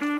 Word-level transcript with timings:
Good 0.00 0.10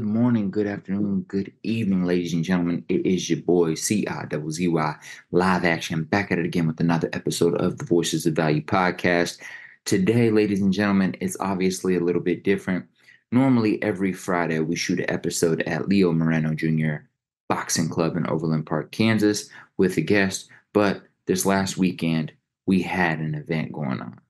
morning, 0.00 0.50
good 0.50 0.66
afternoon, 0.66 1.26
good 1.28 1.52
evening, 1.64 2.04
ladies 2.04 2.32
and 2.32 2.42
gentlemen. 2.42 2.86
It 2.88 3.04
is 3.04 3.28
your 3.28 3.42
boy 3.42 3.74
C 3.74 4.06
I 4.06 4.24
double 4.24 4.50
Z 4.50 4.68
Y 4.68 4.96
live 5.32 5.64
action 5.66 6.04
back 6.04 6.32
at 6.32 6.38
it 6.38 6.46
again 6.46 6.66
with 6.66 6.80
another 6.80 7.10
episode 7.12 7.60
of 7.60 7.76
the 7.76 7.84
Voices 7.84 8.24
of 8.24 8.32
Value 8.32 8.62
podcast. 8.62 9.36
Today, 9.84 10.30
ladies 10.30 10.62
and 10.62 10.72
gentlemen, 10.72 11.14
it's 11.20 11.36
obviously 11.40 11.96
a 11.96 12.00
little 12.00 12.22
bit 12.22 12.42
different. 12.42 12.86
Normally, 13.32 13.82
every 13.82 14.12
Friday, 14.12 14.58
we 14.60 14.76
shoot 14.76 15.00
an 15.00 15.10
episode 15.10 15.62
at 15.62 15.88
Leo 15.88 16.12
Moreno 16.12 16.54
Jr. 16.54 17.04
Boxing 17.48 17.88
Club 17.88 18.16
in 18.16 18.28
Overland 18.28 18.66
Park, 18.66 18.90
Kansas, 18.90 19.48
with 19.76 19.96
a 19.96 20.00
guest. 20.00 20.48
But 20.72 21.02
this 21.26 21.46
last 21.46 21.76
weekend, 21.76 22.32
we 22.66 22.82
had 22.82 23.20
an 23.20 23.34
event 23.34 23.72
going 23.72 24.00
on. 24.00 24.20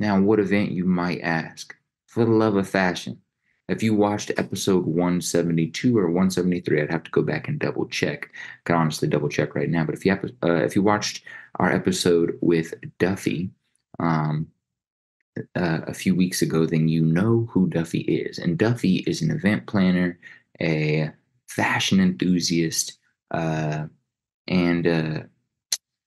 Now, 0.00 0.20
what 0.20 0.40
event, 0.40 0.70
you 0.70 0.84
might 0.84 1.20
ask? 1.20 1.74
For 2.06 2.24
the 2.24 2.30
love 2.30 2.56
of 2.56 2.68
fashion 2.68 3.20
if 3.68 3.82
you 3.82 3.94
watched 3.94 4.32
episode 4.38 4.86
172 4.86 5.96
or 5.96 6.06
173, 6.06 6.82
I'd 6.82 6.90
have 6.90 7.02
to 7.02 7.10
go 7.10 7.22
back 7.22 7.48
and 7.48 7.58
double 7.58 7.86
check. 7.86 8.30
I 8.66 8.72
honestly 8.72 9.08
double 9.08 9.28
check 9.28 9.54
right 9.54 9.68
now. 9.68 9.84
But 9.84 9.94
if 9.94 10.06
you 10.06 10.12
have, 10.12 10.24
uh, 10.42 10.64
if 10.64 10.74
you 10.74 10.82
watched 10.82 11.22
our 11.56 11.70
episode 11.70 12.38
with 12.40 12.72
Duffy 12.98 13.50
um, 13.98 14.48
uh, 15.56 15.80
a 15.86 15.94
few 15.94 16.14
weeks 16.14 16.42
ago, 16.42 16.66
then 16.66 16.88
you 16.88 17.04
know 17.04 17.48
who 17.50 17.68
Duffy 17.68 18.00
is. 18.00 18.38
And 18.38 18.58
Duffy 18.58 18.96
is 19.06 19.22
an 19.22 19.30
event 19.30 19.66
planner, 19.66 20.18
a 20.60 21.10
fashion 21.48 22.00
enthusiast, 22.00 22.98
uh, 23.30 23.86
and 24.46 24.86
uh, 24.86 25.20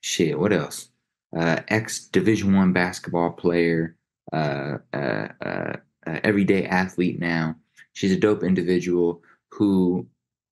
shit. 0.01 0.39
What 0.39 0.53
else? 0.53 0.89
Uh, 1.35 1.61
Ex 1.67 2.07
Division 2.07 2.55
One 2.55 2.73
basketball 2.73 3.31
player. 3.31 3.95
Uh, 4.31 4.77
everyday 6.23 6.65
athlete 6.65 7.19
now. 7.19 7.55
She's 7.93 8.11
a 8.11 8.17
dope 8.19 8.43
individual 8.43 9.21
who 9.49 10.07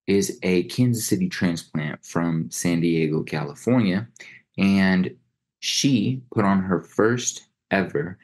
is 0.07 0.39
a 0.43 0.63
Kansas 0.63 1.05
City 1.05 1.29
transplant 1.29 2.03
from 2.05 2.49
San 2.51 2.81
Diego, 2.81 3.23
California. 3.23 4.07
And 4.57 5.15
she 5.59 6.21
put 6.33 6.45
on 6.45 6.63
her 6.63 6.81
first 6.81 7.47
ever 7.71 8.17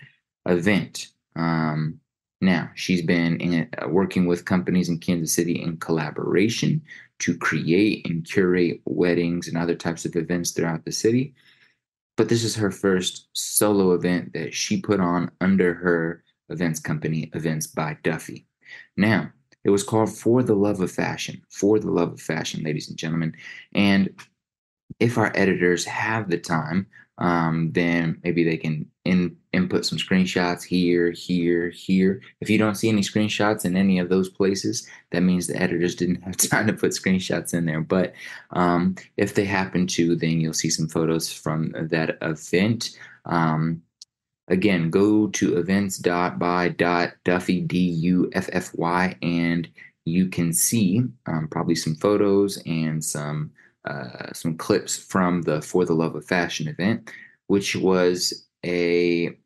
event. 0.45 1.09
Um, 1.35 1.99
now, 2.41 2.69
she's 2.75 3.01
been 3.01 3.39
in, 3.39 3.69
uh, 3.77 3.87
working 3.87 4.25
with 4.25 4.45
companies 4.45 4.89
in 4.89 4.99
Kansas 4.99 5.33
City 5.33 5.61
in 5.61 5.77
collaboration 5.77 6.81
to 7.19 7.37
create 7.37 8.07
and 8.09 8.25
curate 8.25 8.81
weddings 8.85 9.47
and 9.47 9.57
other 9.57 9.75
types 9.75 10.05
of 10.05 10.15
events 10.15 10.51
throughout 10.51 10.85
the 10.85 10.91
city. 10.91 11.33
But 12.17 12.29
this 12.29 12.43
is 12.43 12.55
her 12.55 12.71
first 12.71 13.27
solo 13.33 13.93
event 13.93 14.33
that 14.33 14.53
she 14.53 14.81
put 14.81 14.99
on 14.99 15.31
under 15.41 15.73
her 15.73 16.23
events 16.49 16.79
company, 16.79 17.29
Events 17.33 17.67
by 17.67 17.97
Duffy. 18.03 18.45
Now, 18.95 19.31
it 19.63 19.69
was 19.69 19.83
called 19.83 20.15
For 20.15 20.43
the 20.43 20.55
Love 20.55 20.79
of 20.81 20.91
Fashion, 20.91 21.41
For 21.49 21.79
the 21.79 21.89
Love 21.89 22.13
of 22.13 22.21
Fashion, 22.21 22.63
ladies 22.63 22.89
and 22.89 22.97
gentlemen. 22.97 23.33
And 23.73 24.09
if 24.99 25.17
our 25.17 25.31
editors 25.35 25.85
have 25.85 26.29
the 26.29 26.37
time, 26.37 26.87
um, 27.17 27.71
then 27.71 28.19
maybe 28.23 28.43
they 28.43 28.57
can 28.57 28.85
in, 29.05 29.37
input 29.55 29.85
some 29.85 29.97
screenshots 29.97 30.63
here, 30.63 31.11
here, 31.11 31.69
here. 31.69 32.21
If 32.41 32.49
you 32.49 32.57
don't 32.57 32.75
see 32.75 32.89
any 32.89 33.01
screenshots 33.01 33.65
in 33.65 33.75
any 33.75 33.99
of 33.99 34.09
those 34.09 34.29
places, 34.29 34.87
that 35.11 35.21
means 35.21 35.47
the 35.47 35.61
editors 35.61 35.95
didn't 35.95 36.21
have 36.21 36.37
time 36.37 36.67
to 36.67 36.73
put 36.73 36.91
screenshots 36.91 37.53
in 37.53 37.65
there. 37.65 37.81
But 37.81 38.13
um, 38.51 38.95
if 39.17 39.33
they 39.33 39.45
happen 39.45 39.87
to, 39.87 40.15
then 40.15 40.39
you'll 40.39 40.53
see 40.53 40.69
some 40.69 40.87
photos 40.87 41.31
from 41.31 41.73
that 41.77 42.17
event. 42.21 42.97
Um, 43.25 43.81
Again, 44.47 44.91
go 44.91 45.25
to 45.27 45.57
events.by.duffy, 45.57 47.67
D-U-F-F-Y, 47.67 49.15
and 49.23 49.67
you 50.05 50.27
can 50.27 50.53
see 50.53 51.01
um, 51.25 51.47
probably 51.49 51.73
some 51.73 51.95
photos 51.95 52.61
and 52.67 53.03
some 53.03 53.49
uh, 53.85 54.33
some 54.33 54.57
clips 54.57 54.97
from 54.97 55.43
the 55.43 55.61
For 55.61 55.85
the 55.85 55.93
Love 55.93 56.15
of 56.15 56.25
Fashion 56.25 56.67
event, 56.67 57.11
which 57.47 57.75
was 57.75 58.47
a 58.63 59.37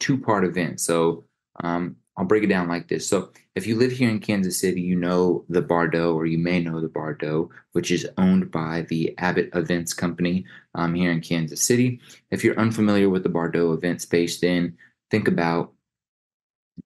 two-part 0.00 0.44
event. 0.44 0.80
So 0.80 1.24
um, 1.62 1.96
I'll 2.16 2.24
break 2.24 2.44
it 2.44 2.48
down 2.48 2.68
like 2.68 2.88
this. 2.88 3.08
So, 3.08 3.30
if 3.54 3.66
you 3.66 3.76
live 3.76 3.92
here 3.92 4.10
in 4.10 4.20
Kansas 4.20 4.58
City, 4.58 4.80
you 4.80 4.96
know 4.96 5.44
the 5.48 5.62
Bardot, 5.62 6.14
or 6.14 6.26
you 6.26 6.38
may 6.38 6.60
know 6.60 6.80
the 6.80 6.88
Bardot, 6.88 7.48
which 7.72 7.90
is 7.90 8.06
owned 8.18 8.50
by 8.50 8.82
the 8.88 9.14
Abbott 9.18 9.50
Events 9.54 9.94
Company 9.94 10.44
um, 10.74 10.94
here 10.94 11.10
in 11.10 11.20
Kansas 11.20 11.62
City. 11.62 12.00
If 12.30 12.44
you're 12.44 12.58
unfamiliar 12.58 13.08
with 13.08 13.22
the 13.22 13.30
Bardot 13.30 13.74
event 13.74 14.02
space, 14.02 14.40
then 14.40 14.76
think 15.10 15.26
about 15.26 15.72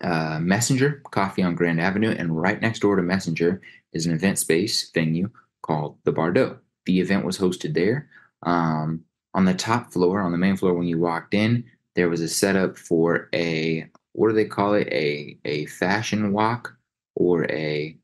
uh, 0.00 0.38
Messenger 0.40 1.02
Coffee 1.10 1.42
on 1.42 1.56
Grand 1.56 1.80
Avenue, 1.80 2.14
and 2.16 2.40
right 2.40 2.60
next 2.60 2.80
door 2.80 2.96
to 2.96 3.02
Messenger 3.02 3.60
is 3.92 4.06
an 4.06 4.12
event 4.12 4.38
space 4.38 4.90
venue 4.92 5.30
called 5.62 5.96
the 6.04 6.12
Bardot. 6.12 6.58
The 6.86 7.00
event 7.00 7.24
was 7.24 7.38
hosted 7.38 7.74
there. 7.74 8.08
Um, 8.44 9.04
on 9.34 9.44
the 9.44 9.54
top 9.54 9.92
floor, 9.92 10.20
on 10.20 10.32
the 10.32 10.38
main 10.38 10.56
floor, 10.56 10.74
when 10.74 10.86
you 10.86 10.98
walked 10.98 11.34
in, 11.34 11.64
there 11.94 12.08
was 12.08 12.20
a 12.20 12.28
setup 12.28 12.76
for 12.78 13.28
a 13.34 13.88
what 14.12 14.28
do 14.28 14.34
they 14.34 14.44
call 14.44 14.74
it? 14.74 14.88
A 14.88 15.38
a 15.44 15.66
fashion 15.66 16.32
walk 16.32 16.76
or 17.14 17.50
a 17.50 17.96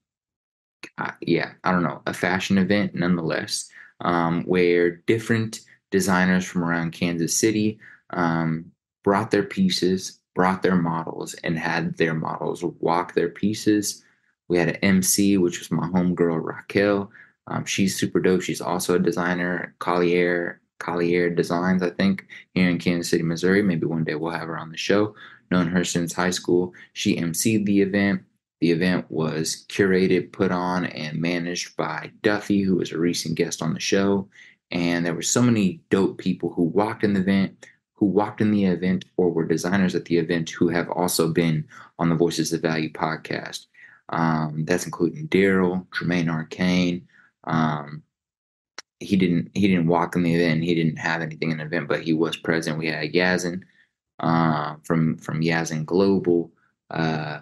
uh, 0.99 1.13
yeah, 1.21 1.53
I 1.65 1.73
don't 1.73 1.83
know, 1.83 2.03
a 2.07 2.15
fashion 2.15 2.59
event 2.59 2.95
nonetheless, 2.95 3.69
um, 4.01 4.45
where 4.45 4.97
different 5.07 5.61
designers 5.91 6.45
from 6.45 6.65
around 6.65 6.93
Kansas 6.93 7.37
City 7.37 7.79
um, 8.11 8.67
brought 9.05 9.31
their 9.31 9.43
pieces, 9.43 10.21
brought 10.35 10.63
their 10.63 10.77
models, 10.77 11.35
and 11.45 11.59
had 11.59 11.97
their 11.97 12.15
models 12.15 12.63
walk 12.81 13.15
their 13.15 13.29
pieces. 13.29 14.05
We 14.49 14.59
had 14.59 14.69
an 14.69 14.77
MC, 14.77 15.39
which 15.39 15.59
was 15.59 15.71
my 15.71 15.89
homegirl 15.89 16.45
Raquel. 16.45 17.11
Um, 17.49 17.65
she's 17.65 17.99
super 17.99 18.21
dope. 18.21 18.43
She's 18.43 18.61
also 18.61 18.95
a 18.95 19.01
designer, 19.01 19.75
Collier 19.79 20.61
Collier 20.79 21.31
Designs, 21.31 21.83
I 21.83 21.91
think, 21.91 22.27
here 22.55 22.69
in 22.69 22.79
Kansas 22.79 23.11
City, 23.11 23.23
Missouri. 23.23 23.63
Maybe 23.63 23.87
one 23.87 24.05
day 24.05 24.15
we'll 24.15 24.33
have 24.33 24.49
her 24.49 24.59
on 24.59 24.71
the 24.71 24.77
show 24.77 25.15
known 25.51 25.69
her 25.69 25.85
since 25.85 26.13
high 26.13 26.31
school. 26.31 26.75
She 26.93 27.17
emceed 27.17 27.67
the 27.67 27.81
event. 27.81 28.23
The 28.61 28.71
event 28.71 29.07
was 29.11 29.67
curated, 29.69 30.33
put 30.33 30.51
on, 30.51 30.87
and 30.87 31.21
managed 31.21 31.77
by 31.77 32.11
Duffy, 32.23 32.63
who 32.63 32.77
was 32.77 32.93
a 32.93 32.99
recent 32.99 33.37
guest 33.37 33.63
on 33.63 33.75
the 33.75 33.81
show. 33.81 34.29
And 34.71 35.05
there 35.05 35.15
were 35.15 35.23
so 35.23 35.43
many 35.43 35.81
dope 35.91 36.19
people 36.19 36.53
who 36.53 36.63
walked 36.63 37.05
in 37.05 37.13
the 37.13 37.21
event, 37.21 37.67
who 37.95 38.07
walked 38.07 38.41
in 38.41 38.51
the 38.51 38.65
event, 38.65 39.05
or 39.17 39.31
were 39.31 39.45
designers 39.45 39.95
at 39.95 40.07
the 40.07 40.19
event 40.19 40.51
who 40.51 40.69
have 40.69 40.89
also 40.91 41.33
been 41.33 41.67
on 41.99 42.09
the 42.09 42.15
Voices 42.15 42.53
of 42.53 42.63
Value 42.63 42.93
podcast. 42.93 43.67
Um, 44.09 44.65
that's 44.65 44.85
including 44.85 45.29
Daryl, 45.29 45.87
Tremaine 45.91 46.31
Arcane. 46.31 47.07
Um, 47.45 48.03
he 49.01 49.17
didn't 49.17 49.51
he 49.55 49.69
didn't 49.69 49.89
walk 49.89 50.17
in 50.17 50.23
the 50.23 50.35
event. 50.35 50.65
He 50.65 50.75
didn't 50.75 50.97
have 50.97 51.23
anything 51.23 51.51
in 51.51 51.59
the 51.59 51.65
event, 51.65 51.89
but 51.89 52.03
he 52.03 52.13
was 52.13 52.37
present. 52.37 52.79
We 52.79 52.89
had 52.89 53.13
Yazin, 53.13 53.63
uh, 54.21 54.77
from 54.85 55.19
from 55.19 55.43
Yazin 55.43 55.85
Global. 55.85 56.51
Uh, 56.91 57.41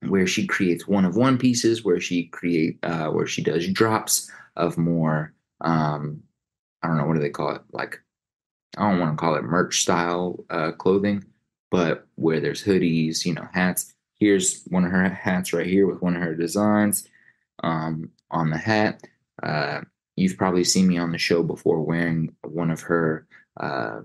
where 0.07 0.27
she 0.27 0.47
creates 0.47 0.87
one 0.87 1.05
of 1.05 1.15
one 1.15 1.37
pieces, 1.37 1.83
where 1.83 1.99
she 1.99 2.25
create 2.25 2.79
uh, 2.83 3.07
where 3.07 3.27
she 3.27 3.43
does 3.43 3.67
drops 3.67 4.29
of 4.55 4.77
more 4.77 5.33
um, 5.61 6.23
I 6.81 6.87
don't 6.87 6.97
know 6.97 7.05
what 7.05 7.13
do 7.13 7.19
they 7.19 7.29
call 7.29 7.55
it 7.55 7.61
like 7.71 8.01
I 8.77 8.89
don't 8.89 8.99
want 8.99 9.17
to 9.17 9.21
call 9.21 9.35
it 9.35 9.43
merch 9.43 9.81
style 9.81 10.43
uh, 10.49 10.71
clothing, 10.71 11.25
but 11.69 12.07
where 12.15 12.39
there's 12.39 12.63
hoodies, 12.63 13.25
you 13.25 13.33
know, 13.33 13.47
hats. 13.53 13.93
Here's 14.17 14.63
one 14.65 14.85
of 14.85 14.91
her 14.91 15.09
hats 15.09 15.51
right 15.51 15.67
here 15.67 15.87
with 15.87 16.01
one 16.01 16.15
of 16.15 16.21
her 16.21 16.35
designs 16.35 17.07
um, 17.63 18.11
on 18.29 18.49
the 18.49 18.57
hat. 18.57 19.01
Uh, 19.43 19.81
you've 20.15 20.37
probably 20.37 20.63
seen 20.63 20.87
me 20.87 20.97
on 20.97 21.11
the 21.11 21.17
show 21.17 21.43
before 21.43 21.81
wearing 21.81 22.33
one 22.43 22.71
of 22.71 22.81
her 22.81 23.27
uh, 23.59 24.01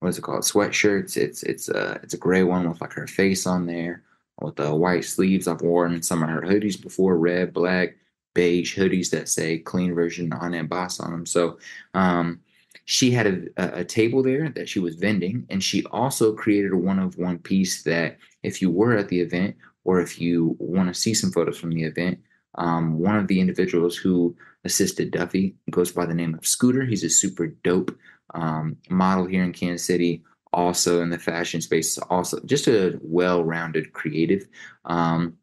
what's 0.00 0.18
it 0.18 0.22
called 0.22 0.42
sweatshirts. 0.42 1.16
It's 1.16 1.42
it's 1.42 1.68
a 1.68 2.00
it's 2.02 2.14
a 2.14 2.18
gray 2.18 2.42
one 2.42 2.68
with 2.68 2.80
like 2.80 2.92
her 2.94 3.06
face 3.06 3.46
on 3.46 3.66
there 3.66 4.02
with 4.40 4.56
the 4.56 4.74
white 4.74 5.04
sleeves. 5.04 5.48
I've 5.48 5.62
worn 5.62 6.02
some 6.02 6.22
of 6.22 6.28
her 6.28 6.42
hoodies 6.42 6.80
before, 6.80 7.16
red, 7.16 7.52
black, 7.52 7.96
beige 8.34 8.78
hoodies 8.78 9.10
that 9.10 9.28
say 9.28 9.58
clean 9.58 9.94
version 9.94 10.32
on 10.32 10.54
and 10.54 10.68
boss 10.68 11.00
on 11.00 11.10
them. 11.10 11.26
So 11.26 11.58
um, 11.94 12.40
she 12.84 13.10
had 13.10 13.50
a, 13.56 13.80
a, 13.80 13.84
table 13.84 14.22
there 14.22 14.50
that 14.50 14.68
she 14.68 14.78
was 14.78 14.94
vending, 14.94 15.46
and 15.48 15.62
she 15.62 15.84
also 15.86 16.34
created 16.34 16.72
a 16.72 16.76
one 16.76 16.98
of 16.98 17.16
one 17.16 17.38
piece 17.38 17.82
that 17.84 18.18
if 18.42 18.60
you 18.60 18.70
were 18.70 18.96
at 18.96 19.08
the 19.08 19.20
event 19.20 19.56
or 19.84 20.00
if 20.00 20.20
you 20.20 20.54
want 20.58 20.88
to 20.88 21.00
see 21.00 21.14
some 21.14 21.32
photos 21.32 21.58
from 21.58 21.70
the 21.70 21.84
event, 21.84 22.18
um, 22.56 22.98
one 22.98 23.16
of 23.16 23.26
the 23.26 23.40
individuals 23.40 23.96
who 23.96 24.36
assisted 24.64 25.10
Duffy 25.10 25.54
goes 25.70 25.92
by 25.92 26.06
the 26.06 26.14
name 26.14 26.34
of 26.34 26.46
Scooter. 26.46 26.84
He's 26.84 27.04
a 27.04 27.10
super 27.10 27.48
dope 27.48 27.96
um, 28.34 28.76
model 28.90 29.26
here 29.26 29.44
in 29.44 29.52
Kansas 29.52 29.86
City, 29.86 30.22
also 30.52 31.02
in 31.02 31.10
the 31.10 31.18
fashion 31.18 31.60
space, 31.60 31.98
also 31.98 32.40
just 32.44 32.66
a 32.66 32.98
well-rounded 33.02 33.92
creative. 33.92 34.46
Um, 34.84 35.36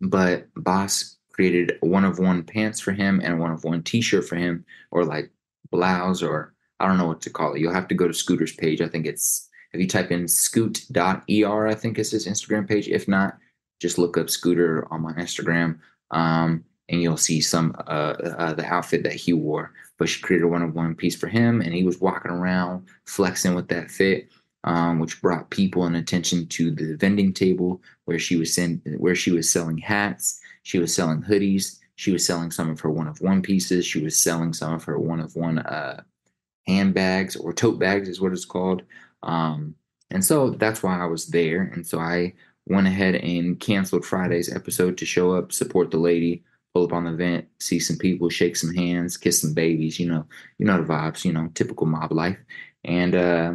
but 0.00 0.48
Boss 0.56 1.16
created 1.32 1.78
one 1.80 2.04
of 2.04 2.18
one 2.18 2.42
pants 2.42 2.80
for 2.80 2.92
him 2.92 3.20
and 3.22 3.40
one 3.40 3.50
of 3.50 3.64
one 3.64 3.82
t-shirt 3.82 4.28
for 4.28 4.36
him, 4.36 4.64
or 4.90 5.04
like 5.04 5.30
blouse, 5.70 6.22
or 6.22 6.54
I 6.80 6.86
don't 6.86 6.98
know 6.98 7.06
what 7.06 7.22
to 7.22 7.30
call 7.30 7.54
it. 7.54 7.60
You'll 7.60 7.72
have 7.72 7.88
to 7.88 7.94
go 7.94 8.06
to 8.06 8.14
Scooter's 8.14 8.52
page. 8.52 8.80
I 8.80 8.88
think 8.88 9.06
it's 9.06 9.48
if 9.72 9.80
you 9.80 9.88
type 9.88 10.10
in 10.10 10.28
scoot.er, 10.28 11.66
I 11.66 11.74
think 11.74 11.98
is 11.98 12.10
his 12.10 12.26
Instagram 12.26 12.68
page. 12.68 12.88
If 12.88 13.08
not, 13.08 13.38
just 13.80 13.98
look 13.98 14.18
up 14.18 14.28
Scooter 14.28 14.86
on 14.90 15.00
my 15.00 15.12
Instagram. 15.14 15.78
Um, 16.10 16.64
and 16.92 17.02
you'll 17.02 17.16
see 17.16 17.40
some 17.40 17.74
uh, 17.88 18.14
uh, 18.38 18.52
the 18.52 18.66
outfit 18.66 19.02
that 19.02 19.14
he 19.14 19.32
wore. 19.32 19.72
But 19.98 20.08
she 20.08 20.20
created 20.20 20.44
a 20.44 20.48
one 20.48 20.62
of 20.62 20.74
one 20.74 20.94
piece 20.94 21.16
for 21.16 21.26
him, 21.26 21.60
and 21.62 21.74
he 21.74 21.84
was 21.84 22.00
walking 22.00 22.30
around 22.30 22.86
flexing 23.06 23.54
with 23.54 23.68
that 23.68 23.90
fit, 23.90 24.28
um, 24.64 24.98
which 24.98 25.20
brought 25.22 25.50
people 25.50 25.84
and 25.84 25.96
attention 25.96 26.46
to 26.48 26.70
the 26.70 26.96
vending 26.96 27.32
table 27.32 27.82
where 28.04 28.18
she 28.18 28.36
was 28.36 28.54
send, 28.54 28.82
where 28.98 29.14
she 29.14 29.32
was 29.32 29.50
selling 29.50 29.78
hats, 29.78 30.40
she 30.62 30.78
was 30.78 30.94
selling 30.94 31.22
hoodies, 31.22 31.78
she 31.96 32.12
was 32.12 32.24
selling 32.26 32.50
some 32.50 32.68
of 32.68 32.78
her 32.80 32.90
one 32.90 33.08
of 33.08 33.20
one 33.20 33.42
pieces, 33.42 33.86
she 33.86 34.02
was 34.02 34.20
selling 34.20 34.52
some 34.52 34.74
of 34.74 34.84
her 34.84 34.98
one 34.98 35.20
of 35.20 35.34
one 35.34 35.60
uh, 35.60 36.02
handbags 36.66 37.36
or 37.36 37.52
tote 37.52 37.78
bags 37.78 38.08
is 38.08 38.20
what 38.20 38.32
it's 38.32 38.44
called. 38.44 38.82
Um, 39.22 39.74
and 40.10 40.24
so 40.24 40.50
that's 40.50 40.82
why 40.82 41.00
I 41.00 41.06
was 41.06 41.28
there, 41.28 41.62
and 41.62 41.86
so 41.86 41.98
I 41.98 42.34
went 42.66 42.86
ahead 42.86 43.14
and 43.14 43.58
canceled 43.58 44.04
Friday's 44.04 44.52
episode 44.52 44.98
to 44.98 45.06
show 45.06 45.32
up, 45.32 45.52
support 45.52 45.90
the 45.90 45.96
lady, 45.96 46.44
pull 46.74 46.84
up 46.84 46.92
on 46.92 47.04
the 47.04 47.12
event, 47.12 47.46
see 47.60 47.78
some 47.78 47.96
people, 47.98 48.28
shake 48.28 48.56
some 48.56 48.74
hands, 48.74 49.16
kiss 49.16 49.40
some 49.40 49.54
babies, 49.54 49.98
you 49.98 50.08
know, 50.08 50.26
you 50.58 50.66
know 50.66 50.82
the 50.82 50.88
vibes, 50.88 51.24
you 51.24 51.32
know, 51.32 51.50
typical 51.54 51.86
mob 51.86 52.12
life. 52.12 52.38
And 52.84 53.14
uh, 53.14 53.54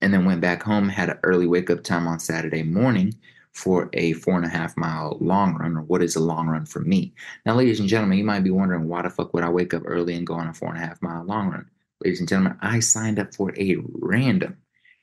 and 0.00 0.14
then 0.14 0.24
went 0.24 0.40
back 0.40 0.62
home, 0.62 0.88
had 0.88 1.10
an 1.10 1.18
early 1.24 1.46
wake 1.46 1.70
up 1.70 1.82
time 1.82 2.06
on 2.06 2.20
Saturday 2.20 2.62
morning 2.62 3.14
for 3.52 3.90
a 3.94 4.12
four 4.12 4.36
and 4.36 4.44
a 4.44 4.48
half 4.48 4.76
mile 4.76 5.18
long 5.20 5.54
run, 5.56 5.76
or 5.76 5.82
what 5.82 6.02
is 6.02 6.14
a 6.14 6.20
long 6.20 6.46
run 6.46 6.64
for 6.66 6.80
me. 6.80 7.12
Now, 7.44 7.56
ladies 7.56 7.80
and 7.80 7.88
gentlemen, 7.88 8.18
you 8.18 8.24
might 8.24 8.44
be 8.44 8.50
wondering 8.50 8.86
why 8.86 9.02
the 9.02 9.10
fuck 9.10 9.34
would 9.34 9.42
I 9.42 9.48
wake 9.48 9.74
up 9.74 9.82
early 9.86 10.14
and 10.14 10.26
go 10.26 10.34
on 10.34 10.48
a 10.48 10.54
four 10.54 10.68
and 10.68 10.78
a 10.78 10.86
half 10.86 11.02
mile 11.02 11.24
long 11.24 11.50
run? 11.50 11.68
Ladies 12.04 12.20
and 12.20 12.28
gentlemen, 12.28 12.56
I 12.60 12.78
signed 12.78 13.18
up 13.18 13.34
for 13.34 13.52
a 13.58 13.76
random 13.94 14.56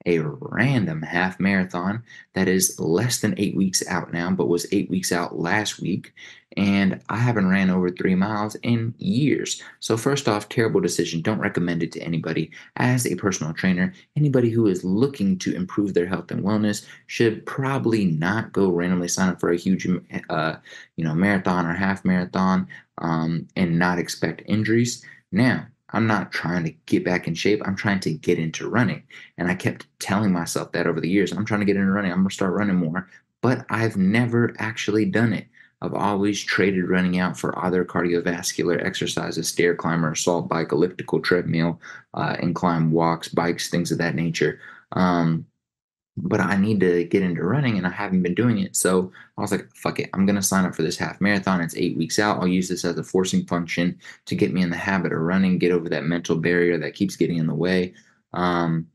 a 0.06 0.20
random 0.20 1.02
half 1.02 1.40
marathon 1.40 2.04
that 2.34 2.48
is 2.48 2.80
less 2.80 3.20
than 3.20 3.36
eight 3.38 3.56
weeks 3.56 3.86
out 3.88 4.14
now, 4.14 4.30
but 4.32 4.48
was 4.48 4.68
eight 4.72 4.90
weeks 4.90 5.12
out 5.12 5.40
last 5.40 5.80
week. 5.80 6.14
And 6.58 7.02
I 7.10 7.18
haven't 7.18 7.50
ran 7.50 7.70
over 7.70 7.90
three 7.90 8.16
miles 8.16 8.56
in 8.56 8.94
years. 8.98 9.62
So, 9.82 9.98
first 9.98 10.30
off, 10.30 10.48
terrible 10.48 10.80
decision. 10.80 11.22
Don't 11.22 11.40
recommend 11.40 11.84
it 11.84 11.92
to 11.94 12.02
anybody. 12.02 12.50
As 12.78 13.06
a 13.06 13.16
personal 13.16 13.52
trainer, 13.52 13.94
anybody 14.16 14.50
who 14.50 14.68
is 14.68 14.86
looking 14.86 15.38
to 15.40 15.54
improve 15.54 15.94
their 15.94 16.06
health 16.06 16.32
and 16.32 16.44
wellness 16.44 16.86
should 17.08 17.46
probably 17.46 18.06
not 18.06 18.54
go 18.54 18.70
randomly 18.70 19.10
sign 19.10 19.30
up 19.30 19.40
for 19.42 19.52
a 19.52 19.58
huge, 19.58 19.86
uh, 20.30 20.56
you 20.96 21.04
know, 21.04 21.14
marathon 21.14 21.66
or 21.66 21.74
half 21.74 22.06
marathon 22.06 22.68
um, 23.00 23.48
and 23.58 23.78
not 23.78 24.00
expect 24.00 24.42
injuries. 24.46 25.04
Now, 25.34 25.68
I'm 25.92 26.08
not 26.08 26.32
trying 26.32 26.64
to 26.66 26.72
get 26.86 27.06
back 27.06 27.28
in 27.28 27.36
shape. 27.36 27.62
I'm 27.66 27.76
trying 27.76 28.00
to 28.02 28.14
get 28.14 28.40
into 28.40 28.70
running. 28.70 29.04
And 29.38 29.50
I 29.50 29.56
kept 29.56 29.88
telling 30.00 30.32
myself 30.32 30.72
that 30.72 30.88
over 30.88 31.00
the 31.00 31.10
years. 31.10 31.32
I'm 31.32 31.46
trying 31.46 31.60
to 31.60 31.66
get 31.66 31.76
into 31.76 31.92
running. 31.92 32.12
I'm 32.12 32.20
going 32.20 32.30
to 32.30 32.34
start 32.34 32.54
running 32.54 32.78
more. 32.78 33.10
But 33.42 33.66
I've 33.70 33.96
never 33.96 34.56
actually 34.58 35.06
done 35.06 35.34
it. 35.34 35.48
I've 35.82 35.94
always 35.94 36.44
traded 36.44 36.90
running 36.90 37.20
out 37.20 37.38
for 37.38 37.64
other 37.64 37.86
cardiovascular 37.86 38.84
exercises, 38.84 39.48
stair 39.48 39.76
climber, 39.76 40.12
assault 40.12 40.50
bike, 40.50 40.72
elliptical 40.72 41.20
treadmill, 41.20 41.80
uh, 42.14 42.38
incline 42.42 42.92
walks, 42.92 43.28
bikes, 43.28 43.70
things 43.70 43.92
of 43.92 44.00
that 44.00 44.16
nature. 44.16 44.60
Um, 44.94 45.46
but 46.18 46.40
I 46.40 46.56
need 46.56 46.80
to 46.80 47.04
get 47.04 47.24
into 47.24 47.44
running 47.44 47.78
and 47.78 47.86
I 47.86 47.90
haven't 47.90 48.24
been 48.24 48.36
doing 48.36 48.60
it. 48.60 48.76
So 48.76 49.12
I 49.38 49.42
was 49.42 49.52
like, 49.52 49.70
fuck 49.76 50.00
it, 50.00 50.10
I'm 50.14 50.26
going 50.26 50.38
to 50.38 50.42
sign 50.42 50.66
up 50.66 50.76
for 50.76 50.82
this 50.82 50.98
half 50.98 51.20
marathon. 51.20 51.62
It's 51.62 51.76
eight 51.76 51.98
weeks 51.98 52.20
out. 52.20 52.40
I'll 52.40 52.48
use 52.48 52.70
this 52.70 52.86
as 52.86 52.98
a 52.98 53.04
forcing 53.04 53.46
function 53.46 54.00
to 54.26 54.36
get 54.36 54.54
me 54.54 54.62
in 54.62 54.70
the 54.70 54.78
habit 54.78 55.12
of 55.12 55.20
running, 55.20 55.60
get 55.60 55.72
over 55.72 55.90
that 55.90 56.06
mental 56.06 56.38
barrier 56.38 56.78
that 56.78 56.94
keeps 56.94 57.16
getting 57.18 57.38
in 57.38 57.48
the 57.48 57.54
way. 57.54 57.94
Um, 58.34 58.88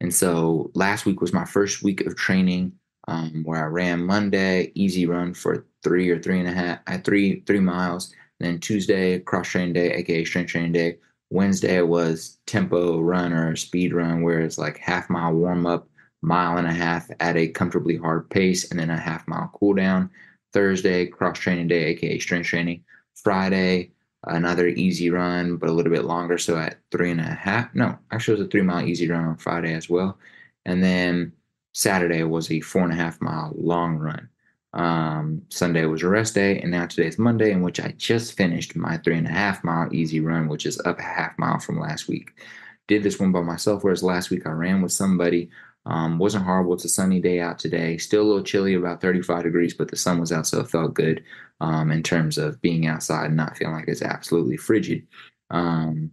and 0.00 0.14
so 0.14 0.70
last 0.74 1.06
week 1.06 1.20
was 1.20 1.32
my 1.32 1.44
first 1.44 1.82
week 1.82 2.00
of 2.02 2.16
training 2.16 2.72
um, 3.08 3.42
where 3.44 3.62
I 3.62 3.68
ran 3.68 4.04
Monday, 4.04 4.72
easy 4.74 5.06
run 5.06 5.34
for 5.34 5.66
three 5.82 6.08
or 6.10 6.18
three 6.18 6.38
and 6.38 6.48
a 6.48 6.52
half, 6.52 6.78
uh, 6.86 6.98
three, 6.98 7.40
three 7.46 7.60
miles. 7.60 8.12
Then 8.40 8.58
Tuesday, 8.58 9.18
cross 9.20 9.48
training 9.48 9.74
day, 9.74 9.92
aka 9.92 10.24
strength 10.24 10.50
training 10.50 10.72
day. 10.72 10.98
Wednesday 11.30 11.80
was 11.82 12.38
tempo 12.46 13.00
run 13.00 13.32
or 13.32 13.56
speed 13.56 13.92
run, 13.92 14.22
where 14.22 14.40
it's 14.40 14.58
like 14.58 14.78
half 14.78 15.08
mile 15.10 15.32
warm 15.32 15.66
up 15.66 15.88
mile 16.24 16.56
and 16.56 16.66
a 16.66 16.72
half 16.72 17.08
at 17.20 17.36
a 17.36 17.48
comfortably 17.48 17.96
hard 17.96 18.28
pace, 18.30 18.70
and 18.70 18.80
then 18.80 18.90
a 18.90 18.96
half 18.96 19.28
mile 19.28 19.50
cool 19.54 19.74
down. 19.74 20.10
Thursday, 20.52 21.06
cross 21.06 21.38
training 21.38 21.68
day, 21.68 21.84
aka 21.86 22.18
strength 22.18 22.46
training. 22.46 22.84
Friday, 23.14 23.90
another 24.24 24.68
easy 24.68 25.10
run, 25.10 25.56
but 25.56 25.68
a 25.68 25.72
little 25.72 25.92
bit 25.92 26.04
longer. 26.04 26.38
So 26.38 26.56
at 26.56 26.78
three 26.90 27.10
and 27.10 27.20
a 27.20 27.24
half, 27.24 27.74
no, 27.74 27.98
actually, 28.10 28.34
it 28.34 28.38
was 28.38 28.46
a 28.46 28.50
three 28.50 28.62
mile 28.62 28.86
easy 28.86 29.08
run 29.08 29.24
on 29.24 29.36
Friday 29.36 29.74
as 29.74 29.88
well. 29.88 30.18
And 30.64 30.82
then 30.82 31.32
Saturday 31.72 32.22
was 32.22 32.50
a 32.50 32.60
four 32.60 32.82
and 32.82 32.92
a 32.92 32.96
half 32.96 33.20
mile 33.20 33.52
long 33.56 33.96
run. 33.96 34.28
Um, 34.72 35.42
Sunday 35.50 35.84
was 35.86 36.02
a 36.02 36.08
rest 36.08 36.34
day, 36.34 36.58
and 36.60 36.70
now 36.70 36.86
today's 36.86 37.18
Monday, 37.18 37.52
in 37.52 37.62
which 37.62 37.78
I 37.78 37.94
just 37.96 38.36
finished 38.36 38.74
my 38.74 38.96
three 38.98 39.16
and 39.16 39.26
a 39.26 39.30
half 39.30 39.62
mile 39.62 39.92
easy 39.94 40.20
run, 40.20 40.48
which 40.48 40.66
is 40.66 40.80
up 40.84 40.98
a 40.98 41.02
half 41.02 41.38
mile 41.38 41.60
from 41.60 41.78
last 41.78 42.08
week. 42.08 42.32
Did 42.88 43.02
this 43.02 43.20
one 43.20 43.32
by 43.32 43.40
myself, 43.40 43.84
whereas 43.84 44.02
last 44.02 44.30
week 44.30 44.46
I 44.46 44.50
ran 44.50 44.82
with 44.82 44.92
somebody 44.92 45.50
um, 45.86 46.18
wasn't 46.18 46.44
horrible. 46.44 46.74
It's 46.74 46.84
a 46.84 46.88
sunny 46.88 47.20
day 47.20 47.40
out 47.40 47.58
today. 47.58 47.98
Still 47.98 48.22
a 48.22 48.24
little 48.24 48.42
chilly, 48.42 48.74
about 48.74 49.00
35 49.00 49.42
degrees, 49.42 49.74
but 49.74 49.88
the 49.90 49.96
sun 49.96 50.18
was 50.18 50.32
out, 50.32 50.46
so 50.46 50.60
it 50.60 50.70
felt 50.70 50.94
good 50.94 51.22
um, 51.60 51.90
in 51.90 52.02
terms 52.02 52.38
of 52.38 52.60
being 52.62 52.86
outside 52.86 53.26
and 53.26 53.36
not 53.36 53.56
feeling 53.56 53.74
like 53.74 53.88
it's 53.88 54.02
absolutely 54.02 54.56
frigid. 54.56 55.06
Um, 55.50 56.10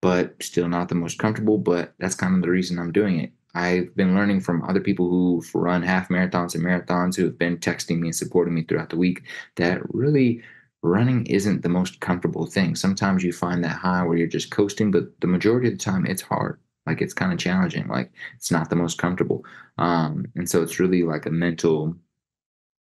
but 0.00 0.40
still 0.42 0.68
not 0.68 0.88
the 0.88 0.94
most 0.94 1.18
comfortable, 1.18 1.58
but 1.58 1.94
that's 1.98 2.14
kind 2.14 2.34
of 2.36 2.42
the 2.42 2.50
reason 2.50 2.78
I'm 2.78 2.92
doing 2.92 3.18
it. 3.18 3.32
I've 3.54 3.94
been 3.96 4.14
learning 4.14 4.40
from 4.40 4.62
other 4.62 4.80
people 4.80 5.08
who've 5.08 5.54
run 5.54 5.82
half 5.82 6.08
marathons 6.08 6.54
and 6.54 6.64
marathons 6.64 7.16
who 7.16 7.24
have 7.24 7.38
been 7.38 7.56
texting 7.58 7.98
me 7.98 8.08
and 8.08 8.14
supporting 8.14 8.54
me 8.54 8.62
throughout 8.62 8.90
the 8.90 8.98
week 8.98 9.22
that 9.56 9.80
really 9.92 10.42
running 10.82 11.26
isn't 11.26 11.62
the 11.62 11.68
most 11.68 12.00
comfortable 12.00 12.46
thing. 12.46 12.76
Sometimes 12.76 13.24
you 13.24 13.32
find 13.32 13.64
that 13.64 13.78
high 13.78 14.04
where 14.04 14.16
you're 14.16 14.28
just 14.28 14.50
coasting, 14.50 14.90
but 14.90 15.20
the 15.20 15.26
majority 15.26 15.68
of 15.68 15.74
the 15.74 15.84
time 15.84 16.06
it's 16.06 16.22
hard. 16.22 16.60
Like 16.88 17.02
it's 17.02 17.14
kind 17.14 17.32
of 17.32 17.38
challenging. 17.38 17.86
Like 17.86 18.10
it's 18.36 18.50
not 18.50 18.70
the 18.70 18.76
most 18.76 18.96
comfortable. 18.96 19.44
Um, 19.76 20.26
and 20.34 20.48
so 20.48 20.62
it's 20.62 20.80
really 20.80 21.02
like 21.02 21.26
a 21.26 21.30
mental 21.30 21.94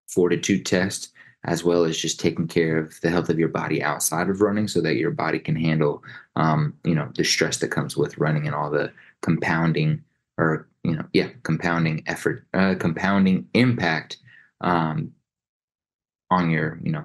fortitude 0.08 0.64
test 0.64 1.12
as 1.44 1.64
well 1.64 1.84
as 1.84 1.98
just 1.98 2.20
taking 2.20 2.46
care 2.46 2.78
of 2.78 3.00
the 3.00 3.10
health 3.10 3.28
of 3.28 3.38
your 3.38 3.48
body 3.48 3.82
outside 3.82 4.28
of 4.28 4.40
running 4.40 4.68
so 4.68 4.80
that 4.80 4.96
your 4.96 5.10
body 5.10 5.38
can 5.38 5.56
handle 5.56 6.02
um, 6.36 6.72
you 6.84 6.94
know 6.94 7.10
the 7.16 7.24
stress 7.24 7.58
that 7.58 7.68
comes 7.68 7.96
with 7.96 8.18
running 8.18 8.46
and 8.46 8.54
all 8.54 8.70
the 8.70 8.92
compounding 9.22 10.02
or 10.38 10.68
you 10.84 10.92
know 10.92 11.04
yeah 11.12 11.28
compounding 11.42 12.02
effort 12.06 12.46
uh, 12.54 12.74
compounding 12.78 13.48
impact 13.54 14.18
um, 14.60 15.12
on 16.30 16.50
your 16.50 16.78
you 16.82 16.92
know 16.92 17.04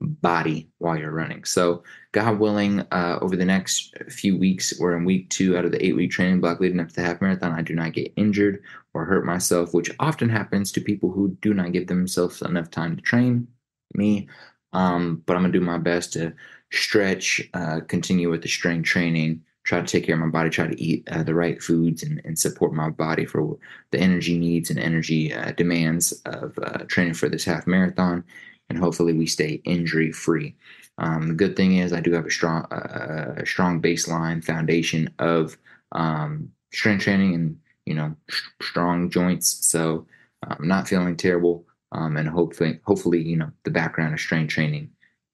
body 0.00 0.68
while 0.78 0.98
you're 0.98 1.10
running. 1.10 1.44
So, 1.44 1.82
God 2.16 2.38
willing, 2.38 2.80
uh, 2.92 3.18
over 3.20 3.36
the 3.36 3.44
next 3.44 3.94
few 4.08 4.38
weeks, 4.38 4.72
we're 4.80 4.96
in 4.96 5.04
week 5.04 5.28
two 5.28 5.54
out 5.54 5.66
of 5.66 5.70
the 5.70 5.84
eight 5.84 5.94
week 5.94 6.10
training 6.10 6.40
block 6.40 6.60
leading 6.60 6.80
up 6.80 6.88
to 6.88 6.94
the 6.94 7.02
half 7.02 7.20
marathon. 7.20 7.52
I 7.52 7.60
do 7.60 7.74
not 7.74 7.92
get 7.92 8.10
injured 8.16 8.62
or 8.94 9.04
hurt 9.04 9.26
myself, 9.26 9.74
which 9.74 9.90
often 10.00 10.30
happens 10.30 10.72
to 10.72 10.80
people 10.80 11.10
who 11.10 11.36
do 11.42 11.52
not 11.52 11.72
give 11.72 11.88
themselves 11.88 12.40
enough 12.40 12.70
time 12.70 12.96
to 12.96 13.02
train. 13.02 13.46
Me, 13.92 14.28
um, 14.72 15.22
but 15.26 15.36
I'm 15.36 15.42
gonna 15.42 15.52
do 15.52 15.60
my 15.60 15.76
best 15.76 16.14
to 16.14 16.32
stretch, 16.72 17.46
uh, 17.52 17.80
continue 17.86 18.30
with 18.30 18.40
the 18.40 18.48
strength 18.48 18.86
training, 18.86 19.42
try 19.64 19.82
to 19.82 19.86
take 19.86 20.06
care 20.06 20.14
of 20.14 20.20
my 20.22 20.28
body, 20.28 20.48
try 20.48 20.68
to 20.68 20.82
eat 20.82 21.06
uh, 21.10 21.22
the 21.22 21.34
right 21.34 21.62
foods 21.62 22.02
and, 22.02 22.22
and 22.24 22.38
support 22.38 22.72
my 22.72 22.88
body 22.88 23.26
for 23.26 23.58
the 23.90 24.00
energy 24.00 24.38
needs 24.38 24.70
and 24.70 24.78
energy 24.78 25.34
uh, 25.34 25.52
demands 25.52 26.12
of 26.24 26.58
uh, 26.62 26.78
training 26.86 27.12
for 27.12 27.28
this 27.28 27.44
half 27.44 27.66
marathon. 27.66 28.24
And 28.68 28.78
hopefully 28.78 29.12
we 29.12 29.26
stay 29.26 29.60
injury 29.64 30.12
free. 30.12 30.56
Um, 30.98 31.28
the 31.28 31.34
good 31.34 31.56
thing 31.56 31.76
is 31.76 31.92
I 31.92 32.00
do 32.00 32.12
have 32.12 32.26
a 32.26 32.30
strong, 32.30 32.64
uh, 32.72 33.34
a 33.38 33.46
strong 33.46 33.80
baseline 33.80 34.42
foundation 34.42 35.10
of 35.18 35.56
um, 35.92 36.50
strength 36.72 37.04
training 37.04 37.34
and 37.34 37.58
you 37.84 37.94
know 37.94 38.14
strong 38.60 39.10
joints. 39.10 39.66
So 39.66 40.06
I'm 40.42 40.66
not 40.66 40.88
feeling 40.88 41.16
terrible. 41.16 41.64
Um, 41.92 42.16
and 42.16 42.28
hopefully, 42.28 42.80
hopefully, 42.84 43.22
you 43.22 43.36
know, 43.36 43.50
the 43.64 43.70
background 43.70 44.12
of 44.12 44.20
strength 44.20 44.50
training 44.50 44.90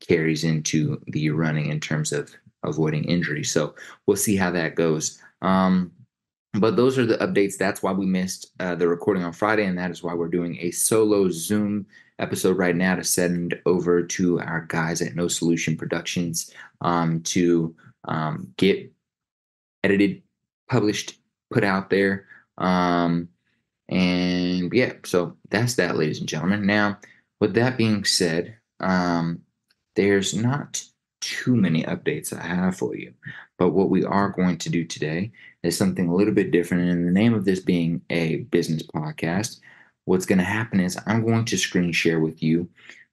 carries 0.07 0.45
into 0.45 1.01
the 1.09 1.31
running 1.31 1.71
in 1.71 1.81
terms 1.81 2.13
of 2.13 2.35
avoiding 2.63 3.05
injury. 3.05 3.43
So 3.45 3.75
we'll 4.07 4.17
see 4.17 4.37
how 4.37 4.51
that 4.51 4.75
goes. 4.75 5.19
Um, 5.41 5.93
but 6.55 6.77
those 6.77 6.99
are 6.99 7.07
the 7.07 7.17
updates. 7.17 7.57
That's 7.57 7.83
why 7.83 7.93
we 7.93 8.05
missed 8.05 8.53
uh, 8.61 8.75
the 8.75 8.87
recording 8.87 9.25
on 9.25 9.33
Friday, 9.33 9.65
and 9.65 9.79
that 9.79 9.91
is 9.91 10.03
why 10.03 10.13
we're 10.13 10.29
doing 10.29 10.59
a 10.61 10.71
solo 10.71 11.31
Zoom 11.31 11.87
episode 12.23 12.57
right 12.57 12.77
now 12.77 12.95
to 12.95 13.05
send 13.05 13.61
over 13.67 14.03
to 14.03 14.41
our 14.41 14.63
guys 14.69 15.03
at 15.03 15.17
No 15.17 15.29
Solution 15.29 15.77
Productions 15.77 16.53
um, 16.81 17.21
to 17.25 17.75
um, 18.05 18.53
get 18.57 18.91
edited, 19.85 20.23
published, 20.71 21.19
put 21.51 21.65
out 21.65 21.91
there. 21.91 22.27
Um, 22.59 23.29
and 23.89 24.73
yeah, 24.73 24.93
so 25.05 25.37
that's 25.51 25.75
that, 25.75 25.97
ladies 25.97 26.21
and 26.21 26.29
gentlemen. 26.29 26.65
Now, 26.65 26.99
with 27.41 27.55
that 27.55 27.77
being 27.77 28.05
said, 28.05 28.57
um, 28.81 29.43
there's 29.97 30.35
not 30.35 30.83
too 31.21 31.55
many 31.55 31.85
updates 31.85 32.33
I 32.33 32.43
have 32.43 32.77
for 32.77 32.97
you. 32.97 33.13
But 33.59 33.71
what 33.71 33.91
we 33.91 34.05
are 34.05 34.31
going 34.31 34.59
to 34.59 34.71
do 34.71 34.85
today 34.85 35.31
is 35.63 35.77
something 35.77 36.09
a 36.09 36.15
little 36.15 36.35
bit 36.35 36.51
different. 36.51 36.83
And 36.83 36.93
in 36.93 37.07
the 37.07 37.13
name 37.13 37.35
of 37.35 37.45
this 37.45 37.61
being 37.61 38.03
a 38.11 38.39
business 38.51 38.83
podcast, 38.83 39.61
what's 40.05 40.27
going 40.27 40.39
to 40.39 40.45
happen 40.45 40.81
is 40.81 40.99
I'm 41.07 41.25
going 41.25 41.45
to 41.47 41.57
screen 41.57 41.93
share 41.93 42.21
with 42.21 42.43
you 42.43 42.69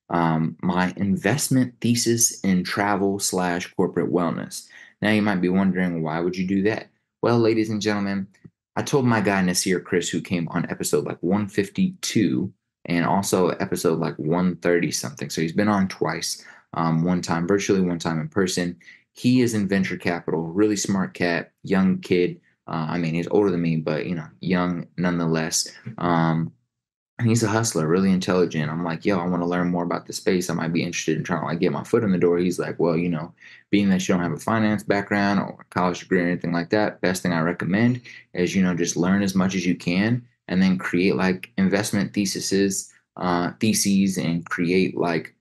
um, 0.10 0.58
my 0.62 0.94
investment 0.98 1.76
thesis 1.82 2.40
in 2.42 2.64
travel 2.64 3.20
slash 3.20 3.72
corporate 3.76 4.12
wellness. 4.12 4.68
Now 5.02 5.12
you 5.12 5.22
might 5.22 5.42
be 5.42 5.50
wondering, 5.50 6.02
why 6.02 6.20
would 6.20 6.36
you 6.36 6.48
do 6.48 6.64
that? 6.64 6.90
Well, 7.22 7.40
ladies 7.40 7.70
and 7.70 7.82
gentlemen, 7.82 8.28
I 8.76 8.82
told 8.82 9.06
my 9.06 9.22
guy 9.22 9.42
Nasir 9.42 9.80
Chris, 9.80 10.10
who 10.10 10.22
came 10.22 10.48
on 10.50 10.70
episode 10.70 11.06
like 11.06 11.22
152 11.22 12.52
and 12.86 13.06
also 13.06 13.50
episode 13.50 14.00
like 14.00 14.18
130 14.18 14.92
something. 14.92 15.30
So 15.30 15.42
he's 15.42 15.54
been 15.54 15.68
on 15.68 15.88
twice, 15.88 16.44
um, 16.74 17.04
one 17.04 17.22
time 17.22 17.48
virtually, 17.48 17.82
one 17.82 18.00
time 18.00 18.20
in 18.20 18.30
person. 18.30 18.78
He 19.14 19.42
is 19.42 19.54
in 19.54 19.68
venture 19.68 19.98
capital, 19.98 20.48
really 20.48 20.78
smart 20.78 21.14
cat, 21.14 21.52
young 21.64 22.00
kid. 22.00 22.40
Uh, 22.68 22.88
I 22.90 22.98
mean, 22.98 23.16
he's 23.16 23.28
older 23.28 23.52
than 23.52 23.62
me, 23.62 23.78
but 23.78 24.06
you 24.06 24.16
know, 24.16 24.28
young 24.40 24.88
nonetheless. 24.98 25.68
Um, 25.98 26.54
he's 27.22 27.44
a 27.44 27.50
hustler, 27.50 27.88
really 27.88 28.12
intelligent. 28.12 28.72
I'm 28.72 28.84
like, 28.84 29.06
yo, 29.06 29.20
I 29.20 29.28
want 29.28 29.42
to 29.42 29.48
learn 29.48 29.70
more 29.70 29.84
about 29.84 30.06
the 30.06 30.14
space. 30.14 30.50
I 30.50 30.54
might 30.54 30.74
be 30.74 30.84
interested 30.84 31.18
in 31.18 31.24
trying 31.24 31.42
to 31.42 31.48
like 31.48 31.60
get 31.60 31.72
my 31.72 31.84
foot 31.84 32.04
in 32.04 32.12
the 32.12 32.18
door. 32.18 32.38
He's 32.38 32.60
like, 32.60 32.80
well, 32.80 32.98
you 32.98 33.10
know, 33.10 33.34
being 33.72 33.90
that 33.90 34.08
you 34.08 34.14
don't 34.14 34.24
have 34.24 34.32
a 34.32 34.38
finance 34.38 34.84
background 34.84 35.40
or 35.40 35.58
a 35.60 35.74
college 35.74 36.00
degree 36.00 36.22
or 36.22 36.28
anything 36.28 36.54
like 36.54 36.70
that, 36.70 37.02
best 37.02 37.22
thing 37.22 37.34
I 37.34 37.42
recommend 37.42 38.02
is, 38.34 38.56
you 38.56 38.64
know, 38.64 38.74
just 38.74 38.96
learn 38.96 39.22
as 39.22 39.36
much 39.36 39.56
as 39.56 39.66
you 39.66 39.76
can 39.76 40.26
and 40.48 40.62
then 40.62 40.78
create 40.78 41.16
like 41.16 41.52
investment 41.58 42.14
theses, 42.14 42.92
uh, 43.18 43.52
theses 43.60 44.18
and 44.18 44.46
create 44.46 44.98
like 44.98 45.36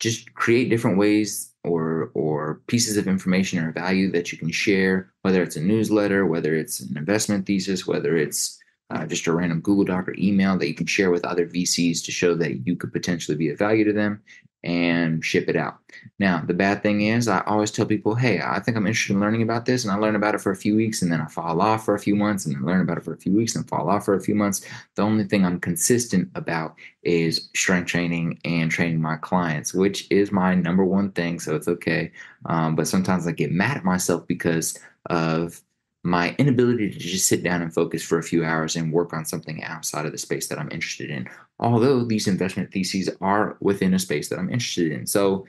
just 0.00 0.34
create 0.34 0.68
different 0.68 0.98
ways 0.98 1.52
or 1.64 2.10
or 2.14 2.60
pieces 2.66 2.96
of 2.96 3.08
information 3.08 3.58
or 3.58 3.72
value 3.72 4.10
that 4.12 4.30
you 4.30 4.38
can 4.38 4.50
share, 4.50 5.12
whether 5.22 5.42
it's 5.42 5.56
a 5.56 5.60
newsletter, 5.60 6.26
whether 6.26 6.54
it's 6.54 6.80
an 6.80 6.96
investment 6.96 7.46
thesis, 7.46 7.86
whether 7.86 8.16
it's 8.16 8.58
uh, 8.90 9.06
just 9.06 9.26
a 9.26 9.32
random 9.32 9.60
Google 9.60 9.84
Doc 9.84 10.08
or 10.08 10.14
email 10.18 10.56
that 10.58 10.68
you 10.68 10.74
can 10.74 10.86
share 10.86 11.10
with 11.10 11.24
other 11.24 11.46
VCs 11.46 12.04
to 12.04 12.12
show 12.12 12.34
that 12.34 12.66
you 12.66 12.76
could 12.76 12.92
potentially 12.92 13.36
be 13.36 13.48
of 13.50 13.58
value 13.58 13.84
to 13.84 13.92
them 13.92 14.22
and 14.66 15.24
ship 15.24 15.48
it 15.48 15.54
out. 15.54 15.78
Now, 16.18 16.42
the 16.44 16.54
bad 16.54 16.82
thing 16.82 17.02
is, 17.02 17.28
I 17.28 17.40
always 17.46 17.70
tell 17.70 17.86
people, 17.86 18.16
hey, 18.16 18.40
I 18.44 18.58
think 18.58 18.76
I'm 18.76 18.86
interested 18.86 19.12
in 19.12 19.20
learning 19.20 19.42
about 19.42 19.64
this, 19.64 19.84
and 19.84 19.92
I 19.92 19.96
learn 19.96 20.16
about 20.16 20.34
it 20.34 20.40
for 20.40 20.50
a 20.50 20.56
few 20.56 20.74
weeks, 20.74 21.02
and 21.02 21.12
then 21.12 21.20
I 21.20 21.26
fall 21.26 21.60
off 21.60 21.84
for 21.84 21.94
a 21.94 22.00
few 22.00 22.16
months, 22.16 22.46
and 22.46 22.54
then 22.54 22.64
learn 22.64 22.80
about 22.80 22.98
it 22.98 23.04
for 23.04 23.12
a 23.12 23.18
few 23.18 23.32
weeks, 23.32 23.54
and 23.54 23.68
fall 23.68 23.88
off 23.88 24.04
for 24.04 24.14
a 24.14 24.20
few 24.20 24.34
months. 24.34 24.66
The 24.96 25.02
only 25.02 25.24
thing 25.24 25.44
I'm 25.44 25.60
consistent 25.60 26.30
about 26.34 26.74
is 27.04 27.48
strength 27.54 27.86
training 27.86 28.40
and 28.44 28.70
training 28.70 29.00
my 29.00 29.16
clients, 29.16 29.72
which 29.72 30.10
is 30.10 30.32
my 30.32 30.56
number 30.56 30.84
one 30.84 31.12
thing, 31.12 31.38
so 31.38 31.54
it's 31.54 31.68
okay. 31.68 32.10
Um, 32.46 32.74
but 32.74 32.88
sometimes 32.88 33.26
I 33.26 33.32
get 33.32 33.52
mad 33.52 33.76
at 33.76 33.84
myself 33.84 34.26
because 34.26 34.78
of 35.10 35.60
my 36.06 36.34
inability 36.38 36.90
to 36.90 36.98
just 36.98 37.26
sit 37.26 37.42
down 37.42 37.62
and 37.62 37.74
focus 37.74 38.02
for 38.02 38.18
a 38.18 38.22
few 38.22 38.44
hours 38.44 38.76
and 38.76 38.92
work 38.92 39.12
on 39.12 39.24
something 39.24 39.62
outside 39.64 40.06
of 40.06 40.12
the 40.12 40.18
space 40.18 40.46
that 40.46 40.58
I'm 40.58 40.70
interested 40.70 41.10
in. 41.10 41.28
Although 41.58 42.04
these 42.04 42.28
investment 42.28 42.72
theses 42.72 43.10
are 43.20 43.56
within 43.60 43.92
a 43.92 43.98
space 43.98 44.28
that 44.28 44.38
I'm 44.38 44.50
interested 44.50 44.92
in. 44.92 45.06
So, 45.06 45.46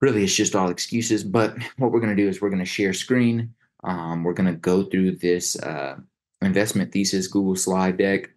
really, 0.00 0.22
it's 0.22 0.34
just 0.34 0.54
all 0.54 0.68
excuses. 0.68 1.24
But 1.24 1.56
what 1.78 1.92
we're 1.92 2.00
going 2.00 2.14
to 2.14 2.22
do 2.22 2.28
is 2.28 2.40
we're 2.40 2.50
going 2.50 2.58
to 2.58 2.66
share 2.66 2.92
screen. 2.92 3.54
Um, 3.84 4.22
we're 4.22 4.34
going 4.34 4.52
to 4.52 4.58
go 4.58 4.82
through 4.82 5.16
this 5.16 5.58
uh, 5.60 5.96
investment 6.42 6.92
thesis 6.92 7.26
Google 7.26 7.56
slide 7.56 7.96
deck. 7.96 8.30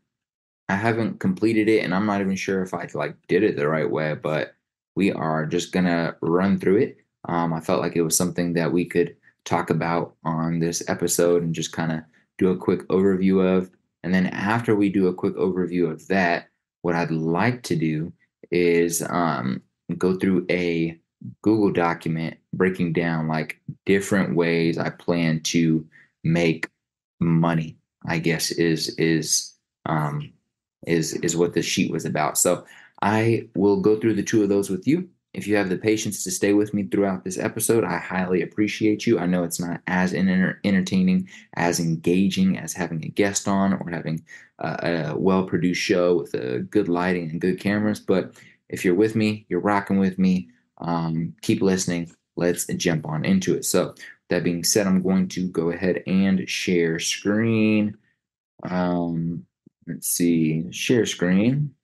I 0.70 0.76
haven't 0.76 1.20
completed 1.20 1.68
it, 1.68 1.84
and 1.84 1.94
I'm 1.94 2.06
not 2.06 2.22
even 2.22 2.36
sure 2.36 2.62
if 2.62 2.74
I 2.74 2.88
like 2.94 3.16
did 3.28 3.44
it 3.44 3.56
the 3.56 3.68
right 3.68 3.90
way. 3.90 4.16
But 4.16 4.56
we 4.96 5.12
are 5.12 5.46
just 5.46 5.72
gonna 5.72 6.16
run 6.22 6.60
through 6.60 6.78
it. 6.78 6.98
Um, 7.26 7.54
I 7.54 7.60
felt 7.62 7.82
like 7.82 7.96
it 7.96 8.02
was 8.02 8.18
something 8.18 8.54
that 8.54 8.72
we 8.72 8.84
could 8.84 9.16
talk 9.48 9.70
about 9.70 10.16
on 10.24 10.60
this 10.60 10.88
episode 10.90 11.42
and 11.42 11.56
just 11.56 11.72
kind 11.72 11.92
of 11.92 12.02
do 12.38 12.50
a 12.50 12.58
quick 12.58 12.88
overview 12.90 13.58
of. 13.58 13.72
And 14.04 14.14
then 14.14 14.28
after 14.28 14.76
we 14.76 14.90
do 14.90 15.08
a 15.08 15.14
quick 15.14 15.36
overview 15.36 15.90
of 15.90 16.08
that, 16.08 16.50
what 16.82 16.96
I'd 16.96 17.12
like 17.12 17.64
to 17.64 17.76
do 17.76 18.14
is 18.52 19.02
um, 19.02 19.62
go 19.98 20.18
through 20.18 20.46
a 20.50 21.00
Google 21.42 21.72
document 21.72 22.38
breaking 22.54 22.94
down 22.94 23.28
like 23.28 23.60
different 23.86 24.36
ways 24.36 24.78
I 24.78 24.90
plan 24.90 25.42
to 25.44 25.86
make 26.24 26.70
money. 27.20 27.78
I 28.06 28.20
guess 28.20 28.52
is 28.52 28.90
is 28.98 29.54
um, 29.86 30.32
is 30.86 31.14
is 31.14 31.36
what 31.36 31.54
the 31.54 31.62
sheet 31.62 31.92
was 31.92 32.06
about. 32.06 32.38
So 32.38 32.66
I 33.02 33.48
will 33.56 33.82
go 33.82 34.00
through 34.00 34.14
the 34.14 34.24
two 34.24 34.44
of 34.44 34.50
those 34.50 34.70
with 34.70 34.88
you. 34.88 35.10
If 35.38 35.46
you 35.46 35.56
have 35.56 35.70
the 35.70 35.78
patience 35.78 36.24
to 36.24 36.32
stay 36.32 36.54
with 36.54 36.74
me 36.74 36.82
throughout 36.82 37.24
this 37.24 37.38
episode, 37.38 37.84
I 37.84 37.98
highly 37.98 38.42
appreciate 38.42 39.06
you. 39.06 39.20
I 39.20 39.28
know 39.28 39.44
it's 39.44 39.60
not 39.60 39.82
as 39.86 40.12
entertaining, 40.12 41.30
as 41.54 41.80
engaging 41.80 42.58
as 42.58 42.74
having 42.74 43.06
a 43.06 43.10
guest 43.10 43.48
on 43.48 43.74
or 43.74 43.88
having 43.88 44.26
a, 44.58 45.14
well 45.16 45.46
produced 45.46 45.80
show 45.80 46.18
with 46.18 46.34
a 46.34 46.62
good 46.62 46.90
lighting 46.90 47.30
and 47.30 47.40
good 47.40 47.60
cameras, 47.60 48.00
but 48.00 48.34
if 48.70 48.84
you're 48.84 48.96
with 48.96 49.16
me, 49.16 49.46
you're 49.48 49.60
rocking 49.60 50.00
with 50.00 50.18
me, 50.18 50.50
um, 50.80 51.36
keep 51.44 51.62
listening. 51.62 52.12
Let's 52.36 52.66
jump 52.66 53.06
on 53.06 53.24
into 53.24 53.54
it. 53.54 53.64
So, 53.64 53.94
that 54.30 54.44
being 54.44 54.64
said, 54.64 54.88
I'm 54.88 55.04
going 55.04 55.28
to 55.30 55.48
go 55.50 55.70
ahead 55.70 56.02
and 56.08 56.50
share 56.50 56.98
screen. 56.98 57.96
Um, 58.64 59.46
let's 59.88 60.08
see, 60.08 60.66
share 60.72 61.06
screen. 61.06 61.76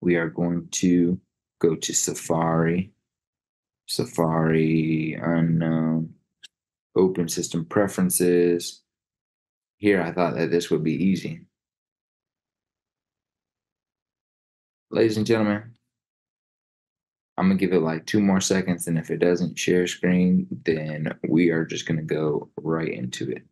We 0.00 0.16
are 0.16 0.28
going 0.28 0.68
to 0.72 1.20
go 1.64 1.74
to 1.74 1.94
Safari, 1.94 2.92
Safari 3.86 5.14
unknown, 5.14 5.96
um, 5.96 6.14
open 6.96 7.28
system 7.28 7.64
preferences. 7.64 8.82
Here, 9.78 10.02
I 10.02 10.12
thought 10.12 10.36
that 10.36 10.50
this 10.50 10.70
would 10.70 10.84
be 10.84 10.94
easy. 10.94 11.46
Ladies 14.90 15.16
and 15.16 15.26
gentlemen, 15.26 15.74
I'm 17.36 17.48
gonna 17.48 17.58
give 17.58 17.72
it 17.72 17.80
like 17.80 18.06
two 18.06 18.20
more 18.20 18.40
seconds, 18.40 18.86
and 18.86 18.96
if 18.96 19.10
it 19.10 19.18
doesn't 19.18 19.58
share 19.58 19.86
screen, 19.86 20.46
then 20.64 21.18
we 21.28 21.50
are 21.50 21.64
just 21.64 21.86
gonna 21.86 22.02
go 22.02 22.50
right 22.56 22.92
into 22.92 23.30
it. 23.30 23.42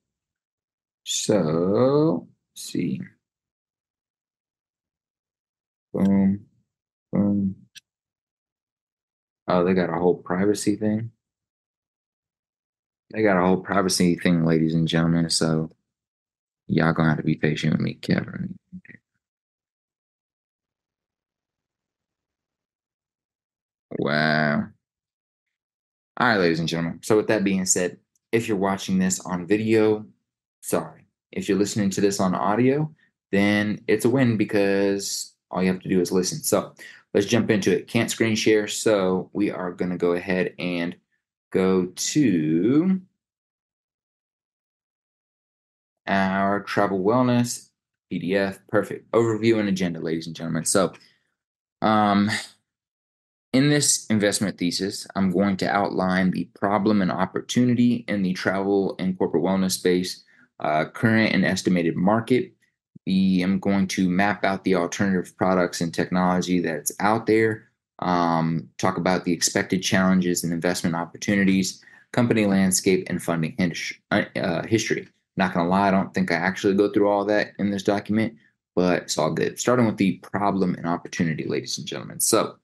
So, 1.04 2.28
see. 2.54 3.00
Boom, 5.92 6.46
boom. 7.12 7.61
Oh, 9.52 9.64
they 9.64 9.74
got 9.74 9.90
a 9.90 9.98
whole 9.98 10.14
privacy 10.14 10.76
thing. 10.76 11.10
They 13.12 13.22
got 13.22 13.36
a 13.36 13.46
whole 13.46 13.58
privacy 13.58 14.16
thing, 14.16 14.46
ladies 14.46 14.72
and 14.72 14.88
gentlemen. 14.88 15.28
So 15.28 15.68
y'all 16.68 16.94
gonna 16.94 17.10
have 17.10 17.18
to 17.18 17.22
be 17.22 17.34
patient 17.34 17.74
with 17.74 17.82
me, 17.82 17.92
Kevin. 17.92 18.58
Wow. 23.98 24.68
All 26.16 26.26
right, 26.26 26.38
ladies 26.38 26.60
and 26.60 26.68
gentlemen. 26.68 27.00
So 27.02 27.18
with 27.18 27.26
that 27.26 27.44
being 27.44 27.66
said, 27.66 27.98
if 28.32 28.48
you're 28.48 28.56
watching 28.56 28.98
this 28.98 29.20
on 29.20 29.46
video, 29.46 30.06
sorry. 30.62 31.04
If 31.30 31.46
you're 31.46 31.58
listening 31.58 31.90
to 31.90 32.00
this 32.00 32.20
on 32.20 32.34
audio, 32.34 32.90
then 33.32 33.82
it's 33.86 34.06
a 34.06 34.10
win 34.10 34.38
because 34.38 35.34
all 35.50 35.62
you 35.62 35.70
have 35.70 35.82
to 35.82 35.90
do 35.90 36.00
is 36.00 36.10
listen. 36.10 36.42
So 36.42 36.72
let's 37.14 37.26
jump 37.26 37.50
into 37.50 37.72
it. 37.72 37.88
Can't 37.88 38.10
screen 38.10 38.36
share, 38.36 38.68
so 38.68 39.30
we 39.32 39.50
are 39.50 39.72
going 39.72 39.90
to 39.90 39.96
go 39.96 40.12
ahead 40.12 40.54
and 40.58 40.96
go 41.50 41.86
to 41.86 43.00
our 46.06 46.60
travel 46.60 47.02
wellness 47.02 47.68
PDF. 48.12 48.58
Perfect 48.68 49.10
overview 49.12 49.58
and 49.58 49.68
agenda, 49.68 50.00
ladies 50.00 50.26
and 50.26 50.36
gentlemen. 50.36 50.64
So, 50.64 50.92
um, 51.80 52.30
in 53.52 53.68
this 53.68 54.06
investment 54.06 54.56
thesis, 54.56 55.06
I'm 55.14 55.30
going 55.30 55.58
to 55.58 55.70
outline 55.70 56.30
the 56.30 56.44
problem 56.54 57.02
and 57.02 57.12
opportunity 57.12 58.04
in 58.08 58.22
the 58.22 58.32
travel 58.32 58.94
and 58.98 59.16
corporate 59.18 59.42
wellness 59.42 59.72
space, 59.72 60.24
uh, 60.60 60.86
current 60.86 61.34
and 61.34 61.44
estimated 61.44 61.96
market. 61.96 62.52
The, 63.06 63.42
I'm 63.42 63.58
going 63.58 63.88
to 63.88 64.08
map 64.08 64.44
out 64.44 64.64
the 64.64 64.76
alternative 64.76 65.36
products 65.36 65.80
and 65.80 65.92
technology 65.92 66.60
that's 66.60 66.92
out 67.00 67.26
there, 67.26 67.68
um, 67.98 68.68
talk 68.78 68.96
about 68.96 69.24
the 69.24 69.32
expected 69.32 69.82
challenges 69.82 70.44
and 70.44 70.52
investment 70.52 70.94
opportunities, 70.94 71.82
company 72.12 72.46
landscape, 72.46 73.06
and 73.08 73.22
funding 73.22 73.56
uh, 74.10 74.22
uh, 74.36 74.66
history. 74.66 75.08
Not 75.36 75.54
to 75.54 75.62
lie, 75.62 75.88
I 75.88 75.90
don't 75.90 76.12
think 76.12 76.30
I 76.30 76.36
actually 76.36 76.74
go 76.74 76.92
through 76.92 77.08
all 77.08 77.24
that 77.24 77.52
in 77.58 77.70
this 77.70 77.82
document, 77.82 78.34
but 78.76 79.02
it's 79.02 79.18
all 79.18 79.32
good. 79.32 79.58
Starting 79.58 79.86
with 79.86 79.96
the 79.96 80.18
problem 80.18 80.74
and 80.74 80.86
opportunity, 80.86 81.44
ladies 81.44 81.78
and 81.78 81.86
gentlemen. 81.86 82.20
So, 82.20 82.56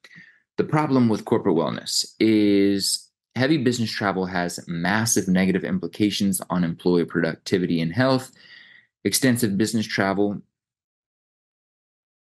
the 0.58 0.64
problem 0.64 1.08
with 1.08 1.24
corporate 1.24 1.54
wellness 1.54 2.14
is 2.18 3.08
heavy 3.36 3.56
business 3.56 3.90
travel 3.90 4.26
has 4.26 4.58
massive 4.66 5.28
negative 5.28 5.64
implications 5.64 6.42
on 6.50 6.64
employee 6.64 7.04
productivity 7.04 7.80
and 7.80 7.92
health. 7.92 8.32
Extensive 9.08 9.56
business 9.56 9.86
travel, 9.86 10.42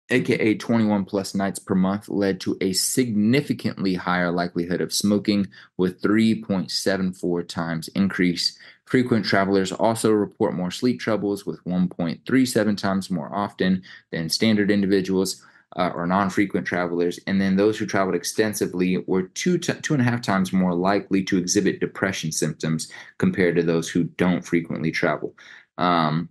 aka 0.10 0.56
21 0.56 1.04
plus 1.04 1.36
nights 1.36 1.60
per 1.60 1.76
month, 1.76 2.08
led 2.08 2.40
to 2.40 2.58
a 2.62 2.72
significantly 2.72 3.94
higher 3.94 4.32
likelihood 4.32 4.80
of 4.80 4.94
smoking, 4.94 5.48
with 5.76 6.02
3.74 6.02 7.46
times 7.46 7.90
increase. 7.90 8.58
Frequent 8.86 9.26
travelers 9.26 9.74
also 9.74 10.12
report 10.12 10.54
more 10.54 10.72
sleep 10.72 11.02
troubles, 11.02 11.46
with 11.46 11.62
1.37 11.66 12.78
times 12.78 13.12
more 13.12 13.36
often 13.36 13.84
than 14.14 14.30
standard 14.30 14.72
individuals 14.72 15.46
uh, 15.76 15.92
or 15.94 16.08
non-frequent 16.08 16.66
travelers, 16.66 17.20
and 17.28 17.42
then 17.42 17.58
those 17.58 17.78
who 17.78 17.86
traveled 17.86 18.16
extensively 18.16 19.04
were 19.08 19.24
two 19.24 19.58
two 19.58 19.94
and 19.94 20.02
a 20.02 20.06
half 20.06 20.22
times 20.22 20.54
more 20.54 20.74
likely 20.74 21.22
to 21.22 21.38
exhibit 21.38 21.82
depression 21.82 22.32
symptoms 22.32 22.90
compared 23.18 23.58
to 23.58 23.64
those 23.64 23.90
who 23.90 24.06
don't 24.06 24.46
frequently 24.46 24.90
travel. 24.90 25.36
Um, 25.78 26.30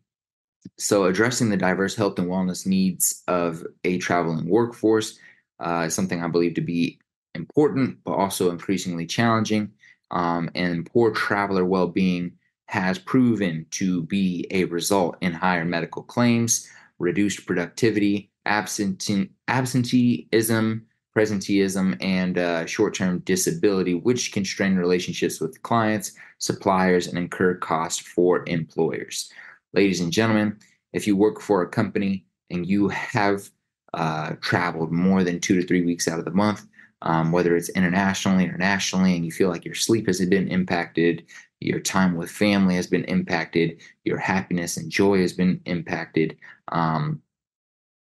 so, 0.77 1.05
addressing 1.05 1.49
the 1.49 1.57
diverse 1.57 1.95
health 1.95 2.19
and 2.19 2.29
wellness 2.29 2.67
needs 2.67 3.23
of 3.29 3.65
a 3.85 3.99
traveling 3.99 4.49
workforce 4.49 5.19
uh, 5.59 5.85
is 5.87 5.95
something 5.95 6.23
I 6.23 6.29
believe 6.29 6.55
to 6.55 6.61
be 6.61 6.99
important, 7.35 7.99
but 8.05 8.13
also 8.13 8.51
increasingly 8.51 9.07
challenging. 9.07 9.73
Um, 10.11 10.51
and 10.55 10.91
poor 10.91 11.13
traveler 11.13 11.65
well-being 11.65 12.33
has 12.67 12.99
proven 12.99 13.67
to 13.71 14.03
be 14.05 14.47
a 14.51 14.65
result 14.65 15.17
in 15.21 15.33
higher 15.33 15.65
medical 15.65 16.03
claims, 16.03 16.69
reduced 16.99 17.47
productivity, 17.47 18.31
absentee, 18.47 19.31
absenteeism, 19.49 20.87
presenteeism, 21.17 21.97
and 22.01 22.39
uh, 22.39 22.67
short 22.67 22.95
term 22.95 23.19
disability, 23.21 23.95
which 23.95 24.33
can 24.33 24.45
strain 24.45 24.77
relationships 24.77 25.41
with 25.41 25.63
clients, 25.63 26.13
suppliers, 26.39 27.07
and 27.07 27.19
incur 27.19 27.55
costs 27.55 28.01
for 28.01 28.45
employers. 28.47 29.33
Ladies 29.73 30.01
and 30.01 30.13
gentlemen, 30.13 30.59
if 30.93 31.07
you 31.07 31.17
work 31.17 31.41
for 31.41 31.63
a 31.63 31.69
company 31.69 32.27
and 32.51 32.67
you 32.67 32.89
have 32.89 33.49
uh, 33.95 34.35
traveled 34.41 34.91
more 34.91 35.23
than 35.23 35.39
two 35.41 35.61
to 35.61 35.67
three 35.67 35.85
weeks 35.85 36.09
out 36.09 36.19
of 36.19 36.25
the 36.25 36.31
month, 36.33 36.67
um, 37.03 37.33
whether 37.33 37.57
it's 37.57 37.69
internationally, 37.71 38.45
internationally, 38.45 39.15
and 39.15 39.25
you 39.25 39.31
feel 39.31 39.49
like 39.49 39.65
your 39.65 39.75
sleep 39.75 40.07
has 40.07 40.25
been 40.27 40.49
impacted, 40.49 41.25
your 41.61 41.81
time 41.81 42.17
with 42.17 42.31
family 42.31 42.75
has 42.75 42.87
been 42.87 43.05
impacted, 43.05 43.81
your 44.05 44.19
happiness 44.19 44.77
and 44.77 44.91
joy 44.91 45.21
has 45.21 45.33
been 45.33 45.61
impacted, 45.67 46.37
um, 46.73 47.23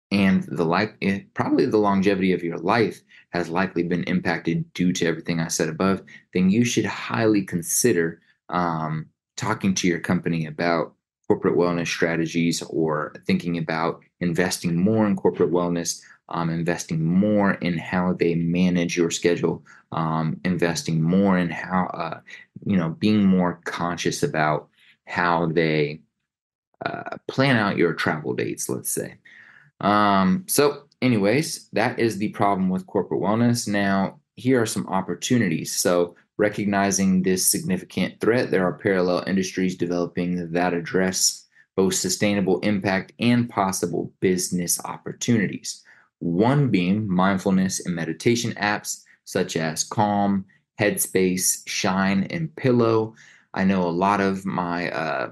and 0.10 0.44
the 0.44 0.64
like 0.64 0.96
eh, 1.02 1.20
probably 1.34 1.66
the 1.66 1.78
longevity 1.78 2.32
of 2.32 2.44
your 2.44 2.58
life 2.58 3.02
has 3.32 3.50
likely 3.50 3.84
been 3.84 4.04
impacted 4.06 4.72
due 4.74 4.94
to 4.94 5.06
everything 5.06 5.42
I 5.42 5.50
said 5.50 5.68
above, 5.68 6.02
then 6.34 6.50
you 6.50 6.64
should 6.64 6.86
highly 6.86 7.44
consider 7.44 8.22
um, 8.50 9.08
talking 9.36 9.74
to 9.76 9.88
your 9.88 10.00
company 10.00 10.46
about 10.46 10.94
corporate 11.28 11.56
wellness 11.56 11.88
strategies 11.88 12.62
or 12.64 13.14
thinking 13.26 13.58
about 13.58 14.02
investing 14.22 14.76
more 14.76 15.06
in 15.06 15.16
corporate 15.16 15.52
wellness, 15.52 16.02
um, 16.30 16.50
investing 16.50 17.04
more 17.04 17.54
in 17.56 17.78
how 17.78 18.14
they 18.14 18.36
manage 18.36 18.98
your 18.98 19.12
schedule, 19.12 19.64
um, 19.92 20.40
investing 20.46 21.02
more 21.02 21.38
in 21.38 21.50
how, 21.50 21.88
uh, 21.88 22.20
you 22.66 22.78
know, 22.78 22.90
being 22.90 23.26
more 23.26 23.60
conscious 23.66 24.24
about 24.24 24.70
how 25.06 25.48
they 25.48 26.02
uh, 26.86 27.18
plan 27.28 27.58
out 27.58 27.78
your 27.78 27.94
travel 27.94 28.34
dates, 28.34 28.70
let's 28.70 28.90
say. 28.90 29.16
Um, 29.82 30.44
so, 30.48 30.84
anyways, 31.02 31.70
that 31.74 32.00
is 32.00 32.18
the 32.18 32.30
problem 32.30 32.70
with 32.70 32.88
corporate 32.88 33.22
wellness. 33.22 33.68
Now, 33.68 34.20
here 34.36 34.62
are 34.62 34.66
some 34.66 34.88
opportunities. 34.88 35.76
So, 35.76 36.16
recognizing 36.38 37.24
this 37.24 37.46
significant 37.46 38.20
threat, 38.20 38.52
there 38.52 38.66
are 38.66 38.74
parallel 38.74 39.24
industries 39.28 39.76
developing 39.76 40.52
that 40.52 40.74
address 40.74 41.46
both 41.76 41.94
sustainable 41.94 42.60
impact 42.60 43.14
and 43.20 43.50
possible 43.50 44.12
business 44.20 44.84
opportunities. 44.84 45.84
One 46.20 46.70
being 46.70 47.08
mindfulness 47.08 47.86
and 47.86 47.96
meditation 47.96 48.54
apps 48.54 49.04
such 49.26 49.56
as 49.58 49.84
Calm, 49.84 50.46
Headspace, 50.80 51.68
Shine, 51.68 52.24
and 52.30 52.56
Pillow. 52.56 53.14
I 53.54 53.64
know 53.64 53.84
a 53.84 53.90
lot 53.90 54.22
of 54.22 54.46
my 54.46 54.90
uh, 54.90 55.32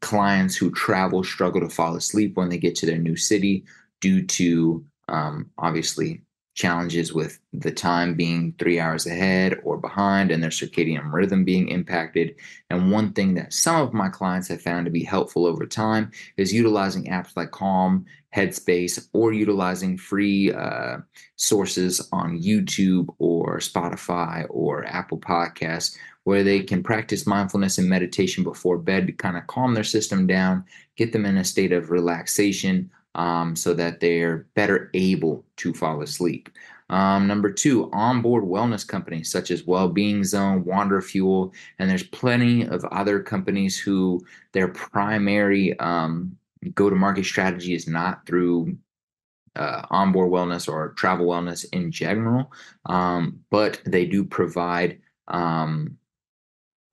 clients 0.00 0.56
who 0.56 0.70
travel 0.70 1.24
struggle 1.24 1.60
to 1.60 1.68
fall 1.68 1.96
asleep 1.96 2.36
when 2.36 2.48
they 2.48 2.58
get 2.58 2.74
to 2.76 2.86
their 2.86 2.98
new 2.98 3.16
city 3.16 3.64
due 4.00 4.24
to 4.26 4.84
um, 5.08 5.50
obviously 5.58 6.22
challenges 6.54 7.14
with 7.14 7.38
the 7.52 7.70
time 7.70 8.14
being 8.14 8.54
three 8.58 8.78
hours 8.78 9.06
ahead 9.06 9.58
or 9.64 9.78
behind 9.78 10.30
and 10.30 10.42
their 10.42 10.50
circadian 10.50 11.12
rhythm 11.12 11.44
being 11.44 11.68
impacted. 11.68 12.34
And 12.68 12.92
one 12.92 13.12
thing 13.12 13.34
that 13.34 13.52
some 13.52 13.80
of 13.80 13.94
my 13.94 14.08
clients 14.08 14.48
have 14.48 14.60
found 14.60 14.84
to 14.84 14.90
be 14.90 15.02
helpful 15.02 15.46
over 15.46 15.66
time 15.66 16.10
is 16.36 16.52
utilizing 16.52 17.04
apps 17.04 17.36
like 17.36 17.52
Calm, 17.52 18.04
Headspace, 18.34 19.08
or 19.12 19.32
utilizing 19.32 19.96
free 19.96 20.52
uh, 20.52 20.98
sources 21.36 22.06
on 22.12 22.40
YouTube 22.40 23.08
or 23.18 23.58
Spotify 23.58 24.46
or 24.50 24.84
Apple 24.84 25.18
Podcasts 25.18 25.96
where 26.24 26.44
they 26.44 26.60
can 26.60 26.82
practice 26.82 27.26
mindfulness 27.26 27.78
and 27.78 27.88
meditation 27.88 28.44
before 28.44 28.78
bed 28.78 29.06
to 29.06 29.12
kind 29.12 29.36
of 29.36 29.46
calm 29.48 29.74
their 29.74 29.82
system 29.82 30.26
down, 30.26 30.64
get 30.96 31.12
them 31.12 31.26
in 31.26 31.36
a 31.36 31.44
state 31.44 31.72
of 31.72 31.90
relaxation 31.90 32.88
um, 33.14 33.56
so 33.56 33.74
that 33.74 34.00
they're 34.00 34.46
better 34.54 34.90
able 34.94 35.44
to 35.56 35.72
fall 35.72 36.02
asleep. 36.02 36.48
Um, 36.90 37.26
number 37.26 37.50
two, 37.50 37.90
onboard 37.92 38.44
wellness 38.44 38.86
companies 38.86 39.30
such 39.30 39.50
as 39.50 39.66
Wellbeing 39.66 40.24
Zone, 40.24 40.64
Wander 40.64 41.00
Fuel, 41.00 41.52
and 41.78 41.88
there's 41.88 42.02
plenty 42.02 42.66
of 42.66 42.84
other 42.86 43.20
companies 43.20 43.78
who 43.78 44.24
their 44.52 44.68
primary 44.68 45.78
um, 45.78 46.36
go 46.74 46.90
to 46.90 46.96
market 46.96 47.24
strategy 47.24 47.74
is 47.74 47.88
not 47.88 48.26
through 48.26 48.76
uh, 49.56 49.86
onboard 49.90 50.30
wellness 50.30 50.68
or 50.70 50.90
travel 50.90 51.26
wellness 51.26 51.64
in 51.72 51.90
general, 51.90 52.52
um, 52.86 53.40
but 53.50 53.80
they 53.86 54.04
do 54.04 54.24
provide 54.24 54.98
um, 55.28 55.96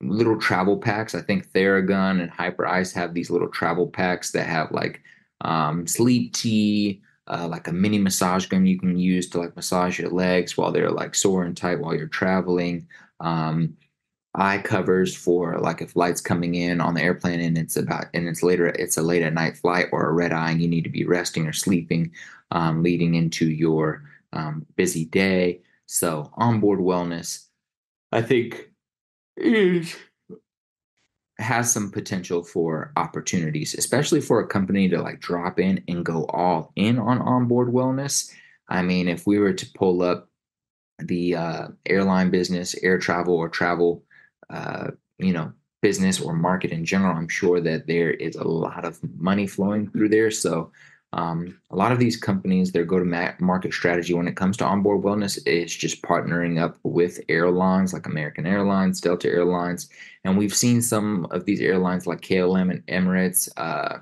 little 0.00 0.38
travel 0.38 0.78
packs. 0.78 1.14
I 1.14 1.20
think 1.20 1.50
Theragun 1.52 2.22
and 2.22 2.30
Hyperice 2.30 2.92
have 2.94 3.12
these 3.12 3.30
little 3.30 3.48
travel 3.48 3.86
packs 3.86 4.32
that 4.32 4.46
have 4.46 4.72
like 4.72 5.02
um, 5.40 5.86
sleep 5.86 6.32
tea, 6.34 7.02
uh, 7.26 7.46
like 7.48 7.68
a 7.68 7.72
mini 7.72 7.98
massage 7.98 8.46
gun 8.46 8.66
you 8.66 8.78
can 8.78 8.98
use 8.98 9.28
to 9.30 9.38
like 9.38 9.56
massage 9.56 9.98
your 9.98 10.10
legs 10.10 10.56
while 10.56 10.72
they're 10.72 10.90
like 10.90 11.14
sore 11.14 11.44
and 11.44 11.56
tight 11.56 11.80
while 11.80 11.94
you're 11.94 12.08
traveling. 12.08 12.88
Um, 13.20 13.76
eye 14.34 14.58
covers 14.58 15.16
for 15.16 15.58
like 15.58 15.82
if 15.82 15.96
lights 15.96 16.20
coming 16.20 16.54
in 16.54 16.80
on 16.80 16.94
the 16.94 17.02
airplane 17.02 17.40
and 17.40 17.58
it's 17.58 17.76
about 17.76 18.06
and 18.14 18.28
it's 18.28 18.42
later 18.42 18.68
it's 18.68 18.96
a 18.96 19.02
late 19.02 19.22
at 19.22 19.34
night 19.34 19.56
flight 19.56 19.86
or 19.90 20.08
a 20.08 20.12
red 20.12 20.32
eye 20.32 20.52
and 20.52 20.62
you 20.62 20.68
need 20.68 20.84
to 20.84 20.90
be 20.90 21.04
resting 21.04 21.46
or 21.46 21.52
sleeping 21.52 22.12
um, 22.52 22.82
leading 22.82 23.14
into 23.14 23.50
your 23.50 24.04
um, 24.32 24.64
busy 24.76 25.04
day 25.04 25.60
so 25.86 26.30
onboard 26.34 26.78
wellness 26.78 27.46
i 28.12 28.22
think 28.22 28.70
is 29.36 29.96
has 31.40 31.72
some 31.72 31.90
potential 31.90 32.42
for 32.42 32.92
opportunities, 32.96 33.74
especially 33.74 34.20
for 34.20 34.40
a 34.40 34.46
company 34.46 34.88
to 34.88 35.00
like 35.00 35.20
drop 35.20 35.58
in 35.58 35.82
and 35.88 36.04
go 36.04 36.26
all 36.26 36.72
in 36.76 36.98
on 36.98 37.18
onboard 37.18 37.68
wellness. 37.68 38.30
I 38.68 38.82
mean, 38.82 39.08
if 39.08 39.26
we 39.26 39.38
were 39.38 39.52
to 39.52 39.66
pull 39.74 40.02
up 40.02 40.28
the 40.98 41.34
uh, 41.34 41.68
airline 41.86 42.30
business, 42.30 42.74
air 42.82 42.98
travel, 42.98 43.34
or 43.34 43.48
travel, 43.48 44.04
uh, 44.50 44.90
you 45.18 45.32
know, 45.32 45.52
business 45.82 46.20
or 46.20 46.34
market 46.34 46.70
in 46.72 46.84
general, 46.84 47.16
I'm 47.16 47.28
sure 47.28 47.60
that 47.60 47.86
there 47.86 48.10
is 48.10 48.36
a 48.36 48.44
lot 48.44 48.84
of 48.84 48.98
money 49.18 49.46
flowing 49.46 49.90
through 49.90 50.10
there. 50.10 50.30
So 50.30 50.70
Um, 51.12 51.58
a 51.70 51.76
lot 51.76 51.90
of 51.90 51.98
these 51.98 52.16
companies, 52.16 52.70
their 52.70 52.84
go-to-market 52.84 53.72
strategy 53.72 54.14
when 54.14 54.28
it 54.28 54.36
comes 54.36 54.56
to 54.58 54.64
onboard 54.64 55.02
wellness 55.02 55.38
is 55.44 55.74
just 55.74 56.02
partnering 56.02 56.60
up 56.60 56.78
with 56.84 57.20
airlines 57.28 57.92
like 57.92 58.06
American 58.06 58.46
Airlines, 58.46 59.00
Delta 59.00 59.28
Airlines, 59.28 59.88
and 60.24 60.38
we've 60.38 60.54
seen 60.54 60.80
some 60.80 61.26
of 61.30 61.44
these 61.44 61.60
airlines 61.60 62.06
like 62.06 62.20
KLM 62.20 62.70
and 62.70 62.86
Emirates 62.86 63.48
uh, 63.56 63.98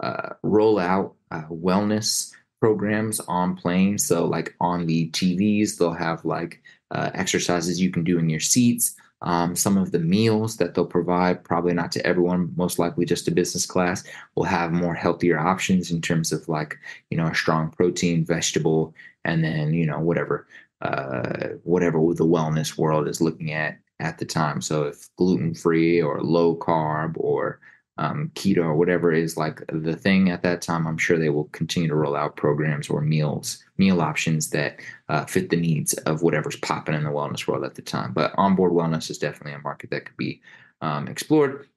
uh, 0.00 0.34
roll 0.42 0.78
out 0.78 1.16
uh, 1.32 1.42
wellness 1.50 2.32
programs 2.60 3.20
on 3.20 3.56
planes. 3.56 4.04
So, 4.04 4.24
like 4.24 4.54
on 4.60 4.86
the 4.86 5.10
TVs, 5.10 5.76
they'll 5.76 5.92
have 5.92 6.24
like 6.24 6.62
uh, 6.92 7.10
exercises 7.14 7.80
you 7.80 7.90
can 7.90 8.04
do 8.04 8.18
in 8.18 8.28
your 8.28 8.40
seats. 8.40 8.94
Um, 9.22 9.56
some 9.56 9.76
of 9.76 9.90
the 9.90 9.98
meals 9.98 10.56
that 10.58 10.74
they'll 10.74 10.86
provide, 10.86 11.42
probably 11.42 11.74
not 11.74 11.90
to 11.92 12.06
everyone, 12.06 12.52
most 12.56 12.78
likely 12.78 13.04
just 13.04 13.24
to 13.24 13.30
business 13.32 13.66
class, 13.66 14.04
will 14.36 14.44
have 14.44 14.72
more 14.72 14.94
healthier 14.94 15.38
options 15.38 15.90
in 15.90 16.00
terms 16.00 16.32
of 16.32 16.48
like, 16.48 16.78
you 17.10 17.16
know, 17.16 17.26
a 17.26 17.34
strong 17.34 17.70
protein, 17.70 18.24
vegetable, 18.24 18.94
and 19.24 19.42
then, 19.42 19.74
you 19.74 19.86
know, 19.86 19.98
whatever, 19.98 20.46
uh, 20.82 21.48
whatever 21.64 21.98
the 22.14 22.26
wellness 22.26 22.78
world 22.78 23.08
is 23.08 23.20
looking 23.20 23.52
at 23.52 23.78
at 24.00 24.18
the 24.18 24.24
time. 24.24 24.60
So 24.60 24.84
if 24.84 25.08
gluten 25.16 25.52
free 25.54 26.00
or 26.00 26.22
low 26.22 26.54
carb 26.56 27.14
or 27.16 27.58
um, 27.98 28.30
keto 28.34 28.58
or 28.58 28.74
whatever 28.74 29.12
is 29.12 29.36
like 29.36 29.60
the 29.68 29.96
thing 29.96 30.30
at 30.30 30.42
that 30.44 30.62
time, 30.62 30.86
I'm 30.86 30.98
sure 30.98 31.18
they 31.18 31.30
will 31.30 31.44
continue 31.46 31.88
to 31.88 31.96
roll 31.96 32.16
out 32.16 32.36
programs 32.36 32.88
or 32.88 33.00
meals, 33.00 33.62
meal 33.76 34.00
options 34.00 34.50
that 34.50 34.80
uh, 35.08 35.24
fit 35.24 35.50
the 35.50 35.56
needs 35.56 35.94
of 35.94 36.22
whatever's 36.22 36.56
popping 36.56 36.94
in 36.94 37.02
the 37.02 37.10
wellness 37.10 37.46
world 37.46 37.64
at 37.64 37.74
the 37.74 37.82
time. 37.82 38.12
But 38.12 38.32
onboard 38.38 38.72
wellness 38.72 39.10
is 39.10 39.18
definitely 39.18 39.52
a 39.52 39.58
market 39.58 39.90
that 39.90 40.06
could 40.06 40.16
be 40.16 40.40
um, 40.80 41.08
explored. 41.08 41.68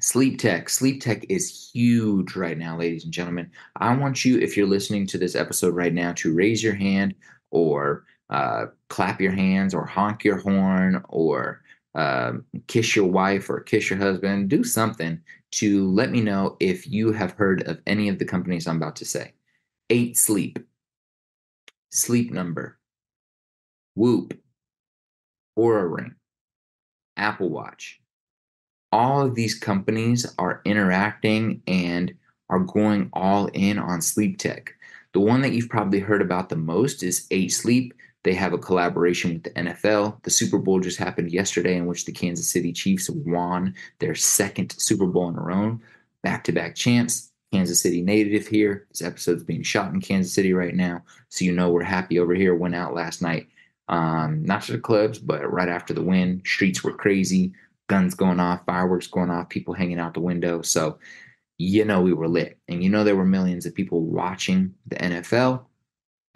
Sleep 0.00 0.38
tech. 0.38 0.68
Sleep 0.68 1.00
tech 1.00 1.24
is 1.28 1.70
huge 1.72 2.36
right 2.36 2.58
now, 2.58 2.78
ladies 2.78 3.04
and 3.04 3.12
gentlemen. 3.12 3.50
I 3.76 3.96
want 3.96 4.24
you, 4.24 4.38
if 4.38 4.56
you're 4.56 4.66
listening 4.66 5.06
to 5.08 5.18
this 5.18 5.34
episode 5.34 5.74
right 5.74 5.92
now, 5.92 6.12
to 6.14 6.34
raise 6.34 6.62
your 6.62 6.74
hand 6.74 7.14
or 7.50 8.04
uh, 8.30 8.66
clap 8.88 9.20
your 9.20 9.32
hands 9.32 9.74
or 9.74 9.84
honk 9.84 10.22
your 10.22 10.36
horn 10.36 11.02
or 11.08 11.62
uh, 11.94 12.34
kiss 12.66 12.94
your 12.94 13.06
wife 13.06 13.48
or 13.48 13.60
kiss 13.60 13.88
your 13.88 13.98
husband. 13.98 14.50
Do 14.50 14.62
something 14.62 15.18
to 15.56 15.90
let 15.90 16.10
me 16.10 16.20
know 16.20 16.56
if 16.60 16.86
you 16.86 17.12
have 17.12 17.32
heard 17.32 17.66
of 17.66 17.80
any 17.86 18.10
of 18.10 18.18
the 18.18 18.26
companies 18.26 18.66
I'm 18.66 18.76
about 18.76 18.96
to 18.96 19.06
say. 19.06 19.32
Eight 19.88 20.18
Sleep, 20.18 20.58
Sleep 21.90 22.30
Number, 22.30 22.78
Whoop, 23.94 24.38
Oura 25.58 25.96
Ring, 25.96 26.14
Apple 27.16 27.48
Watch. 27.48 28.00
All 28.92 29.24
of 29.24 29.34
these 29.34 29.54
companies 29.54 30.26
are 30.38 30.60
interacting 30.66 31.62
and 31.66 32.14
are 32.50 32.60
going 32.60 33.08
all 33.14 33.46
in 33.46 33.78
on 33.78 34.02
sleep 34.02 34.38
tech. 34.38 34.74
The 35.14 35.20
one 35.20 35.40
that 35.40 35.52
you've 35.52 35.70
probably 35.70 36.00
heard 36.00 36.20
about 36.20 36.50
the 36.50 36.56
most 36.56 37.02
is 37.02 37.26
Eight 37.30 37.52
Sleep. 37.52 37.94
They 38.26 38.34
have 38.34 38.52
a 38.52 38.58
collaboration 38.58 39.34
with 39.34 39.44
the 39.44 39.50
NFL. 39.50 40.20
The 40.24 40.30
Super 40.30 40.58
Bowl 40.58 40.80
just 40.80 40.98
happened 40.98 41.30
yesterday, 41.30 41.76
in 41.76 41.86
which 41.86 42.06
the 42.06 42.12
Kansas 42.12 42.50
City 42.50 42.72
Chiefs 42.72 43.08
won 43.08 43.72
their 44.00 44.16
second 44.16 44.74
Super 44.78 45.06
Bowl 45.06 45.28
in 45.28 45.36
a 45.36 45.40
row, 45.40 45.78
back 46.24 46.42
to 46.44 46.52
back 46.52 46.74
champs. 46.74 47.30
Kansas 47.52 47.80
City 47.80 48.02
native 48.02 48.48
here. 48.48 48.88
This 48.90 49.02
episode's 49.02 49.44
being 49.44 49.62
shot 49.62 49.94
in 49.94 50.00
Kansas 50.00 50.32
City 50.32 50.52
right 50.52 50.74
now, 50.74 51.04
so 51.28 51.44
you 51.44 51.52
know 51.52 51.70
we're 51.70 51.84
happy 51.84 52.18
over 52.18 52.34
here. 52.34 52.56
Went 52.56 52.74
out 52.74 52.94
last 52.94 53.22
night, 53.22 53.46
um, 53.88 54.42
not 54.44 54.62
to 54.62 54.72
the 54.72 54.78
clubs, 54.78 55.20
but 55.20 55.48
right 55.48 55.68
after 55.68 55.94
the 55.94 56.02
win. 56.02 56.42
Streets 56.44 56.82
were 56.82 56.94
crazy, 56.94 57.52
guns 57.86 58.16
going 58.16 58.40
off, 58.40 58.66
fireworks 58.66 59.06
going 59.06 59.30
off, 59.30 59.48
people 59.50 59.72
hanging 59.72 60.00
out 60.00 60.14
the 60.14 60.20
window. 60.20 60.62
So 60.62 60.98
you 61.58 61.84
know 61.84 62.02
we 62.02 62.12
were 62.12 62.26
lit, 62.26 62.58
and 62.66 62.82
you 62.82 62.90
know 62.90 63.04
there 63.04 63.14
were 63.14 63.24
millions 63.24 63.66
of 63.66 63.74
people 63.76 64.00
watching 64.00 64.74
the 64.88 64.96
NFL 64.96 65.64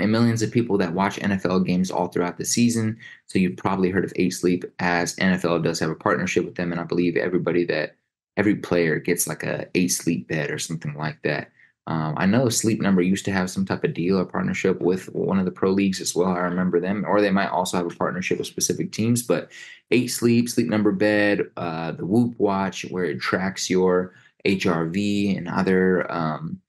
and 0.00 0.10
millions 0.12 0.42
of 0.42 0.50
people 0.50 0.78
that 0.78 0.94
watch 0.94 1.18
NFL 1.18 1.66
games 1.66 1.90
all 1.90 2.08
throughout 2.08 2.38
the 2.38 2.44
season. 2.44 2.98
So 3.26 3.38
you've 3.38 3.56
probably 3.56 3.90
heard 3.90 4.04
of 4.04 4.12
Eight 4.16 4.30
Sleep 4.30 4.64
as 4.78 5.16
NFL 5.16 5.64
does 5.64 5.78
have 5.80 5.90
a 5.90 5.94
partnership 5.94 6.44
with 6.44 6.56
them. 6.56 6.72
And 6.72 6.80
I 6.80 6.84
believe 6.84 7.16
everybody 7.16 7.64
that 7.66 7.96
every 8.36 8.56
player 8.56 8.98
gets 8.98 9.26
like 9.26 9.42
a 9.42 9.66
eight 9.74 9.88
sleep 9.88 10.28
bed 10.28 10.50
or 10.50 10.58
something 10.58 10.94
like 10.94 11.20
that. 11.22 11.50
Um, 11.86 12.14
I 12.16 12.26
know 12.26 12.48
Sleep 12.48 12.80
Number 12.80 13.02
used 13.02 13.24
to 13.24 13.32
have 13.32 13.50
some 13.50 13.64
type 13.64 13.84
of 13.84 13.94
deal 13.94 14.18
or 14.18 14.24
partnership 14.24 14.80
with 14.80 15.12
one 15.14 15.38
of 15.38 15.44
the 15.44 15.50
pro 15.50 15.70
leagues 15.70 16.00
as 16.00 16.14
well. 16.14 16.28
I 16.28 16.38
remember 16.40 16.78
them, 16.78 17.04
or 17.06 17.20
they 17.20 17.30
might 17.30 17.48
also 17.48 17.76
have 17.76 17.86
a 17.86 17.90
partnership 17.94 18.38
with 18.38 18.46
specific 18.46 18.92
teams. 18.92 19.22
But 19.22 19.50
Eight 19.90 20.06
Sleep, 20.08 20.48
Sleep 20.48 20.68
Number 20.68 20.92
Bed, 20.92 21.50
uh, 21.56 21.92
the 21.92 22.06
Whoop 22.06 22.34
Watch, 22.38 22.86
where 22.90 23.04
it 23.04 23.20
tracks 23.20 23.68
your 23.68 24.14
HRV 24.46 25.36
and 25.36 25.48
other 25.48 26.10
um, 26.10 26.60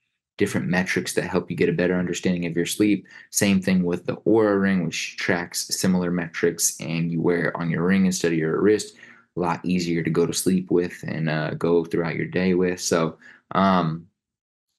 different 0.42 0.68
metrics 0.68 1.14
that 1.14 1.26
help 1.26 1.52
you 1.52 1.56
get 1.56 1.70
a 1.70 1.74
better 1.74 1.94
understanding 1.94 2.48
of 2.48 2.56
your 2.56 2.66
sleep. 2.66 3.06
Same 3.30 3.62
thing 3.62 3.84
with 3.84 4.08
the 4.08 4.16
Oura 4.26 4.60
Ring, 4.60 4.84
which 4.84 5.16
tracks 5.18 5.68
similar 5.68 6.10
metrics, 6.10 6.76
and 6.80 7.12
you 7.12 7.22
wear 7.22 7.50
it 7.50 7.56
on 7.56 7.70
your 7.70 7.84
ring 7.84 8.08
instead 8.08 8.32
of 8.32 8.40
your 8.40 8.60
wrist. 8.60 8.96
A 9.38 9.40
lot 9.40 9.64
easier 9.64 10.02
to 10.02 10.10
go 10.10 10.26
to 10.26 10.34
sleep 10.34 10.72
with 10.72 11.04
and 11.04 11.30
uh, 11.30 11.52
go 11.52 11.86
throughout 11.86 12.16
your 12.16 12.26
day 12.26 12.56
with. 12.56 12.82
So, 12.82 13.20
um, 13.52 14.08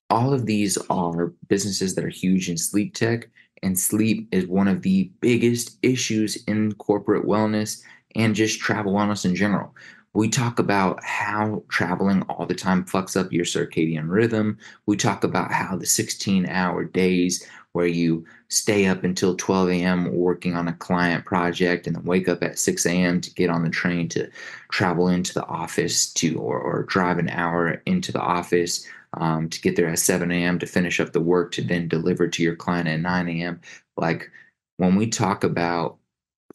all 0.09 0.33
of 0.33 0.45
these 0.45 0.77
are 0.89 1.33
businesses 1.47 1.95
that 1.95 2.03
are 2.03 2.09
huge 2.09 2.49
in 2.49 2.57
sleep 2.57 2.93
tech, 2.93 3.29
and 3.63 3.79
sleep 3.79 4.27
is 4.33 4.45
one 4.45 4.67
of 4.67 4.81
the 4.81 5.13
biggest 5.21 5.77
issues 5.81 6.43
in 6.43 6.73
corporate 6.73 7.25
wellness 7.25 7.81
and 8.15 8.35
just 8.35 8.59
travel 8.59 8.91
wellness 8.91 9.23
in 9.23 9.33
general 9.33 9.73
we 10.13 10.29
talk 10.29 10.59
about 10.59 11.03
how 11.03 11.63
traveling 11.69 12.21
all 12.23 12.45
the 12.45 12.53
time 12.53 12.85
fucks 12.85 13.19
up 13.19 13.33
your 13.33 13.45
circadian 13.45 14.09
rhythm. 14.09 14.57
We 14.85 14.95
talk 14.95 15.23
about 15.23 15.51
how 15.51 15.75
the 15.75 15.87
16 15.87 16.45
hour 16.45 16.85
days 16.85 17.47
where 17.71 17.87
you 17.87 18.23
stay 18.49 18.85
up 18.85 19.03
until 19.03 19.35
12 19.35 19.69
a.m. 19.69 20.13
working 20.13 20.55
on 20.55 20.67
a 20.67 20.73
client 20.73 21.25
project 21.25 21.87
and 21.87 21.95
then 21.95 22.03
wake 22.03 22.29
up 22.29 22.43
at 22.43 22.59
6 22.59 22.85
a.m. 22.85 23.19
to 23.21 23.33
get 23.33 23.49
on 23.49 23.63
the 23.63 23.69
train 23.71 24.07
to 24.09 24.29
travel 24.71 25.07
into 25.07 25.33
the 25.33 25.45
office 25.45 26.13
to 26.13 26.37
or, 26.37 26.59
or 26.59 26.83
drive 26.83 27.17
an 27.17 27.29
hour 27.29 27.81
into 27.87 28.11
the 28.11 28.21
office 28.21 28.87
um, 29.17 29.49
to 29.49 29.59
get 29.61 29.75
there 29.75 29.89
at 29.89 29.97
7 29.97 30.31
a.m. 30.31 30.59
to 30.59 30.67
finish 30.67 30.99
up 30.99 31.13
the 31.13 31.19
work 31.19 31.51
to 31.53 31.63
then 31.63 31.87
deliver 31.87 32.27
to 32.27 32.43
your 32.43 32.55
client 32.55 32.87
at 32.87 32.99
9 32.99 33.29
a.m. 33.29 33.59
Like 33.97 34.29
when 34.77 34.95
we 34.95 35.07
talk 35.07 35.43
about 35.43 35.97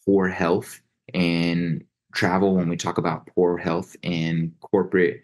poor 0.07 0.29
health 0.29 0.81
and 1.13 1.85
travel, 2.13 2.55
when 2.55 2.69
we 2.69 2.77
talk 2.77 2.99
about 2.99 3.27
poor 3.35 3.57
health 3.57 3.97
in 4.03 4.55
corporate 4.61 5.23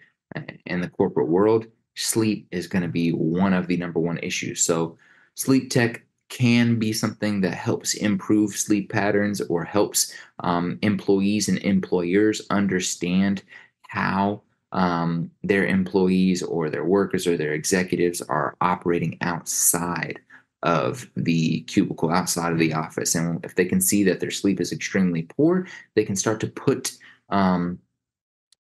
and 0.67 0.83
the 0.83 0.89
corporate 0.89 1.29
world, 1.29 1.67
sleep 1.95 2.49
is 2.51 2.67
going 2.67 2.83
to 2.83 2.89
be 2.89 3.11
one 3.11 3.53
of 3.53 3.67
the 3.67 3.77
number 3.77 4.01
one 4.01 4.19
issues. 4.19 4.63
So 4.63 4.99
sleep 5.35 5.71
tech 5.71 6.05
can 6.29 6.79
be 6.79 6.93
something 6.93 7.41
that 7.43 7.55
helps 7.55 7.95
improve 7.95 8.57
sleep 8.57 8.91
patterns 8.91 9.41
or 9.43 9.65
helps 9.65 10.13
um, 10.41 10.79
employees 10.83 11.49
and 11.49 11.59
employers 11.59 12.43
understand 12.51 13.43
how 13.83 14.43
um, 14.73 15.31
their 15.45 15.67
employees 15.67 16.43
or 16.43 16.69
their 16.69 16.85
workers 16.85 17.27
or 17.27 17.37
their 17.37 17.53
executives 17.53 18.21
are 18.23 18.57
operating 18.61 19.17
outside 19.21 20.19
of 20.65 21.09
the 21.15 21.61
cubicle 21.63 22.11
outside 22.11 22.53
of 22.53 22.59
the 22.59 22.73
office. 22.73 23.15
And 23.15 23.45
if 23.45 23.55
they 23.55 23.67
can 23.67 23.81
see 23.81 24.03
that 24.05 24.19
their 24.19 24.31
sleep 24.31 24.61
is 24.61 24.73
extremely 24.73 25.23
poor, 25.23 25.67
they 25.95 26.05
can 26.05 26.17
start 26.17 26.41
to 26.41 26.47
put 26.49 26.97
um, 27.29 27.79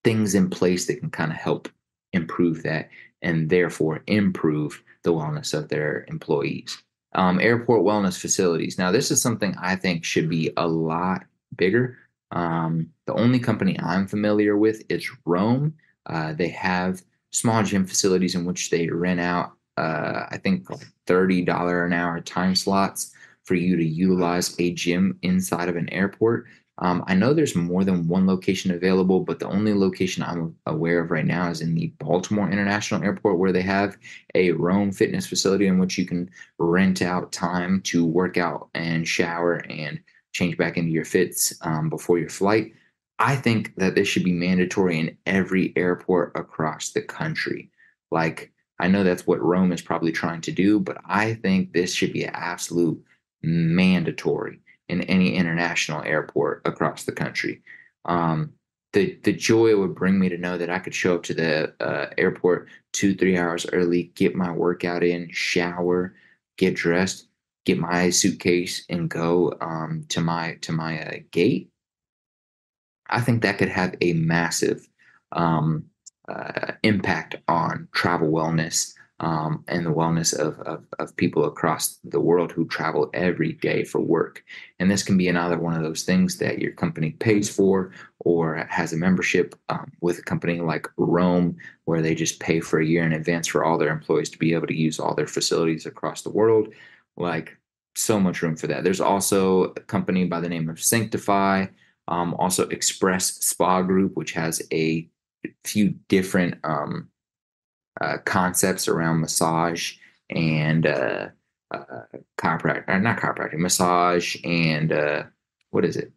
things 0.05 0.35
in 0.35 0.51
place 0.51 0.87
that 0.87 1.01
can 1.01 1.11
kind 1.11 1.33
of 1.33 1.39
help 1.39 1.69
improve 2.13 2.63
that 2.63 2.91
and 3.23 3.49
therefore 3.49 4.03
improve 4.07 4.83
the 5.03 5.13
wellness 5.13 5.55
of 5.55 5.69
their 5.69 6.05
employees. 6.09 6.83
Um, 7.15 7.41
airport 7.41 7.83
wellness 7.83 8.21
facilities. 8.21 8.77
Now, 8.77 8.91
this 8.93 9.11
is 9.11 9.23
something 9.23 9.57
I 9.59 9.77
think 9.77 10.05
should 10.05 10.29
be 10.29 10.53
a 10.57 10.67
lot 10.67 11.25
bigger. 11.57 11.97
Um, 12.33 12.91
the 13.07 13.15
only 13.15 13.39
company 13.39 13.79
I'm 13.81 14.07
familiar 14.07 14.57
with 14.57 14.83
is 14.91 15.09
Roam. 15.25 15.75
Uh, 16.07 16.35
they 16.35 16.49
have 16.49 17.03
small 17.31 17.63
gym 17.63 17.87
facilities 17.87 18.35
in 18.35 18.45
which 18.45 18.71
they 18.71 18.89
rent 18.89 19.21
out 19.21 19.53
uh, 19.77 20.27
I 20.31 20.39
think 20.39 20.67
$30 21.07 21.87
an 21.87 21.93
hour 21.93 22.21
time 22.21 22.55
slots 22.55 23.13
for 23.45 23.55
you 23.55 23.77
to 23.77 23.85
utilize 23.85 24.55
a 24.59 24.73
gym 24.73 25.19
inside 25.23 25.69
of 25.69 25.77
an 25.77 25.89
airport. 25.91 26.47
Um, 26.79 27.05
I 27.07 27.15
know 27.15 27.33
there's 27.33 27.55
more 27.55 27.85
than 27.85 28.09
one 28.09 28.27
location 28.27 28.73
available, 28.73 29.21
but 29.21 29.39
the 29.39 29.47
only 29.47 29.75
location 29.75 30.25
I'm 30.25 30.57
aware 30.67 31.01
of 31.01 31.11
right 31.11 31.25
now 31.25 31.49
is 31.49 31.61
in 31.61 31.75
the 31.75 31.93
Baltimore 31.99 32.51
International 32.51 33.05
Airport, 33.05 33.39
where 33.39 33.53
they 33.53 33.63
have 33.63 33.97
a 34.35 34.51
Roam 34.53 34.91
fitness 34.91 35.27
facility 35.27 35.69
in 35.69 35.79
which 35.79 35.99
you 35.99 36.07
can 36.07 36.29
rent 36.59 37.01
out 37.01 37.31
time 37.31 37.81
to 37.83 38.05
work 38.05 38.37
out 38.37 38.71
and 38.75 39.07
shower 39.07 39.57
and 39.71 40.01
change 40.33 40.57
back 40.57 40.77
into 40.77 40.91
your 40.91 41.05
fits 41.05 41.55
um, 41.61 41.89
before 41.89 42.19
your 42.19 42.29
flight. 42.29 42.73
I 43.21 43.37
think 43.37 43.77
that 43.77 43.95
this 43.95 44.09
should 44.09 44.25
be 44.25 44.33
mandatory 44.33 44.99
in 44.99 45.17
every 45.27 45.73
airport 45.77 46.33
across 46.35 46.91
the 46.91 47.03
country. 47.03 47.71
Like, 48.11 48.53
I 48.85 48.87
know 48.87 49.03
that's 49.03 49.27
what 49.27 49.41
Roam 49.41 49.73
is 49.73 49.81
probably 49.81 50.13
trying 50.13 50.43
to 50.43 50.53
do, 50.53 50.79
but 50.79 50.99
I 51.07 51.33
think 51.33 51.73
this 51.73 51.95
should 51.95 52.13
be 52.13 52.27
absolute 52.27 53.03
mandatory 53.43 54.61
in 54.91 55.01
any 55.05 55.37
international 55.37 56.03
airport 56.03 56.61
across 56.67 57.05
the 57.05 57.13
country. 57.13 57.63
Um, 58.05 58.53
the 58.93 59.19
the 59.23 59.33
joy 59.33 59.69
it 59.69 59.79
would 59.79 59.95
bring 59.95 60.19
me 60.19 60.29
to 60.29 60.37
know 60.37 60.59
that 60.59 60.69
I 60.69 60.81
could 60.81 60.95
show 60.95 61.15
up 61.15 61.23
to 61.23 61.35
the 61.35 61.73
uh, 61.81 62.11
airport 62.19 62.69
two 62.93 63.15
three 63.15 63.39
hours 63.39 63.65
early, 63.73 64.13
get 64.17 64.37
my 64.37 64.53
workout 64.53 65.03
in, 65.03 65.31
shower, 65.33 66.15
get 66.59 66.75
dressed, 66.75 67.29
get 67.65 67.79
my 67.79 68.11
suitcase, 68.11 68.85
and 68.91 69.09
go 69.09 69.57
um, 69.63 70.05
to 70.11 70.21
my 70.21 70.59
to 70.61 70.73
my 70.73 71.01
uh, 71.01 71.17
gate. 71.31 71.71
I 73.09 73.23
think 73.23 73.41
that 73.43 73.57
could 73.57 73.71
have 73.71 73.95
a 74.03 74.13
massive 74.13 74.87
um, 75.33 75.87
uh, 76.29 76.73
impact 76.83 77.37
on 77.49 77.89
travel 77.93 78.31
wellness 78.31 78.95
um, 79.21 79.65
and 79.69 79.87
the 79.87 79.93
wellness 79.93 80.37
of, 80.37 80.59
of, 80.61 80.85
of, 80.99 81.17
people 81.17 81.45
across 81.45 82.01
the 82.03 82.21
world 82.21 82.51
who 82.51 82.67
travel 82.67 83.11
every 83.15 83.53
day 83.53 83.85
for 83.85 84.01
work. 84.01 84.45
And 84.81 84.91
this 84.91 85.05
can 85.05 85.17
be 85.17 85.29
another 85.29 85.57
one 85.57 85.75
of 85.75 85.83
those 85.83 86.03
things 86.03 86.37
that 86.39 86.59
your 86.59 86.73
company 86.73 87.13
pays 87.13 87.49
for 87.49 87.93
or 88.19 88.67
has 88.69 88.93
a 88.93 88.97
membership 88.97 89.55
um, 89.69 89.93
with 90.01 90.19
a 90.19 90.23
company 90.23 90.61
like 90.61 90.89
Roam, 90.97 91.57
where 91.85 92.03
they 92.03 92.15
just 92.15 92.41
pay 92.41 92.59
for 92.59 92.81
a 92.81 92.87
year 92.87 93.05
in 93.05 93.13
advance 93.13 93.47
for 93.47 93.65
all 93.65 93.79
their 93.79 93.93
employees 93.93 94.31
to 94.31 94.39
be 94.39 94.53
able 94.53 94.67
to 94.67 94.77
use 94.77 94.99
all 94.99 95.15
their 95.15 95.29
facilities 95.29 95.87
across 95.87 96.23
the 96.23 96.31
world. 96.31 96.75
Like, 97.17 97.57
so 97.97 98.19
much 98.19 98.43
room 98.43 98.57
for 98.57 98.67
that. 98.67 98.85
There's 98.85 99.01
also 99.01 99.65
a 99.65 99.81
company 99.81 100.25
by 100.25 100.41
the 100.41 100.49
name 100.49 100.69
of 100.69 100.83
Sanctify, 100.83 101.67
um, 102.09 102.35
also 102.35 102.69
Express 102.69 103.35
Spa 103.37 103.83
Group, 103.83 104.17
which 104.17 104.33
has 104.33 104.61
a 104.73 105.09
few 105.65 105.95
different 106.09 106.59
um, 106.65 107.09
uh, 108.01 108.19
concepts 108.25 108.89
around 108.89 109.21
massage 109.21 109.95
and 110.31 110.87
uh, 110.87 111.29
uh, 111.71 112.03
chiropractic, 112.39 112.85
or 112.89 112.99
not 113.01 113.19
chiropractic, 113.19 113.59
massage 113.59 114.37
and 114.45 114.93
uh, 114.93 115.23
what 115.71 115.85
is 115.85 115.97
it? 115.97 116.13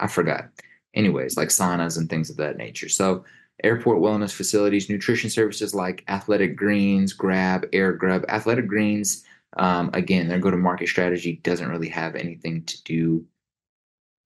I 0.00 0.06
forgot. 0.06 0.48
Anyways, 0.94 1.36
like 1.36 1.48
saunas 1.48 1.98
and 1.98 2.08
things 2.08 2.30
of 2.30 2.36
that 2.36 2.56
nature. 2.56 2.88
So, 2.88 3.24
airport 3.62 3.98
wellness 3.98 4.32
facilities, 4.32 4.88
nutrition 4.88 5.30
services 5.30 5.74
like 5.74 6.04
Athletic 6.08 6.56
Greens, 6.56 7.12
Grab, 7.12 7.66
Air 7.72 7.92
Grub. 7.92 8.24
Athletic 8.28 8.66
Greens, 8.66 9.24
um, 9.56 9.90
again, 9.92 10.28
their 10.28 10.38
go 10.38 10.50
to 10.50 10.56
market 10.56 10.88
strategy 10.88 11.40
doesn't 11.42 11.68
really 11.68 11.88
have 11.88 12.14
anything 12.14 12.64
to 12.64 12.82
do. 12.84 13.24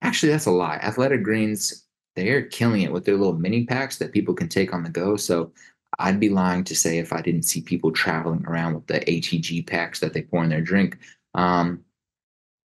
Actually, 0.03 0.33
that's 0.33 0.47
a 0.47 0.51
lie. 0.51 0.77
Athletic 0.77 1.23
Greens, 1.23 1.85
they're 2.17 2.43
killing 2.43 2.83
it 2.83 2.93
with 2.93 3.05
their 3.05 3.17
little 3.17 3.39
mini 3.39 3.65
packs 3.65 3.99
that 3.99 4.13
people 4.13 4.35
can 4.35 4.49
take 4.49 4.73
on 4.75 4.83
the 4.83 4.91
go. 4.91 5.17
So 5.17 5.53
I'd 5.99 6.21
be 6.21 6.29
lying 6.29 6.65
to 6.65 6.77
say 6.77 6.99
if 6.99 7.13
I 7.13 7.21
didn't 7.21 7.43
see 7.45 7.61
people 7.61 7.93
traveling 7.93 8.45
around 8.47 8.75
with 8.75 8.87
the 8.87 9.01
ATG 9.01 9.67
packs 9.67 10.01
that 10.01 10.13
they 10.13 10.23
pour 10.23 10.43
in 10.43 10.51
their 10.51 10.61
drink. 10.61 10.99
Um, 11.35 11.85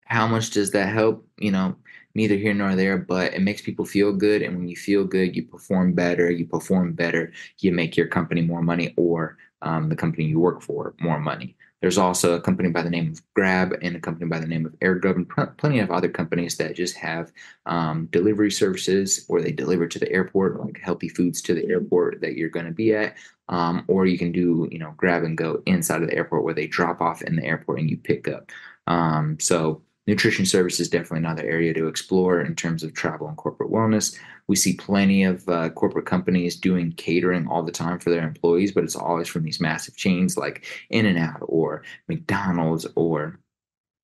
how 0.05 0.27
much 0.27 0.51
does 0.51 0.71
that 0.71 0.93
help? 0.93 1.27
You 1.37 1.51
know, 1.51 1.75
neither 2.15 2.35
here 2.35 2.53
nor 2.53 2.75
there, 2.75 2.97
but 2.97 3.33
it 3.33 3.41
makes 3.41 3.61
people 3.61 3.85
feel 3.85 4.13
good. 4.13 4.41
And 4.41 4.57
when 4.57 4.67
you 4.67 4.75
feel 4.75 5.05
good, 5.05 5.35
you 5.35 5.43
perform 5.43 5.93
better. 5.93 6.29
You 6.29 6.45
perform 6.45 6.93
better, 6.93 7.31
you 7.59 7.71
make 7.71 7.97
your 7.97 8.07
company 8.07 8.41
more 8.41 8.61
money 8.61 8.93
or 8.97 9.37
um, 9.61 9.89
the 9.89 9.95
company 9.95 10.25
you 10.25 10.39
work 10.39 10.61
for 10.61 10.93
more 10.99 11.19
money. 11.19 11.55
There's 11.83 11.97
also 11.97 12.33
a 12.33 12.39
company 12.39 12.69
by 12.69 12.81
the 12.81 12.89
name 12.89 13.11
of 13.11 13.21
Grab 13.33 13.77
and 13.81 13.93
a 13.93 13.99
company 13.99 14.25
by 14.25 14.39
the 14.39 14.47
name 14.47 14.65
of 14.65 14.71
AirGov 14.79 15.15
and 15.17 15.57
plenty 15.57 15.79
of 15.79 15.91
other 15.91 16.07
companies 16.07 16.55
that 16.55 16.77
just 16.77 16.95
have 16.95 17.33
um, 17.65 18.07
delivery 18.09 18.51
services 18.51 19.25
or 19.27 19.41
they 19.41 19.51
deliver 19.51 19.85
to 19.85 19.99
the 19.99 20.09
airport, 20.09 20.61
like 20.61 20.79
healthy 20.79 21.09
foods 21.09 21.41
to 21.41 21.53
the 21.53 21.67
airport 21.67 22.21
that 22.21 22.37
you're 22.37 22.47
going 22.47 22.67
to 22.67 22.71
be 22.71 22.95
at. 22.95 23.17
Um, 23.49 23.83
or 23.89 24.05
you 24.05 24.17
can 24.17 24.31
do, 24.31 24.69
you 24.71 24.79
know, 24.79 24.93
grab 24.95 25.25
and 25.25 25.37
go 25.37 25.61
inside 25.65 26.01
of 26.01 26.07
the 26.07 26.15
airport 26.15 26.45
where 26.45 26.53
they 26.53 26.67
drop 26.67 27.01
off 27.01 27.21
in 27.21 27.35
the 27.35 27.43
airport 27.43 27.79
and 27.79 27.89
you 27.89 27.97
pick 27.97 28.29
up. 28.29 28.49
Um, 28.87 29.37
so 29.41 29.81
nutrition 30.07 30.45
service 30.45 30.79
is 30.79 30.87
definitely 30.87 31.17
another 31.17 31.43
area 31.43 31.73
to 31.73 31.87
explore 31.87 32.39
in 32.39 32.55
terms 32.55 32.83
of 32.83 32.93
travel 32.93 33.27
and 33.27 33.35
corporate 33.35 33.71
wellness. 33.71 34.17
We 34.47 34.55
see 34.55 34.75
plenty 34.75 35.23
of 35.23 35.47
uh, 35.47 35.69
corporate 35.69 36.05
companies 36.05 36.55
doing 36.55 36.91
catering 36.93 37.47
all 37.47 37.63
the 37.63 37.71
time 37.71 37.99
for 37.99 38.09
their 38.09 38.27
employees, 38.27 38.71
but 38.71 38.83
it's 38.83 38.95
always 38.95 39.27
from 39.27 39.43
these 39.43 39.61
massive 39.61 39.95
chains 39.95 40.37
like 40.37 40.65
In 40.89 41.05
and 41.05 41.17
Out 41.17 41.39
or 41.41 41.83
McDonald's 42.07 42.85
or 42.95 43.39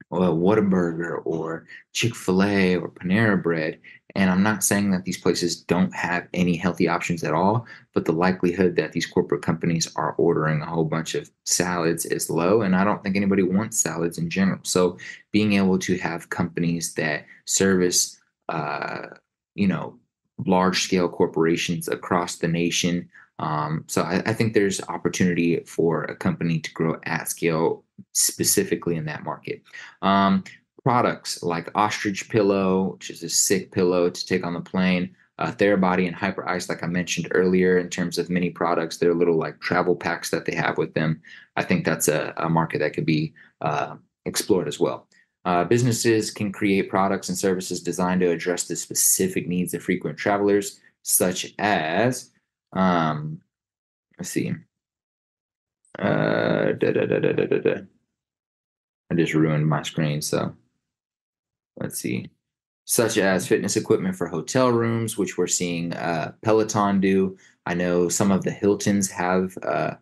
well, 0.10 0.36
Whataburger 0.36 1.22
or 1.24 1.68
Chick 1.94 2.16
fil 2.16 2.44
A 2.44 2.78
or 2.78 2.90
Panera 2.90 3.42
Bread. 3.42 3.80
And 4.16 4.32
I'm 4.32 4.42
not 4.42 4.64
saying 4.64 4.90
that 4.92 5.06
these 5.06 5.20
places 5.20 5.62
don't 5.62 5.94
have 5.94 6.28
any 6.34 6.56
healthy 6.56 6.88
options 6.88 7.24
at 7.24 7.34
all, 7.34 7.68
but 7.94 8.06
the 8.06 8.12
likelihood 8.12 8.76
that 8.76 8.92
these 8.92 9.06
corporate 9.06 9.44
companies 9.44 9.88
are 9.96 10.14
ordering 10.14 10.62
a 10.62 10.66
whole 10.66 10.86
bunch 10.86 11.14
of 11.14 11.30
salads 11.46 12.06
is 12.06 12.30
low. 12.30 12.62
And 12.64 12.76
I 12.76 12.84
don't 12.84 13.04
think 13.04 13.16
anybody 13.16 13.44
wants 13.44 13.80
salads 13.80 14.18
in 14.18 14.30
general. 14.30 14.60
So 14.64 14.98
being 15.32 15.54
able 15.54 15.78
to 15.80 15.98
have 16.00 16.30
companies 16.30 16.96
that 16.96 17.26
service, 17.46 18.20
uh, 18.50 19.08
you 19.54 19.68
know, 19.68 20.00
large 20.46 20.84
scale 20.84 21.10
corporations 21.10 21.88
across 21.88 22.38
the 22.38 22.48
nation. 22.48 23.10
Um, 23.40 23.86
so 23.88 24.02
I, 24.04 24.22
I 24.26 24.34
think 24.34 24.54
there's 24.54 24.82
opportunity 24.90 25.62
for 25.62 26.04
a 26.04 26.16
company 26.16 26.60
to 26.60 26.74
grow 26.74 27.00
at 27.04 27.30
scale 27.30 27.84
specifically 28.14 28.96
in 28.96 29.06
that 29.06 29.24
market. 29.24 29.62
Um, 30.02 30.44
products 30.84 31.44
like 31.44 31.70
Ostrich 31.76 32.30
Pillow, 32.30 32.94
which 32.94 33.10
is 33.10 33.24
a 33.24 33.30
sick 33.30 33.72
pillow 33.72 34.10
to 34.10 34.26
take 34.26 34.46
on 34.46 34.54
the 34.54 34.62
plane, 34.62 35.16
uh, 35.40 35.52
Therabody 35.52 36.06
and 36.06 36.16
Hyperice, 36.16 36.68
like 36.68 36.84
I 36.84 36.88
mentioned 36.88 37.30
earlier, 37.32 37.78
in 37.78 37.90
terms 37.90 38.18
of 38.18 38.30
mini 38.30 38.50
products, 38.50 38.98
they're 38.98 39.14
little 39.14 39.38
like 39.38 39.60
travel 39.62 39.96
packs 39.96 40.30
that 40.32 40.46
they 40.46 40.54
have 40.56 40.78
with 40.78 40.94
them. 40.94 41.22
I 41.56 41.64
think 41.64 41.86
that's 41.86 42.10
a, 42.10 42.34
a 42.38 42.50
market 42.50 42.80
that 42.80 42.94
could 42.94 43.06
be 43.06 43.34
uh, 43.62 43.96
explored 44.26 44.68
as 44.68 44.82
well. 44.82 45.08
Uh, 45.46 45.64
businesses 45.64 46.32
can 46.32 46.52
create 46.52 46.90
products 46.90 47.30
and 47.30 47.38
services 47.38 47.82
designed 47.82 48.22
to 48.22 48.30
address 48.30 48.68
the 48.68 48.76
specific 48.76 49.48
needs 49.48 49.74
of 49.74 49.82
frequent 49.82 50.18
travelers, 50.18 50.80
such 51.02 51.54
as, 51.58 52.32
um, 52.74 53.40
let's 54.18 54.30
see, 54.30 54.54
uh. 55.98 56.74
I 59.12 59.16
just 59.16 59.34
ruined 59.34 59.68
my 59.68 59.82
screen. 59.82 60.22
So 60.22 60.56
let's 61.78 62.00
see. 62.00 62.30
Such 62.86 63.18
as 63.18 63.48
fitness 63.48 63.76
equipment 63.76 64.16
for 64.16 64.28
hotel 64.28 64.70
rooms, 64.70 65.18
which 65.18 65.38
we're 65.38 65.48
seeing 65.48 65.94
uh, 65.94 66.34
Peloton 66.44 67.00
do. 67.00 67.38
I 67.66 67.74
know 67.74 68.10
some 68.10 68.32
of 68.32 68.44
the 68.44 68.52
Hiltons 68.52 69.10
have 69.12 69.58
uh, 69.64 69.96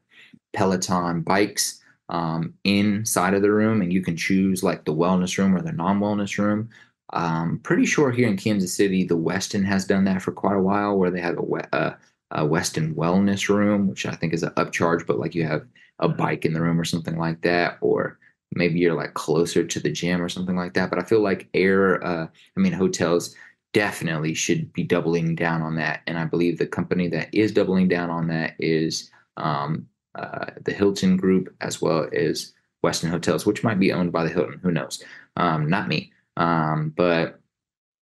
Peloton 0.54 1.22
bikes 1.22 1.82
um, 2.10 2.54
inside 2.64 3.34
of 3.34 3.42
the 3.42 3.52
room, 3.52 3.82
and 3.82 3.92
you 3.92 4.02
can 4.02 4.16
choose 4.16 4.64
like 4.64 4.86
the 4.86 4.94
wellness 4.94 5.38
room 5.38 5.56
or 5.56 5.62
the 5.62 5.72
non 5.72 6.00
wellness 6.00 6.38
room. 6.38 6.70
Um, 7.14 7.60
pretty 7.64 7.86
sure 7.86 8.12
here 8.12 8.28
in 8.28 8.38
Kansas 8.38 8.76
City, 8.76 9.04
the 9.04 9.18
Westin 9.18 9.66
has 9.66 9.86
done 9.86 10.06
that 10.06 10.22
for 10.22 10.32
quite 10.32 10.58
a 10.58 10.62
while, 10.62 10.98
where 10.98 11.12
they 11.12 11.22
have 11.22 11.38
a, 11.38 11.76
uh, 11.76 11.96
a 12.32 12.44
Westin 12.44 12.96
wellness 12.96 13.50
room, 13.50 13.88
which 13.88 14.06
I 14.06 14.12
think 14.14 14.34
is 14.34 14.44
an 14.44 14.52
upcharge, 14.52 15.06
but 15.06 15.20
like 15.20 15.36
you 15.36 15.46
have 15.46 15.66
a 16.00 16.10
bike 16.10 16.46
in 16.46 16.54
the 16.54 16.62
room 16.62 16.80
or 16.80 16.86
something 16.86 17.18
like 17.18 17.42
that, 17.42 17.78
or 17.82 18.20
maybe 18.54 18.80
you're 18.80 18.94
like 18.94 19.14
closer 19.14 19.64
to 19.64 19.80
the 19.80 19.92
gym 19.92 20.22
or 20.22 20.30
something 20.30 20.56
like 20.56 20.74
that. 20.74 20.90
But 20.90 21.00
I 21.00 21.04
feel 21.04 21.22
like 21.22 21.50
air, 21.54 22.04
uh, 22.06 22.28
I 22.56 22.60
mean, 22.60 22.74
hotels 22.74 23.36
definitely 23.74 24.34
should 24.34 24.72
be 24.74 24.84
doubling 24.84 25.36
down 25.36 25.62
on 25.62 25.76
that. 25.76 26.02
And 26.08 26.18
I 26.18 26.26
believe 26.26 26.58
the 26.58 26.68
company 26.68 27.08
that 27.10 27.34
is 27.34 27.52
doubling 27.52 27.88
down 27.88 28.10
on 28.10 28.28
that 28.28 28.56
is 28.60 29.12
um, 29.38 29.88
uh, 30.18 30.46
the 30.64 30.74
Hilton 30.74 31.18
Group 31.18 31.54
as 31.62 31.82
well 31.82 32.10
as 32.14 32.54
Westin 32.84 33.10
Hotels, 33.10 33.46
which 33.46 33.64
might 33.64 33.80
be 33.80 33.92
owned 33.92 34.12
by 34.12 34.24
the 34.24 34.30
Hilton. 34.30 34.60
Who 34.64 34.72
knows? 34.72 35.04
Um, 35.36 35.70
not 35.70 35.88
me. 35.88 36.12
Um, 36.38 36.94
but 36.96 37.40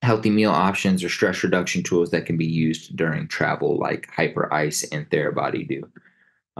healthy 0.02 0.30
meal 0.30 0.52
options 0.52 1.04
or 1.04 1.10
stress 1.10 1.44
reduction 1.44 1.84
tools 1.84 2.12
that 2.12 2.26
can 2.26 2.38
be 2.38 2.46
used 2.46 2.96
during 2.96 3.28
travel, 3.28 3.78
like 3.78 4.10
Hyperice 4.16 4.86
and 4.92 5.10
Therabody 5.10 5.68
do. 5.68 5.90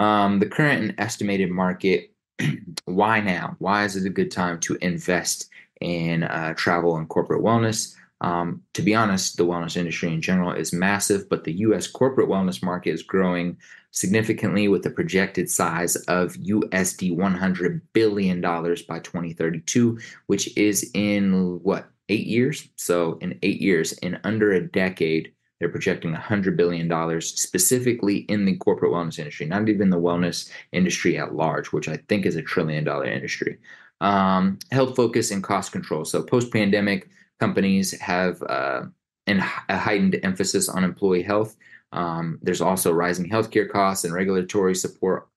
Um, 0.02 0.40
the 0.40 0.46
current 0.46 0.82
and 0.82 0.96
estimated 0.98 1.50
market 1.50 2.12
why 2.86 3.20
now? 3.20 3.56
Why 3.60 3.86
is 3.86 3.96
it 3.96 4.06
a 4.06 4.12
good 4.12 4.32
time 4.32 4.60
to 4.62 4.78
invest 4.82 5.50
in 5.82 6.24
uh, 6.24 6.54
travel 6.56 6.98
and 6.98 7.08
corporate 7.10 7.44
wellness? 7.44 7.96
Um, 8.22 8.64
to 8.74 8.82
be 8.82 8.96
honest, 8.96 9.38
the 9.38 9.46
wellness 9.46 9.78
industry 9.78 10.12
in 10.12 10.22
general 10.22 10.52
is 10.52 10.74
massive, 10.74 11.30
but 11.30 11.44
the 11.44 11.54
US 11.54 11.88
corporate 11.88 12.30
wellness 12.30 12.64
market 12.64 12.92
is 12.92 13.04
growing 13.04 13.58
significantly 13.92 14.68
with 14.68 14.86
a 14.86 14.92
projected 14.92 15.50
size 15.50 15.96
of 16.08 16.34
USD 16.34 17.16
$100 17.16 17.82
billion 17.94 18.42
by 18.42 19.00
2032, 19.00 20.00
which 20.28 20.56
is 20.58 20.90
in 20.94 21.60
what, 21.64 21.90
eight 22.10 22.28
years? 22.28 22.68
So, 22.76 23.18
in 23.22 23.38
eight 23.44 23.62
years, 23.62 23.94
in 23.94 24.20
under 24.24 24.54
a 24.54 24.68
decade, 24.68 25.34
they're 25.60 25.70
projecting 25.70 26.14
$100 26.14 26.56
billion 26.56 27.22
specifically 27.22 28.18
in 28.30 28.46
the 28.46 28.56
corporate 28.58 28.92
wellness 28.92 29.20
industry, 29.20 29.48
not 29.48 29.70
even 29.70 29.90
the 29.90 30.00
wellness 30.00 30.50
industry 30.72 31.18
at 31.18 31.34
large, 31.34 31.68
which 31.68 31.90
I 31.90 31.98
think 32.08 32.26
is 32.26 32.36
a 32.36 32.42
trillion 32.42 32.84
dollar 32.84 33.06
industry. 33.06 33.58
Um, 34.00 34.60
health 34.72 34.96
focus 34.96 35.32
and 35.32 35.44
cost 35.44 35.72
control. 35.72 36.06
So, 36.06 36.22
post 36.22 36.54
pandemic, 36.54 37.10
companies 37.40 38.00
have 38.00 38.42
uh, 38.44 38.84
a 39.28 39.78
heightened 39.78 40.20
emphasis 40.24 40.70
on 40.70 40.84
employee 40.84 41.24
health. 41.24 41.56
Um, 41.92 42.40
there's 42.42 42.62
also 42.62 42.92
rising 42.92 43.30
healthcare 43.30 43.70
costs 43.70 44.04
and 44.04 44.14
regulatory 44.14 44.76
support 44.76 45.28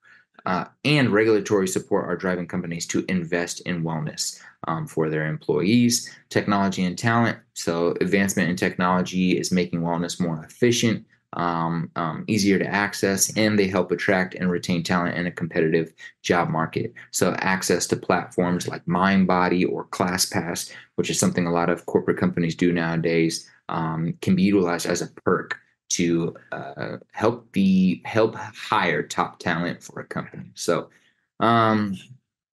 uh, 0.46 0.64
and 0.84 1.10
regulatory 1.10 1.68
support 1.68 2.06
are 2.06 2.16
driving 2.16 2.46
companies 2.46 2.86
to 2.86 3.04
invest 3.08 3.60
in 3.62 3.84
wellness 3.84 4.40
um, 4.68 4.86
for 4.86 5.08
their 5.08 5.26
employees. 5.26 6.10
Technology 6.28 6.84
and 6.84 6.98
talent. 6.98 7.38
So, 7.54 7.94
advancement 8.00 8.48
in 8.48 8.56
technology 8.56 9.38
is 9.38 9.52
making 9.52 9.80
wellness 9.80 10.20
more 10.20 10.42
efficient, 10.44 11.04
um, 11.35 11.90
um, 11.97 12.25
easier 12.27 12.59
to 12.59 12.66
access, 12.66 13.37
and 13.37 13.59
they 13.59 13.69
help 13.69 13.93
attract 13.93 14.35
and 14.35 14.51
retain 14.51 14.83
talent 14.83 15.16
in 15.16 15.27
a 15.27 15.31
competitive 15.31 15.93
job 16.23 16.49
market. 16.49 16.93
So, 17.12 17.35
access 17.38 17.87
to 17.88 17.97
platforms 17.97 18.66
like 18.66 18.85
MindBody 18.87 19.71
or 19.71 19.87
ClassPass, 19.87 20.73
which 20.97 21.11
is 21.11 21.19
something 21.19 21.47
a 21.47 21.53
lot 21.53 21.71
of 21.71 21.87
corporate 21.87 22.19
companies 22.19 22.55
do 22.55 22.73
nowadays, 22.73 23.49
um, 23.69 24.14
can 24.21 24.35
be 24.35 24.43
utilized 24.43 24.87
as 24.87 25.03
a 25.03 25.09
perk 25.25 25.59
to 25.90 26.35
uh, 26.53 26.97
help 27.12 27.53
the 27.53 28.01
help 28.05 28.35
hire 28.35 29.03
top 29.03 29.38
talent 29.38 29.83
for 29.83 30.01
a 30.01 30.05
company. 30.05 30.51
So, 30.55 30.90
um, 31.38 31.97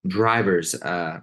drivers, 0.07 0.75
uh, 0.75 1.21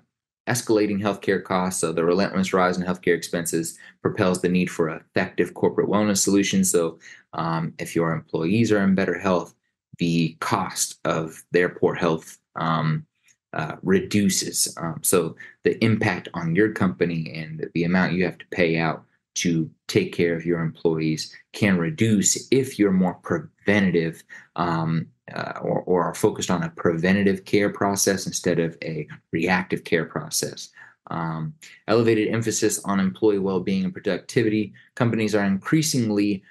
escalating 0.51 1.01
healthcare 1.01 1.43
costs. 1.43 1.81
So 1.81 1.93
the 1.93 2.05
relentless 2.05 2.53
rise 2.53 2.77
in 2.77 2.85
healthcare 2.85 3.17
expenses 3.17 3.79
propels 4.03 4.41
the 4.41 4.49
need 4.49 4.71
for 4.71 4.89
effective 4.89 5.55
corporate 5.55 5.89
wellness 5.89 6.19
solutions. 6.19 6.71
So, 6.71 6.99
um, 7.33 7.73
if 7.79 7.95
your 7.95 8.13
employees 8.13 8.73
are 8.73 8.83
in 8.83 8.97
better 8.97 9.19
health, 9.19 9.55
the 9.99 10.37
cost 10.41 10.99
of 11.05 11.45
their 11.53 11.69
poor 11.69 11.95
health 11.95 12.39
um, 12.57 13.07
uh, 13.53 13.77
reduces. 13.83 14.75
Um, 14.81 15.01
so 15.03 15.37
the 15.65 15.83
impact 15.85 16.29
on 16.35 16.57
your 16.57 16.73
company 16.73 17.33
and 17.35 17.69
the 17.75 17.85
amount 17.85 18.15
you 18.15 18.25
have 18.25 18.39
to 18.39 18.47
pay 18.51 18.79
out 18.79 19.05
to 19.37 19.71
take 19.87 20.13
care 20.13 20.35
of 20.35 20.45
your 20.45 20.61
employees 20.61 21.35
can 21.53 21.79
reduce 21.79 22.49
if 22.51 22.79
you're 22.79 22.93
more 22.93 23.15
preventative 23.15 24.23
um, 24.57 25.07
uh, 25.35 25.59
or, 25.61 25.81
or 25.83 26.05
are 26.05 26.15
focused 26.15 26.51
on 26.51 26.63
a 26.63 26.71
preventative 26.71 27.45
care 27.45 27.71
process 27.71 28.27
instead 28.27 28.59
of 28.59 28.77
a 28.83 29.07
reactive 29.33 29.85
care 29.85 30.05
process. 30.05 30.71
Um, 31.11 31.55
elevated 31.89 32.33
emphasis 32.33 32.85
on 32.85 33.01
employee 33.01 33.41
well-being 33.41 33.85
and 33.85 33.93
productivity. 33.93 34.73
Companies 34.95 35.35
are 35.35 35.45
increasingly 35.45 36.43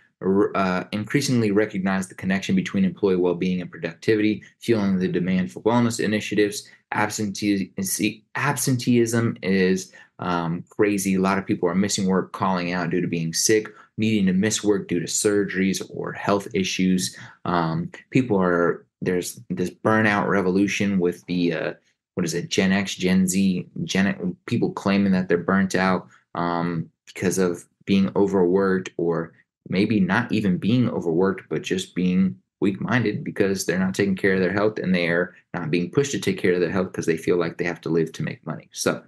uh, 0.54 0.84
increasingly 0.92 1.52
recognize 1.52 2.08
the 2.08 2.16
connection 2.16 2.56
between 2.56 2.84
employee 2.84 3.16
well-being 3.16 3.62
and 3.62 3.72
productivity, 3.72 4.44
fueling 4.60 5.00
the 5.00 5.08
demand 5.08 5.50
for 5.50 5.62
wellness 5.62 6.04
initiatives. 6.04 6.68
Absentee- 6.92 8.24
absenteeism 8.36 9.38
is 9.42 9.94
um, 10.20 10.66
crazy. 10.70 11.16
A 11.16 11.22
lot 11.22 11.38
of 11.38 11.46
people 11.46 11.70
are 11.70 11.76
missing 11.76 12.06
work, 12.06 12.34
calling 12.34 12.74
out 12.74 12.90
due 12.90 13.00
to 13.00 13.08
being 13.08 13.34
sick, 13.34 13.70
needing 14.00 14.26
to 14.26 14.34
miss 14.34 14.64
work 14.64 14.88
due 14.88 15.00
to 15.00 15.06
surgeries 15.06 15.86
or 15.94 16.12
health 16.14 16.48
issues. 16.54 17.16
Um, 17.46 17.92
people 18.10 18.42
are 18.42 18.86
there's 19.02 19.40
this 19.50 19.70
burnout 19.70 20.28
revolution 20.28 21.00
with 21.00 21.26
the 21.26 21.54
uh, 21.54 21.74
what 22.16 22.26
is 22.26 22.34
it, 22.34 22.50
Gen 22.50 22.72
X, 22.72 22.96
Gen 22.96 23.28
Z, 23.28 23.68
Gen 23.84 24.36
people 24.46 24.72
claiming 24.72 25.12
that 25.12 25.30
they're 25.30 25.38
burnt 25.38 25.76
out 25.76 26.08
um, 26.36 26.90
because 27.06 27.38
of 27.38 27.66
being 27.86 28.12
overworked 28.16 28.90
or 28.98 29.34
maybe 29.70 30.00
not 30.00 30.32
even 30.32 30.58
being 30.58 30.90
overworked, 30.90 31.48
but 31.50 31.62
just 31.62 31.96
being 31.96 32.36
weak 32.60 32.82
minded 32.82 33.24
because 33.24 33.66
they're 33.66 33.80
not 33.80 33.96
taking 33.96 34.16
care 34.16 34.34
of 34.34 34.42
their 34.42 34.52
health 34.52 34.80
and 34.80 34.94
they're 34.94 35.36
not 35.54 35.72
being 35.72 35.90
pushed 35.90 36.12
to 36.12 36.20
take 36.20 36.38
care 36.38 36.54
of 36.54 36.60
their 36.60 36.72
health 36.72 36.92
because 36.92 37.06
they 37.06 37.18
feel 37.18 37.38
like 37.38 37.58
they 37.58 37.66
have 37.66 37.82
to 37.82 37.90
live 37.90 38.12
to 38.12 38.24
make 38.24 38.46
money. 38.46 38.68
So, 38.74 39.02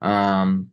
um, 0.00 0.70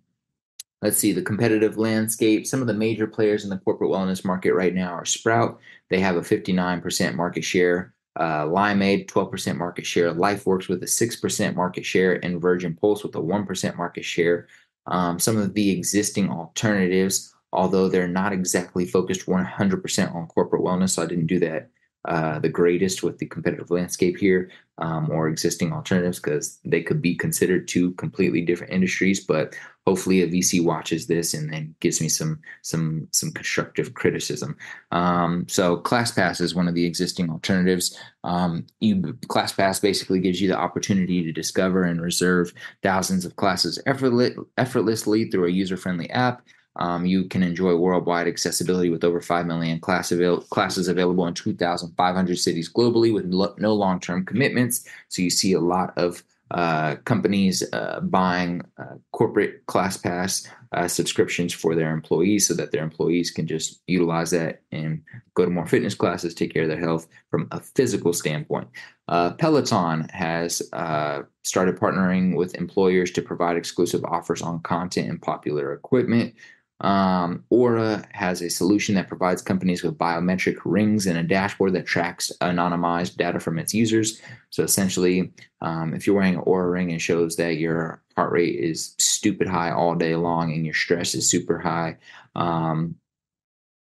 let's 0.81 0.97
see 0.97 1.11
the 1.11 1.21
competitive 1.21 1.77
landscape. 1.77 2.45
Some 2.45 2.61
of 2.61 2.67
the 2.67 2.73
major 2.73 3.07
players 3.07 3.43
in 3.43 3.49
the 3.49 3.57
corporate 3.57 3.89
wellness 3.89 4.25
market 4.25 4.53
right 4.53 4.73
now 4.73 4.91
are 4.93 5.05
Sprout. 5.05 5.59
They 5.89 5.99
have 5.99 6.15
a 6.15 6.21
59% 6.21 7.15
market 7.15 7.43
share. 7.43 7.93
Uh, 8.17 8.45
Limeade, 8.45 9.07
12% 9.07 9.57
market 9.57 9.85
share. 9.85 10.13
LifeWorks 10.13 10.69
with 10.69 10.81
a 10.83 10.85
6% 10.85 11.55
market 11.55 11.85
share, 11.85 12.23
and 12.23 12.41
Virgin 12.41 12.75
Pulse 12.75 13.03
with 13.03 13.15
a 13.15 13.19
1% 13.19 13.77
market 13.77 14.05
share. 14.05 14.47
Um, 14.87 15.19
some 15.19 15.37
of 15.37 15.53
the 15.53 15.71
existing 15.71 16.29
alternatives, 16.29 17.33
although 17.51 17.89
they're 17.89 18.07
not 18.07 18.31
exactly 18.31 18.85
focused 18.85 19.25
100% 19.25 20.15
on 20.15 20.27
corporate 20.27 20.61
wellness, 20.61 20.91
so 20.91 21.03
I 21.03 21.07
didn't 21.07 21.27
do 21.27 21.39
that 21.39 21.69
uh, 22.07 22.39
the 22.39 22.49
greatest 22.49 23.03
with 23.03 23.17
the 23.17 23.25
competitive 23.25 23.71
landscape 23.71 24.17
here 24.17 24.49
um, 24.77 25.09
or 25.09 25.27
existing 25.27 25.71
alternatives 25.71 26.19
because 26.19 26.59
they 26.65 26.81
could 26.81 27.01
be 27.01 27.15
considered 27.15 27.67
two 27.67 27.91
completely 27.93 28.41
different 28.41 28.73
industries. 28.73 29.23
But 29.23 29.55
hopefully, 29.87 30.21
a 30.21 30.27
VC 30.27 30.63
watches 30.63 31.07
this 31.07 31.33
and 31.33 31.51
then 31.51 31.73
gives 31.79 32.01
me 32.01 32.09
some 32.09 32.39
some 32.61 33.07
some 33.11 33.31
constructive 33.31 33.93
criticism. 33.93 34.55
Um, 34.91 35.47
so, 35.47 35.77
ClassPass 35.77 36.41
is 36.41 36.53
one 36.53 36.67
of 36.67 36.75
the 36.75 36.85
existing 36.85 37.29
alternatives. 37.29 37.97
Um, 38.23 38.67
you 38.79 38.97
ClassPass 39.27 39.81
basically 39.81 40.19
gives 40.19 40.41
you 40.41 40.47
the 40.47 40.57
opportunity 40.57 41.23
to 41.23 41.31
discover 41.31 41.83
and 41.83 42.01
reserve 42.01 42.53
thousands 42.83 43.25
of 43.25 43.35
classes 43.35 43.81
effortlessly 43.85 45.29
through 45.31 45.47
a 45.47 45.51
user 45.51 45.77
friendly 45.77 46.09
app. 46.11 46.43
Um, 46.77 47.05
you 47.05 47.25
can 47.25 47.43
enjoy 47.43 47.75
worldwide 47.75 48.27
accessibility 48.27 48.89
with 48.89 49.03
over 49.03 49.21
5 49.21 49.45
million 49.45 49.79
class 49.79 50.11
avail- 50.11 50.41
classes 50.41 50.87
available 50.87 51.27
in 51.27 51.33
2,500 51.33 52.37
cities 52.37 52.71
globally 52.71 53.13
with 53.13 53.25
lo- 53.25 53.55
no 53.57 53.73
long 53.73 53.99
term 53.99 54.25
commitments. 54.25 54.85
So 55.09 55.21
you 55.21 55.29
see 55.29 55.53
a 55.53 55.59
lot 55.59 55.93
of 55.97 56.23
uh, 56.51 56.95
companies 57.05 57.63
uh, 57.73 57.99
buying 58.01 58.61
uh, 58.77 58.95
corporate 59.11 59.65
ClassPass 59.65 60.47
uh, 60.73 60.87
subscriptions 60.87 61.53
for 61.53 61.73
their 61.73 61.91
employees 61.91 62.47
so 62.47 62.53
that 62.53 62.71
their 62.71 62.83
employees 62.83 63.31
can 63.31 63.47
just 63.47 63.81
utilize 63.87 64.29
that 64.31 64.61
and 64.71 65.01
go 65.33 65.43
to 65.43 65.51
more 65.51 65.65
fitness 65.65 65.95
classes, 65.95 66.35
take 66.35 66.53
care 66.53 66.63
of 66.63 66.69
their 66.69 66.79
health 66.79 67.07
from 67.31 67.47
a 67.51 67.59
physical 67.59 68.13
standpoint. 68.13 68.67
Uh, 69.07 69.31
Peloton 69.33 70.07
has 70.09 70.61
uh, 70.73 71.23
started 71.43 71.77
partnering 71.77 72.35
with 72.35 72.55
employers 72.55 73.09
to 73.11 73.21
provide 73.21 73.57
exclusive 73.57 74.03
offers 74.05 74.41
on 74.41 74.59
content 74.61 75.09
and 75.09 75.21
popular 75.21 75.73
equipment. 75.73 76.33
Um, 76.81 77.45
Oura 77.51 78.05
has 78.11 78.41
a 78.41 78.49
solution 78.49 78.95
that 78.95 79.07
provides 79.07 79.41
companies 79.41 79.81
with 79.81 79.97
biometric 79.97 80.57
rings 80.65 81.07
and 81.07 81.17
a 81.17 81.23
dashboard 81.23 81.73
that 81.73 81.85
tracks 81.85 82.31
anonymized 82.41 83.15
data 83.15 83.39
from 83.39 83.59
its 83.59 83.73
users. 83.73 84.21
So 84.49 84.63
essentially, 84.63 85.31
um, 85.61 85.93
if 85.93 86.05
you're 86.05 86.15
wearing 86.15 86.35
an 86.35 86.41
Oura 86.41 86.71
ring, 86.71 86.91
it 86.91 86.99
shows 86.99 87.37
that 87.37 87.57
your 87.57 88.01
heart 88.15 88.31
rate 88.31 88.59
is 88.59 88.95
stupid 88.99 89.47
high 89.47 89.71
all 89.71 89.95
day 89.95 90.15
long 90.15 90.51
and 90.51 90.65
your 90.65 90.73
stress 90.73 91.15
is 91.15 91.29
super 91.29 91.59
high. 91.59 91.97
Um, 92.35 92.95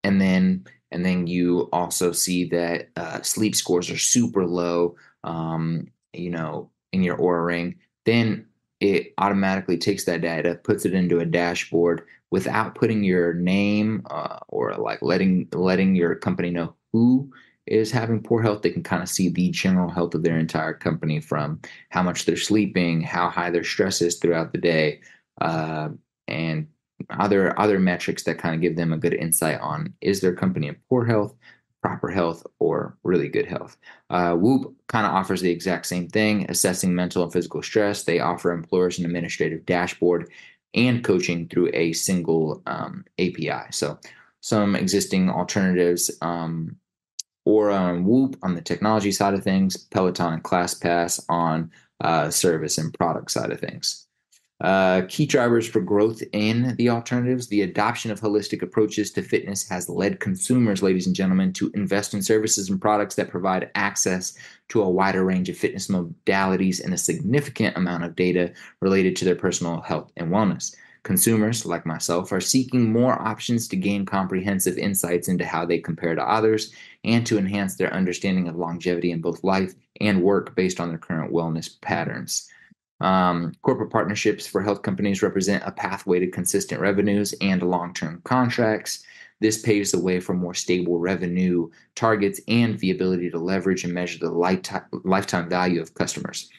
and 0.04 0.22
then 0.22 0.66
and 0.92 1.06
then 1.06 1.28
you 1.28 1.68
also 1.74 2.12
see 2.14 2.46
that 2.46 2.90
uh, 2.96 3.22
sleep 3.22 3.56
scores 3.56 3.90
are 3.90 3.98
super 3.98 4.46
low. 4.46 4.96
Um, 5.24 5.88
you 6.14 6.30
know, 6.30 6.72
in 6.94 7.04
your 7.04 7.18
Oura 7.18 7.46
ring. 7.46 7.76
Then 8.06 8.46
it 8.80 9.14
automatically 9.18 9.78
takes 9.78 10.06
that 10.06 10.22
data, 10.22 10.60
puts 10.64 10.86
it 10.86 10.94
into 10.94 11.20
a 11.20 11.26
dashboard 11.26 12.04
without 12.30 12.76
putting 12.76 13.04
your 13.04 13.34
name 13.34 14.06
uh, 14.10 14.40
or 14.50 14.76
like 14.76 15.02
letting 15.02 15.48
letting 15.54 15.96
your 15.96 16.16
company 16.16 16.50
know 16.50 16.76
who 16.94 17.32
is 17.66 17.92
having 17.92 18.22
poor 18.22 18.42
health. 18.42 18.62
They 18.62 18.70
can 18.70 18.84
kind 18.84 19.04
of 19.04 19.10
see 19.10 19.30
the 19.30 19.50
general 19.50 19.90
health 19.90 20.14
of 20.16 20.24
their 20.24 20.38
entire 20.38 20.74
company 20.74 21.20
from 21.20 21.60
how 21.90 22.04
much 22.04 22.26
they're 22.26 22.38
sleeping, 22.38 23.02
how 23.02 23.30
high 23.30 23.50
their 23.50 23.64
stress 23.64 24.02
is 24.02 24.18
throughout 24.18 24.52
the 24.52 24.60
day, 24.60 25.02
uh, 25.42 25.90
and 26.28 26.68
other 27.12 27.58
other 27.60 27.80
metrics 27.80 28.24
that 28.24 28.40
kind 28.40 28.56
of 28.56 28.62
give 28.62 28.76
them 28.76 28.94
a 28.94 28.98
good 28.98 29.14
insight 29.14 29.60
on 29.62 29.94
is 30.02 30.22
their 30.22 30.34
company 30.34 30.68
in 30.68 30.76
poor 30.90 31.06
health 31.06 31.34
proper 31.88 32.10
health 32.10 32.46
or 32.60 32.98
really 33.04 33.30
good 33.30 33.46
health. 33.46 33.78
Uh, 34.10 34.34
Whoop 34.34 34.76
kind 34.88 35.06
of 35.06 35.14
offers 35.14 35.40
the 35.40 35.50
exact 35.50 35.86
same 35.86 36.10
thing, 36.10 36.46
assessing 36.50 36.94
mental 36.94 37.24
and 37.24 37.32
physical 37.32 37.64
stress. 37.64 38.04
They 38.04 38.20
offer 38.20 38.52
employers 38.52 39.00
an 39.00 39.06
administrative 39.06 39.66
dashboard 39.66 40.30
and 40.74 41.02
coaching 41.02 41.48
through 41.48 41.70
a 41.74 41.94
single 41.94 42.62
um, 42.68 43.06
API. 43.20 43.72
So, 43.72 43.98
some 44.42 44.76
existing 44.76 45.30
alternatives 45.30 46.12
um, 46.22 46.76
or 47.46 47.72
on 47.72 48.04
Whoop 48.04 48.38
on 48.44 48.54
the 48.54 48.62
technology 48.62 49.14
side 49.14 49.34
of 49.34 49.44
things, 49.44 49.78
Peloton 49.78 50.34
and 50.34 50.44
ClassPass 50.44 51.24
on 51.30 51.72
uh, 52.02 52.30
service 52.30 52.78
and 52.78 52.94
product 52.94 53.32
side 53.32 53.52
of 53.52 53.62
things. 53.62 54.07
Uh, 54.60 55.04
key 55.08 55.28
drivers 55.28 55.68
for 55.68 55.80
growth 55.80 56.24
in 56.34 56.76
the 56.78 56.90
alternatives. 56.90 57.48
The 57.48 57.62
adoption 57.62 58.10
of 58.10 58.20
holistic 58.20 58.64
approaches 58.64 59.12
to 59.12 59.22
fitness 59.22 59.70
has 59.70 59.88
led 59.88 60.20
consumers, 60.20 60.82
ladies 60.82 61.06
and 61.06 61.16
gentlemen, 61.16 61.54
to 61.54 61.72
invest 61.76 62.16
in 62.16 62.24
services 62.24 62.70
and 62.70 62.82
products 62.82 63.14
that 63.16 63.30
provide 63.30 63.70
access 63.76 64.36
to 64.70 64.82
a 64.82 64.90
wider 64.90 65.24
range 65.24 65.48
of 65.50 65.58
fitness 65.58 65.90
modalities 65.90 66.84
and 66.84 66.94
a 66.94 66.98
significant 66.98 67.78
amount 67.78 68.04
of 68.04 68.16
data 68.16 68.52
related 68.82 69.16
to 69.18 69.26
their 69.26 69.36
personal 69.36 69.82
health 69.82 70.12
and 70.18 70.32
wellness. 70.32 70.76
Consumers, 71.04 71.66
like 71.66 71.86
myself, 71.86 72.32
are 72.32 72.42
seeking 72.42 72.92
more 72.92 73.22
options 73.22 73.68
to 73.68 73.76
gain 73.76 74.06
comprehensive 74.06 74.78
insights 74.80 75.28
into 75.28 75.46
how 75.46 75.66
they 75.66 75.78
compare 75.78 76.16
to 76.16 76.30
others 76.30 76.74
and 77.04 77.26
to 77.28 77.38
enhance 77.38 77.76
their 77.76 77.94
understanding 77.94 78.48
of 78.48 78.56
longevity 78.56 79.12
in 79.12 79.22
both 79.22 79.44
life 79.44 79.74
and 80.02 80.24
work 80.24 80.56
based 80.56 80.80
on 80.80 80.90
their 80.90 80.98
current 80.98 81.32
wellness 81.32 81.80
patterns. 81.80 82.50
Um, 83.00 83.54
corporate 83.62 83.92
partnerships 83.92 84.48
for 84.48 84.62
health 84.62 84.82
companies 84.82 85.22
represent 85.22 85.64
a 85.66 85.72
pathway 85.72 86.20
to 86.20 86.28
consistent 86.28 86.82
revenues 86.82 87.34
and 87.42 87.62
long 87.62 87.94
term 87.94 88.22
contracts. 88.24 89.04
This 89.40 89.62
paves 89.62 89.92
the 89.92 90.02
way 90.02 90.20
for 90.20 90.34
more 90.34 90.56
stable 90.56 90.98
revenue 90.98 91.70
targets 91.94 92.42
and 92.48 92.80
the 92.80 92.90
ability 92.90 93.30
to 93.30 93.38
leverage 93.38 93.84
and 93.84 93.94
measure 93.94 94.18
the 94.18 94.32
lifetime 95.04 95.50
value 95.50 95.80
of 95.80 95.94
customers. 95.94 96.50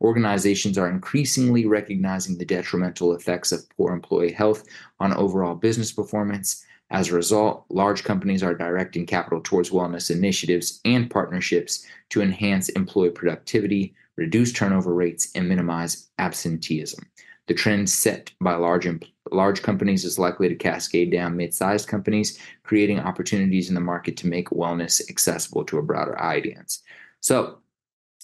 Organizations 0.00 0.78
are 0.78 0.88
increasingly 0.88 1.66
recognizing 1.66 2.38
the 2.38 2.44
detrimental 2.44 3.14
effects 3.14 3.50
of 3.50 3.68
poor 3.70 3.92
employee 3.92 4.30
health 4.30 4.62
on 5.00 5.12
overall 5.12 5.56
business 5.56 5.90
performance. 5.90 6.64
As 6.90 7.08
a 7.08 7.16
result, 7.16 7.64
large 7.68 8.04
companies 8.04 8.44
are 8.44 8.54
directing 8.54 9.04
capital 9.04 9.40
towards 9.42 9.70
wellness 9.70 10.10
initiatives 10.10 10.80
and 10.84 11.10
partnerships 11.10 11.84
to 12.10 12.22
enhance 12.22 12.68
employee 12.70 13.10
productivity, 13.10 13.94
reduce 14.18 14.52
turnover 14.52 14.92
rates, 14.92 15.30
and 15.34 15.48
minimize 15.48 16.10
absenteeism. 16.18 17.06
The 17.46 17.54
trend 17.54 17.88
set 17.88 18.30
by 18.40 18.56
large 18.56 18.86
large 19.30 19.62
companies 19.62 20.04
is 20.04 20.18
likely 20.18 20.48
to 20.48 20.54
cascade 20.54 21.10
down 21.10 21.36
mid-sized 21.36 21.88
companies, 21.88 22.38
creating 22.64 22.98
opportunities 22.98 23.70
in 23.70 23.74
the 23.74 23.80
market 23.80 24.16
to 24.18 24.26
make 24.26 24.50
wellness 24.50 25.08
accessible 25.08 25.64
to 25.64 25.78
a 25.78 25.82
broader 25.82 26.20
audience. 26.20 26.82
So, 27.20 27.60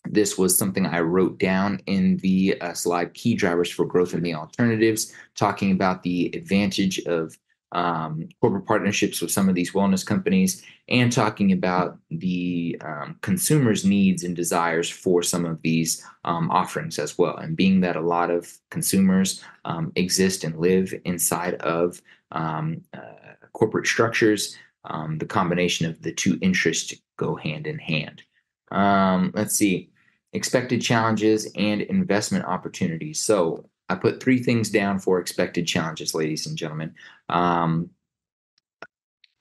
this 0.06 0.36
was 0.36 0.58
something 0.58 0.84
I 0.84 1.00
wrote 1.00 1.38
down 1.38 1.80
in 1.86 2.18
the 2.18 2.60
uh, 2.60 2.74
slide 2.74 3.14
key 3.14 3.34
drivers 3.34 3.70
for 3.70 3.86
growth 3.86 4.12
in 4.12 4.22
the 4.22 4.34
alternatives, 4.34 5.14
talking 5.34 5.72
about 5.72 6.02
the 6.02 6.30
advantage 6.34 6.98
of 7.06 7.38
um, 7.74 8.28
corporate 8.40 8.66
partnerships 8.66 9.20
with 9.20 9.30
some 9.30 9.48
of 9.48 9.54
these 9.54 9.72
wellness 9.72 10.04
companies 10.06 10.62
and 10.88 11.12
talking 11.12 11.52
about 11.52 11.98
the 12.10 12.80
um, 12.84 13.18
consumers' 13.20 13.84
needs 13.84 14.24
and 14.24 14.34
desires 14.34 14.88
for 14.88 15.22
some 15.22 15.44
of 15.44 15.60
these 15.62 16.04
um, 16.24 16.50
offerings 16.50 16.98
as 16.98 17.18
well. 17.18 17.36
And 17.36 17.56
being 17.56 17.80
that 17.80 17.96
a 17.96 18.00
lot 18.00 18.30
of 18.30 18.50
consumers 18.70 19.42
um, 19.64 19.92
exist 19.96 20.44
and 20.44 20.58
live 20.58 20.94
inside 21.04 21.54
of 21.56 22.00
um, 22.32 22.82
uh, 22.94 23.34
corporate 23.52 23.86
structures, 23.86 24.56
um, 24.84 25.18
the 25.18 25.26
combination 25.26 25.86
of 25.86 26.00
the 26.02 26.12
two 26.12 26.38
interests 26.40 26.94
go 27.16 27.34
hand 27.34 27.66
in 27.66 27.78
hand. 27.78 28.22
let's 28.70 29.56
see 29.56 29.90
expected 30.34 30.82
challenges 30.82 31.50
and 31.54 31.80
investment 31.80 32.44
opportunities. 32.44 33.22
So, 33.22 33.64
I 33.88 33.96
put 33.96 34.22
three 34.22 34.42
things 34.42 34.70
down 34.70 34.98
for 34.98 35.18
expected 35.18 35.66
challenges, 35.66 36.14
ladies 36.14 36.46
and 36.46 36.56
gentlemen. 36.56 36.94
Um, 37.28 37.90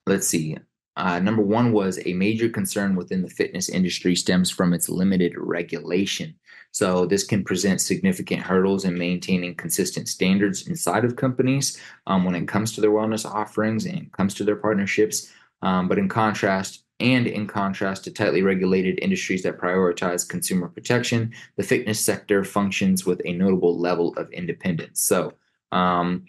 let's 0.05 0.27
see. 0.27 0.57
Uh, 0.95 1.19
number 1.19 1.41
one 1.41 1.71
was 1.71 1.99
a 2.05 2.13
major 2.13 2.49
concern 2.49 2.95
within 2.95 3.23
the 3.23 3.29
fitness 3.29 3.67
industry 3.67 4.15
stems 4.15 4.51
from 4.51 4.73
its 4.73 4.89
limited 4.89 5.33
regulation. 5.35 6.35
So, 6.71 7.05
this 7.05 7.23
can 7.23 7.43
present 7.43 7.81
significant 7.81 8.41
hurdles 8.41 8.85
in 8.85 8.97
maintaining 8.97 9.55
consistent 9.55 10.07
standards 10.07 10.67
inside 10.67 11.05
of 11.05 11.15
companies 11.15 11.79
um, 12.07 12.25
when 12.25 12.35
it 12.35 12.47
comes 12.47 12.73
to 12.73 12.81
their 12.81 12.91
wellness 12.91 13.25
offerings 13.25 13.85
and 13.85 14.11
comes 14.11 14.33
to 14.35 14.43
their 14.43 14.55
partnerships. 14.55 15.31
Um, 15.63 15.87
but 15.87 15.97
in 15.97 16.09
contrast, 16.09 16.83
and 16.99 17.25
in 17.25 17.47
contrast 17.47 18.03
to 18.03 18.11
tightly 18.11 18.43
regulated 18.43 18.99
industries 19.01 19.43
that 19.43 19.57
prioritize 19.57 20.27
consumer 20.27 20.67
protection, 20.67 21.33
the 21.55 21.63
fitness 21.63 21.99
sector 21.99 22.43
functions 22.43 23.05
with 23.05 23.21
a 23.25 23.33
notable 23.33 23.79
level 23.79 24.13
of 24.15 24.29
independence. 24.31 25.01
So, 25.01 25.33
um, 25.71 26.25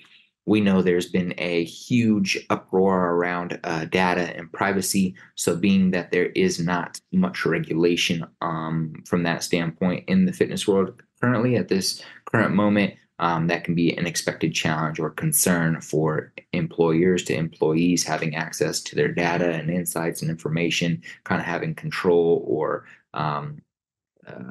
we 0.47 0.61
know 0.61 0.83
there's 0.83 1.09
been 1.09 1.35
a 1.39 1.65
huge 1.65 2.39
uproar 2.51 3.13
around 3.15 3.59
uh, 3.65 3.87
data 3.87 4.37
and 4.37 4.53
privacy. 4.53 5.15
So, 5.35 5.57
being 5.57 5.91
that 5.91 6.13
there 6.13 6.27
is 6.27 6.61
not 6.61 7.01
much 7.13 7.45
regulation 7.45 8.25
um, 8.41 9.03
from 9.07 9.25
that 9.25 9.43
standpoint 9.43 10.05
in 10.09 10.27
the 10.27 10.33
fitness 10.33 10.67
world 10.69 11.03
currently 11.21 11.57
at 11.57 11.69
this 11.69 12.03
current 12.27 12.55
moment, 12.55 12.95
um, 13.19 13.47
that 13.47 13.65
can 13.65 13.75
be 13.75 13.97
an 13.97 14.07
expected 14.07 14.55
challenge 14.55 14.99
or 14.99 15.11
concern 15.11 15.81
for 15.81 16.33
employers 16.53 17.23
to 17.25 17.35
employees 17.35 18.05
having 18.05 18.35
access 18.35 18.81
to 18.81 18.97
their 18.97 19.09
data 19.09 19.51
and 19.53 19.71
insights 19.71 20.21
and 20.21 20.31
information, 20.31 21.03
kind 21.23 21.41
of 21.41 21.47
having 21.47 21.75
control 21.75 22.45
or 22.47 22.87
um, 23.15 23.63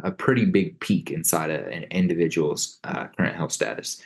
a 0.03 0.11
pretty 0.11 0.45
big 0.45 0.79
peek 0.79 1.11
inside 1.11 1.49
a, 1.49 1.67
an 1.69 1.83
individual's 1.91 2.79
uh, 2.83 3.07
current 3.17 3.35
health 3.35 3.51
status. 3.51 4.01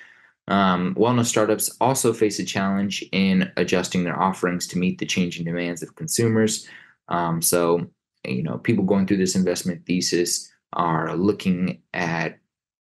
Um, 0.47 0.95
wellness 0.95 1.25
startups 1.25 1.75
also 1.81 2.13
face 2.13 2.39
a 2.39 2.45
challenge 2.45 3.03
in 3.11 3.51
adjusting 3.57 4.03
their 4.03 4.19
offerings 4.19 4.65
to 4.67 4.77
meet 4.77 4.97
the 4.97 5.05
changing 5.05 5.45
demands 5.45 5.83
of 5.83 5.95
consumers. 5.95 6.67
Um, 7.09 7.41
so, 7.41 7.87
you 8.25 8.43
know, 8.43 8.57
people 8.57 8.85
going 8.85 9.05
through 9.05 9.17
this 9.17 9.35
investment 9.35 9.85
thesis 9.85 10.49
are 10.73 11.15
looking 11.15 11.81
at 11.93 12.39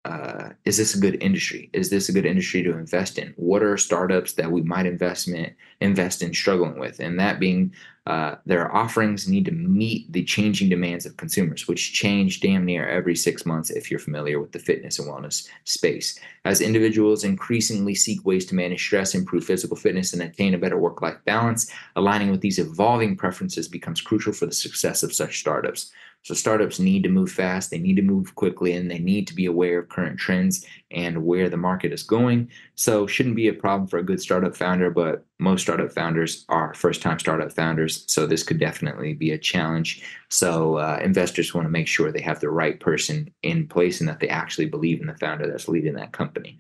uh, 0.08 0.54
is 0.64 0.78
this 0.78 0.96
a 0.96 1.00
good 1.00 1.22
industry? 1.22 1.70
Is 1.74 1.90
this 1.90 2.08
a 2.08 2.14
good 2.14 2.26
industry 2.26 2.64
to 2.64 2.78
invest 2.78 3.18
in? 3.18 3.34
What 3.36 3.62
are 3.62 3.76
startups 3.76 4.34
that 4.34 4.50
we 4.50 4.62
might 4.62 4.86
investment 4.86 5.54
invest 5.82 6.22
in 6.22 6.34
struggling 6.34 6.80
with? 6.80 7.02
And 7.02 7.20
that 7.20 7.42
being 7.42 7.74
uh, 8.06 8.36
their 8.46 8.74
offerings 8.74 9.28
need 9.28 9.44
to 9.44 9.52
meet 9.52 10.10
the 10.14 10.24
changing 10.24 10.70
demands 10.70 11.06
of 11.06 11.18
consumers, 11.18 11.68
which 11.68 11.92
change 11.92 12.40
damn 12.40 12.64
near 12.64 12.88
every 12.88 13.18
six 13.18 13.46
months 13.46 13.70
if 13.70 13.92
you're 13.92 14.00
familiar 14.00 14.40
with 14.40 14.54
the 14.54 14.60
fitness 14.60 14.98
and 14.98 15.10
wellness 15.10 15.46
space. 15.66 16.18
As 16.46 16.62
individuals 16.62 17.26
increasingly 17.26 17.94
seek 17.94 18.26
ways 18.26 18.46
to 18.46 18.56
manage 18.56 18.86
stress, 18.86 19.14
improve 19.14 19.44
physical 19.44 19.76
fitness, 19.76 20.14
and 20.14 20.22
attain 20.22 20.54
a 20.54 20.58
better 20.58 20.78
work 20.78 21.02
life 21.02 21.18
balance, 21.26 21.70
aligning 21.98 22.32
with 22.32 22.40
these 22.40 22.60
evolving 22.60 23.18
preferences 23.18 23.68
becomes 23.68 24.00
crucial 24.00 24.32
for 24.32 24.46
the 24.46 24.54
success 24.54 25.04
of 25.04 25.14
such 25.14 25.42
startups. 25.42 25.92
So 26.28 26.34
startups 26.34 26.78
need 26.78 27.04
to 27.04 27.10
move 27.10 27.32
fast, 27.32 27.72
they 27.72 27.80
need 27.80 27.96
to 27.96 28.02
move 28.02 28.36
quickly, 28.36 28.74
and 28.74 28.92
they 28.92 29.00
need 29.00 29.28
to 29.28 29.34
be 29.34 29.46
aware 29.46 29.80
of 29.80 29.88
current 29.88 30.20
trends 30.20 30.66
and 30.92 31.24
where 31.24 31.50
the 31.50 31.56
market 31.56 31.94
is 31.94 32.04
going. 32.04 32.50
So 32.76 33.08
shouldn't 33.08 33.38
be 33.38 33.48
a 33.48 33.54
problem 33.54 33.88
for 33.88 34.00
a 34.00 34.04
good 34.04 34.20
startup 34.20 34.54
founder, 34.54 34.90
but 34.90 35.26
most 35.40 35.62
startup 35.62 35.90
founders 35.90 36.44
are 36.50 36.74
first-time 36.74 37.20
startup 37.20 37.54
founders, 37.54 38.04
so 38.12 38.26
this 38.26 38.44
could 38.44 38.60
definitely 38.60 39.14
be 39.14 39.32
a 39.32 39.38
challenge. 39.38 40.04
So 40.28 40.76
uh, 40.76 41.00
investors 41.02 41.54
want 41.54 41.66
to 41.66 41.72
make 41.72 41.88
sure 41.88 42.12
they 42.12 42.20
have 42.20 42.42
the 42.42 42.50
right 42.50 42.78
person 42.78 43.34
in 43.42 43.66
place 43.66 44.02
and 44.02 44.10
that 44.10 44.20
they 44.20 44.28
actually 44.28 44.66
believe 44.66 45.00
in 45.00 45.08
the 45.08 45.16
founder 45.16 45.48
that's 45.48 45.70
leading 45.70 45.94
that 45.94 46.12
company. 46.12 46.60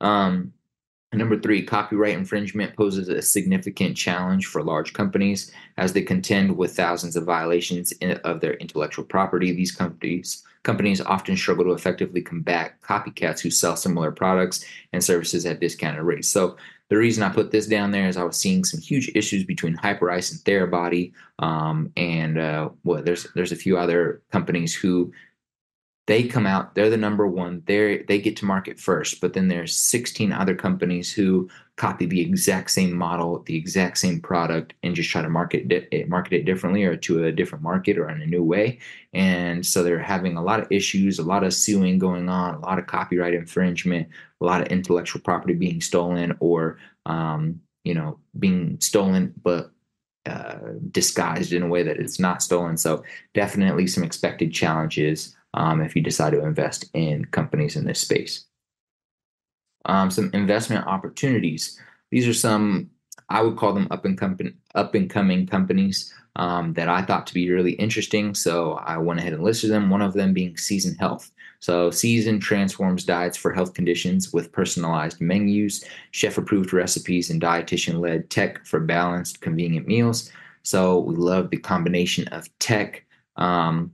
Um, 0.00 0.52
Number 1.12 1.40
three, 1.40 1.62
copyright 1.62 2.18
infringement 2.18 2.76
poses 2.76 3.08
a 3.08 3.22
significant 3.22 3.96
challenge 3.96 4.44
for 4.44 4.62
large 4.62 4.92
companies 4.92 5.50
as 5.78 5.94
they 5.94 6.02
contend 6.02 6.56
with 6.56 6.76
thousands 6.76 7.16
of 7.16 7.24
violations 7.24 7.94
of 8.02 8.40
their 8.40 8.54
intellectual 8.54 9.06
property. 9.06 9.52
These 9.52 9.72
companies 9.72 10.44
companies 10.64 11.00
often 11.00 11.34
struggle 11.36 11.64
to 11.64 11.72
effectively 11.72 12.20
combat 12.20 12.74
copycats 12.82 13.40
who 13.40 13.50
sell 13.50 13.74
similar 13.74 14.10
products 14.10 14.62
and 14.92 15.02
services 15.02 15.46
at 15.46 15.60
discounted 15.60 16.02
rates. 16.02 16.28
So 16.28 16.56
the 16.88 16.96
reason 16.96 17.22
I 17.22 17.30
put 17.30 17.52
this 17.52 17.66
down 17.66 17.90
there 17.90 18.06
is 18.06 18.16
I 18.16 18.24
was 18.24 18.36
seeing 18.36 18.64
some 18.64 18.80
huge 18.80 19.10
issues 19.14 19.44
between 19.44 19.76
Hyperice 19.76 20.30
and 20.30 20.40
Therabody, 20.40 21.12
um, 21.38 21.90
and 21.96 22.38
uh, 22.38 22.70
well, 22.84 23.02
there's 23.02 23.26
there's 23.34 23.52
a 23.52 23.56
few 23.56 23.78
other 23.78 24.20
companies 24.30 24.74
who 24.74 25.12
they 26.08 26.26
come 26.26 26.46
out 26.46 26.74
they're 26.74 26.88
the 26.88 26.96
number 26.96 27.26
one. 27.26 27.62
They 27.66 27.98
they 28.08 28.18
get 28.18 28.34
to 28.38 28.46
market 28.46 28.80
first 28.80 29.20
but 29.20 29.34
then 29.34 29.48
there's 29.48 29.76
16 29.76 30.32
other 30.32 30.54
companies 30.54 31.12
who 31.12 31.48
copy 31.76 32.06
the 32.06 32.20
exact 32.20 32.70
same 32.70 32.94
model 32.94 33.42
the 33.46 33.54
exact 33.54 33.98
same 33.98 34.18
product 34.18 34.72
and 34.82 34.94
just 34.94 35.10
try 35.10 35.20
to 35.20 35.28
market 35.28 35.70
it 35.70 36.08
market 36.08 36.32
it 36.32 36.44
differently 36.46 36.82
or 36.82 36.96
to 36.96 37.24
a 37.26 37.30
different 37.30 37.62
market 37.62 37.98
or 37.98 38.08
in 38.08 38.22
a 38.22 38.26
new 38.26 38.42
way. 38.42 38.78
And 39.12 39.64
so 39.64 39.82
they're 39.82 39.98
having 39.98 40.36
a 40.36 40.42
lot 40.42 40.60
of 40.60 40.66
issues 40.72 41.18
a 41.18 41.22
lot 41.22 41.44
of 41.44 41.52
suing 41.52 41.98
going 41.98 42.28
on 42.30 42.54
a 42.54 42.60
lot 42.60 42.78
of 42.78 42.86
copyright 42.86 43.34
infringement 43.34 44.08
a 44.40 44.44
lot 44.44 44.62
of 44.62 44.68
intellectual 44.68 45.20
property 45.20 45.54
being 45.54 45.82
stolen 45.82 46.34
or 46.40 46.78
um, 47.04 47.60
you 47.84 47.94
know 47.94 48.18
being 48.38 48.80
stolen 48.80 49.34
but 49.42 49.72
uh, 50.26 50.58
disguised 50.90 51.52
in 51.52 51.62
a 51.62 51.68
way 51.68 51.82
that 51.82 51.96
it's 51.96 52.18
not 52.18 52.42
stolen. 52.42 52.76
So 52.76 53.02
definitely 53.34 53.86
some 53.86 54.04
expected 54.04 54.52
challenges 54.52 55.34
um, 55.54 55.80
if 55.80 55.96
you 55.96 56.02
decide 56.02 56.30
to 56.30 56.44
invest 56.44 56.86
in 56.94 57.24
companies 57.26 57.76
in 57.76 57.84
this 57.84 58.00
space. 58.00 58.46
Um, 59.84 60.10
some 60.10 60.30
investment 60.34 60.86
opportunities. 60.86 61.80
These 62.10 62.28
are 62.28 62.34
some 62.34 62.90
I 63.28 63.42
would 63.42 63.56
call 63.56 63.72
them 63.74 63.88
up 63.90 64.04
and 64.04 64.16
company, 64.16 64.52
up 64.74 64.94
and 64.94 65.10
coming 65.10 65.46
companies 65.46 66.12
um, 66.36 66.72
that 66.74 66.88
I 66.88 67.02
thought 67.02 67.26
to 67.26 67.34
be 67.34 67.50
really 67.50 67.72
interesting. 67.72 68.34
So 68.34 68.74
I 68.74 68.96
went 68.96 69.20
ahead 69.20 69.34
and 69.34 69.42
listed 69.42 69.70
them. 69.70 69.90
One 69.90 70.02
of 70.02 70.14
them 70.14 70.32
being 70.32 70.56
Season 70.56 70.94
Health. 70.94 71.30
So 71.60 71.90
Season 71.90 72.38
transforms 72.40 73.04
diets 73.04 73.36
for 73.36 73.52
health 73.52 73.74
conditions 73.74 74.32
with 74.32 74.52
personalized 74.52 75.20
menus, 75.20 75.84
chef-approved 76.12 76.72
recipes, 76.72 77.30
and 77.30 77.42
dietitian-led 77.42 78.30
tech 78.30 78.64
for 78.64 78.80
balanced, 78.80 79.40
convenient 79.40 79.86
meals. 79.86 80.30
So 80.62 81.00
we 81.00 81.16
love 81.16 81.50
the 81.50 81.56
combination 81.56 82.28
of 82.28 82.48
tech, 82.60 83.04
um, 83.36 83.92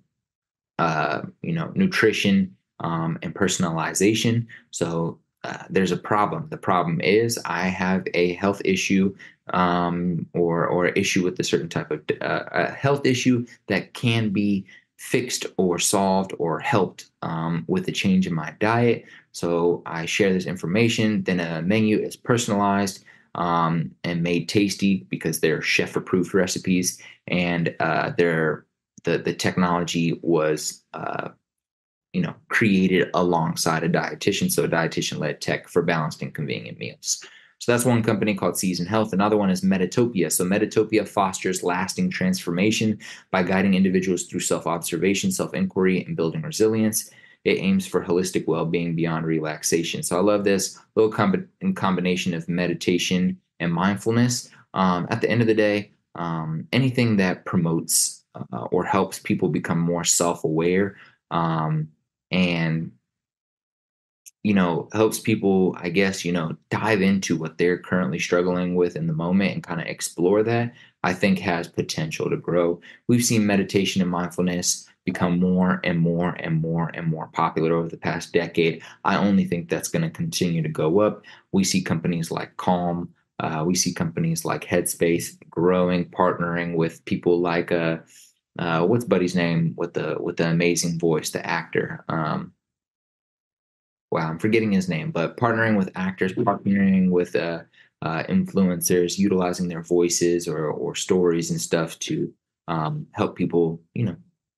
uh, 0.79 1.23
you 1.43 1.53
know, 1.53 1.71
nutrition 1.75 2.55
um, 2.81 3.19
and 3.23 3.35
personalization. 3.35 4.47
So 4.71 5.19
uh, 5.45 5.65
there's 5.71 5.93
a 5.93 5.97
problem. 5.97 6.49
The 6.51 6.57
problem 6.57 7.01
is 7.01 7.39
I 7.45 7.69
have 7.69 8.07
a 8.15 8.35
health 8.35 8.63
issue 8.65 9.15
um, 9.53 10.27
or 10.33 10.67
or 10.67 10.87
issue 10.87 11.23
with 11.23 11.39
a 11.39 11.45
certain 11.45 11.69
type 11.69 11.91
of 11.91 12.01
uh, 12.23 12.45
a 12.53 12.71
health 12.71 13.05
issue 13.07 13.47
that 13.69 13.93
can 13.95 14.31
be 14.31 14.65
fixed 14.97 15.47
or 15.59 15.79
solved 15.79 16.33
or 16.39 16.59
helped 16.61 17.11
um, 17.23 17.65
with 17.69 17.87
a 17.89 17.93
change 17.93 18.27
in 18.27 18.35
my 18.35 18.55
diet. 18.61 19.05
So 19.33 19.83
I 19.87 20.07
share 20.07 20.33
this 20.33 20.47
information. 20.47 21.23
Then 21.25 21.41
a 21.41 21.63
menu 21.63 21.99
is 21.99 22.17
personalized. 22.17 23.05
um, 23.35 23.91
and 24.05 24.23
made 24.23 24.49
tasty 24.49 25.07
because 25.11 25.41
they're 25.41 25.63
chef 25.63 25.97
approved 25.97 26.35
recipes 26.35 27.01
and 27.27 27.75
uh, 27.81 28.13
they're 28.17 28.65
the 29.05 29.19
the 29.19 29.35
technology 29.35 30.19
was 30.23 30.85
uh, 30.93 31.31
you 32.13 32.23
know 32.23 32.35
created 32.49 33.11
alongside 33.15 33.85
a 33.85 33.89
dietitian 33.89 34.51
so 34.51 34.65
a 34.65 34.69
dietitian 34.69 35.19
led 35.19 35.41
tech 35.41 35.69
for 35.69 35.83
balanced 35.83 36.23
and 36.23 36.35
convenient 36.35 36.79
meals 36.79 37.25
so 37.65 37.73
that's 37.73 37.87
one 37.87 38.03
company 38.03 38.35
called 38.35 38.59
Season 38.59 38.85
Health. 38.85 39.15
Another 39.15 39.39
one 39.39 39.49
is 39.49 39.63
Metatopia. 39.63 40.31
So 40.31 40.45
Metatopia 40.45 41.09
fosters 41.09 41.63
lasting 41.63 42.11
transformation 42.11 42.99
by 43.31 43.43
guiding 43.43 43.73
individuals 43.73 44.25
through 44.25 44.41
self-observation, 44.41 45.33
self-inquiry, 45.33 46.05
and 46.05 46.15
building 46.15 46.43
resilience. 46.43 47.11
It 47.45 47.59
aims 47.59 47.87
for 47.87 48.05
holistic 48.05 48.47
well-being 48.47 48.95
beyond 48.95 49.25
relaxation. 49.25 50.03
So 50.03 50.19
I 50.19 50.21
love 50.21 50.45
this 50.45 50.79
little 50.95 51.11
com- 51.11 51.49
combination 51.75 52.35
of 52.35 52.51
meditation 52.51 53.39
and 53.61 53.73
mindfulness. 53.73 54.51
Um, 54.75 55.07
at 55.09 55.23
the 55.23 55.31
end 55.31 55.41
of 55.41 55.47
the 55.47 55.55
day, 55.55 55.93
um, 56.17 56.67
anything 56.71 57.17
that 57.17 57.47
promotes 57.47 58.24
uh, 58.35 58.65
or 58.71 58.85
helps 58.85 59.19
people 59.19 59.49
become 59.49 59.79
more 59.79 60.05
self-aware 60.05 60.97
um, 61.31 61.89
and 62.31 62.93
you 64.45 64.53
know, 64.53 64.89
helps 64.93 65.19
people, 65.19 65.75
I 65.79 65.89
guess, 65.89 66.23
you 66.23 66.31
know, 66.31 66.55
dive 66.69 67.01
into 67.01 67.35
what 67.35 67.57
they're 67.57 67.79
currently 67.79 68.19
struggling 68.19 68.75
with 68.75 68.95
in 68.95 69.07
the 69.07 69.15
moment 69.15 69.55
and 69.55 69.63
kind 69.63 69.81
of 69.81 69.87
explore 69.87 70.43
that, 70.43 70.75
I 71.03 71.15
think 71.15 71.39
has 71.39 71.67
potential 71.67 72.29
to 72.29 72.37
grow. 72.37 72.79
We've 73.09 73.25
seen 73.25 73.47
meditation 73.47 74.03
and 74.03 74.11
mindfulness 74.11 74.87
become 75.07 75.41
more 75.41 75.81
and 75.83 75.99
more 75.99 76.37
and 76.41 76.61
more 76.61 76.91
and 76.93 77.07
more 77.07 77.29
popular 77.29 77.75
over 77.75 77.89
the 77.89 77.97
past 77.97 78.35
decade. 78.35 78.83
I 79.05 79.17
only 79.17 79.47
think 79.47 79.71
that's 79.71 79.89
going 79.89 80.03
to 80.03 80.11
continue 80.11 80.63
to 80.63 80.69
go 80.69 81.01
up. 81.01 81.23
We 81.53 81.65
see 81.65 81.81
companies 81.81 82.31
like 82.31 82.55
Calm, 82.59 83.15
uh, 83.41 83.65
we 83.67 83.75
see 83.75 83.95
companies 83.95 84.45
like 84.45 84.65
Headspace 84.65 85.39
growing, 85.49 86.05
partnering 86.11 86.77
with 86.77 87.03
people 87.07 87.41
like 87.41 87.73
uh, 87.73 87.99
uh, 88.59 88.87
what's 88.87 89.05
Buddy's 89.05 89.35
name 89.35 89.75
with 89.77 89.95
the 89.95 90.17
with 90.21 90.37
the 90.37 90.49
amazing 90.49 90.99
voice, 90.99 91.31
the 91.31 91.45
actor. 91.45 92.05
Um, 92.09 92.53
wow, 94.11 94.29
I'm 94.29 94.39
forgetting 94.39 94.73
his 94.73 94.89
name, 94.89 95.11
but 95.11 95.37
partnering 95.37 95.77
with 95.77 95.91
actors, 95.97 96.33
partnering 96.35 97.11
with 97.11 97.35
uh, 97.35 97.63
uh, 98.03 98.23
influencers, 98.25 99.19
utilizing 99.19 99.69
their 99.69 99.83
voices 99.83 100.47
or 100.47 100.69
or 100.69 100.95
stories 100.95 101.51
and 101.51 101.61
stuff 101.61 101.99
to 102.01 102.33
um, 102.69 103.07
help 103.13 103.37
people, 103.37 103.81
you 103.95 104.05
know, 104.05 104.17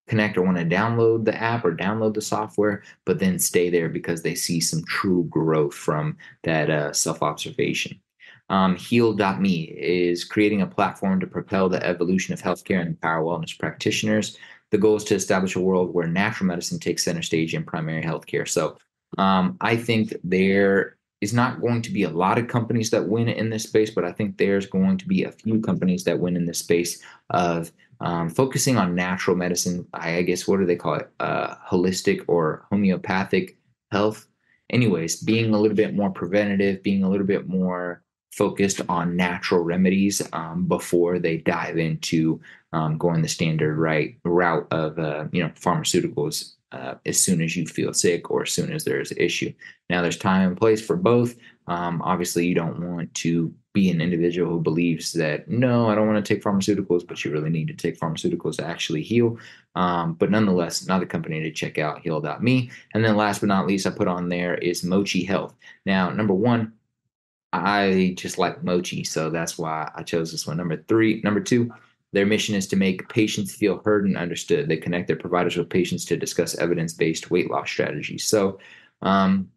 connect 0.09 0.37
or 0.37 0.43
want 0.43 0.59
to 0.59 0.65
download 0.65 1.25
the 1.25 1.35
app 1.35 1.65
or 1.65 1.75
download 1.75 2.15
the 2.15 2.21
software, 2.23 2.83
but 3.05 3.19
then 3.19 3.39
stay 3.39 3.71
there 3.71 3.89
because 3.89 4.23
they 4.23 4.35
see 4.35 4.61
some 4.61 4.85
true 4.85 5.25
growth 5.31 5.75
from 5.75 6.17
that 6.45 6.71
uh, 6.71 6.93
self 6.93 7.23
observation. 7.23 7.99
Um, 8.49 8.77
Heal.me 8.77 9.63
is 9.77 10.25
creating 10.25 10.63
a 10.63 10.67
platform 10.67 11.21
to 11.21 11.27
propel 11.27 11.69
the 11.69 11.85
evolution 11.85 12.33
of 12.33 12.41
healthcare 12.41 12.81
and 12.81 12.89
empower 12.89 13.23
wellness 13.23 13.59
practitioners. 13.59 14.37
The 14.71 14.79
goal 14.79 14.97
is 14.97 15.05
to 15.05 15.15
establish 15.15 15.57
a 15.57 15.61
world 15.61 15.95
where 15.95 16.07
natural 16.07 16.47
medicine 16.47 16.79
takes 16.79 17.05
center 17.05 17.23
stage 17.23 17.55
in 17.55 17.65
primary 17.65 18.03
healthcare. 18.03 18.49
So 18.49 18.79
um, 19.19 19.57
I 19.61 19.77
think 19.77 20.15
there 20.23 20.97
is 21.21 21.33
not 21.33 21.61
going 21.61 21.83
to 21.83 21.91
be 21.91 22.03
a 22.03 22.11
lot 22.11 22.39
of 22.39 22.49
companies 22.49 22.91
that 22.91 23.09
win 23.09 23.29
in 23.29 23.51
this 23.51 23.65
space, 23.65 23.91
but 23.91 24.05
I 24.05 24.13
think 24.13 24.37
there's 24.37 24.67
going 24.67 24.99
to 24.99 25.09
be 25.09 25.25
a 25.25 25.33
few 25.33 25.61
companies 25.61 26.05
that 26.05 26.19
win 26.19 26.37
in 26.37 26.47
this 26.47 26.59
space 26.59 27.03
of 27.31 27.73
um, 28.01 28.29
focusing 28.29 28.77
on 28.77 28.95
natural 28.95 29.37
medicine. 29.37 29.87
I, 29.95 30.23
guess 30.23 30.47
what 30.47 30.61
do 30.61 30.67
they 30.67 30.77
call 30.77 30.95
it? 30.95 31.11
Uh, 31.19 31.55
holistic 31.67 32.23
or 32.29 32.67
homeopathic 32.71 33.57
health. 33.91 34.27
Anyways, 34.69 35.23
being 35.23 35.55
a 35.55 35.59
little 35.59 35.77
bit 35.77 35.95
more 35.95 36.11
preventative, 36.11 36.83
being 36.83 37.03
a 37.03 37.09
little 37.09 37.27
bit 37.27 37.49
more 37.49 38.03
focused 38.37 38.82
on 38.89 39.16
natural 39.16 39.62
remedies 39.62 40.22
um, 40.32 40.66
before 40.66 41.18
they 41.18 41.39
dive 41.39 41.78
into 41.78 42.41
um, 42.72 42.99
going 42.99 43.22
the 43.22 43.28
standard 43.28 43.78
right 43.78 44.16
route 44.24 44.66
of 44.70 44.99
uh, 44.99 45.24
you 45.32 45.43
know 45.43 45.51
pharmaceuticals 45.51 46.57
uh, 46.72 46.95
as 47.07 47.18
soon 47.18 47.41
as 47.41 47.57
you 47.57 47.66
feel 47.66 47.93
sick 47.93 48.30
or 48.30 48.43
as 48.43 48.53
soon 48.53 48.72
as 48.72 48.84
there's 48.84 49.11
an 49.11 49.18
issue. 49.18 49.53
Now, 49.89 50.03
there's 50.03 50.18
time 50.18 50.49
and 50.49 50.57
place 50.57 50.84
for 50.84 50.97
both. 50.97 51.37
Um, 51.68 52.03
obviously, 52.03 52.47
you 52.47 52.55
don't 52.55 52.95
want 52.95 53.12
to 53.14 53.55
be 53.72 53.91
an 53.91 54.01
individual 54.01 54.51
who 54.51 54.61
believes 54.61 55.12
that, 55.12 55.49
no, 55.49 55.89
I 55.89 55.95
don't 55.95 56.07
want 56.07 56.24
to 56.24 56.34
take 56.34 56.43
pharmaceuticals, 56.43 57.07
but 57.07 57.24
you 57.24 57.30
really 57.30 57.51
need 57.51 57.68
to 57.68 57.74
take 57.74 57.99
pharmaceuticals 57.99 58.57
to 58.57 58.66
actually 58.66 59.03
heal. 59.03 59.39
Um, 59.74 60.14
but 60.14 60.30
nonetheless, 60.30 60.82
another 60.82 61.07
company 61.07 61.41
to 61.43 61.51
check 61.51 61.78
out, 61.78 62.01
heal.me. 62.01 62.70
And 62.95 63.05
then 63.05 63.16
last 63.16 63.41
but 63.41 63.49
not 63.49 63.66
least, 63.66 63.87
I 63.87 63.91
put 63.91 64.09
on 64.09 64.28
there 64.28 64.55
is 64.57 64.82
Mochi 64.82 65.24
Health. 65.24 65.55
Now, 65.84 66.11
number 66.11 66.34
one, 66.34 66.72
I 67.53 68.15
just 68.17 68.39
like 68.39 68.63
mochi, 68.63 69.05
so 69.05 69.31
that's 69.31 69.57
why 69.57 69.91
I 69.95 70.03
chose 70.03 70.31
this 70.31 70.47
one. 70.47 70.57
Number 70.57 70.83
three, 70.89 71.21
number 71.23 71.41
two, 71.41 71.73
their 72.13 72.27
mission 72.27 72.55
is 72.55 72.67
to 72.69 72.77
make 72.77 73.09
patients 73.09 73.55
feel 73.55 73.81
heard 73.85 74.07
and 74.07 74.17
understood. 74.17 74.69
They 74.69 74.77
connect 74.77 75.07
their 75.07 75.17
providers 75.17 75.57
with 75.57 75.71
patients 75.71 76.05
to 76.07 76.17
discuss 76.17 76.57
evidence 76.57 76.93
based 76.93 77.31
weight 77.31 77.51
loss 77.51 77.69
strategies. 77.69 78.25
So, 78.25 78.59
um, 79.03 79.51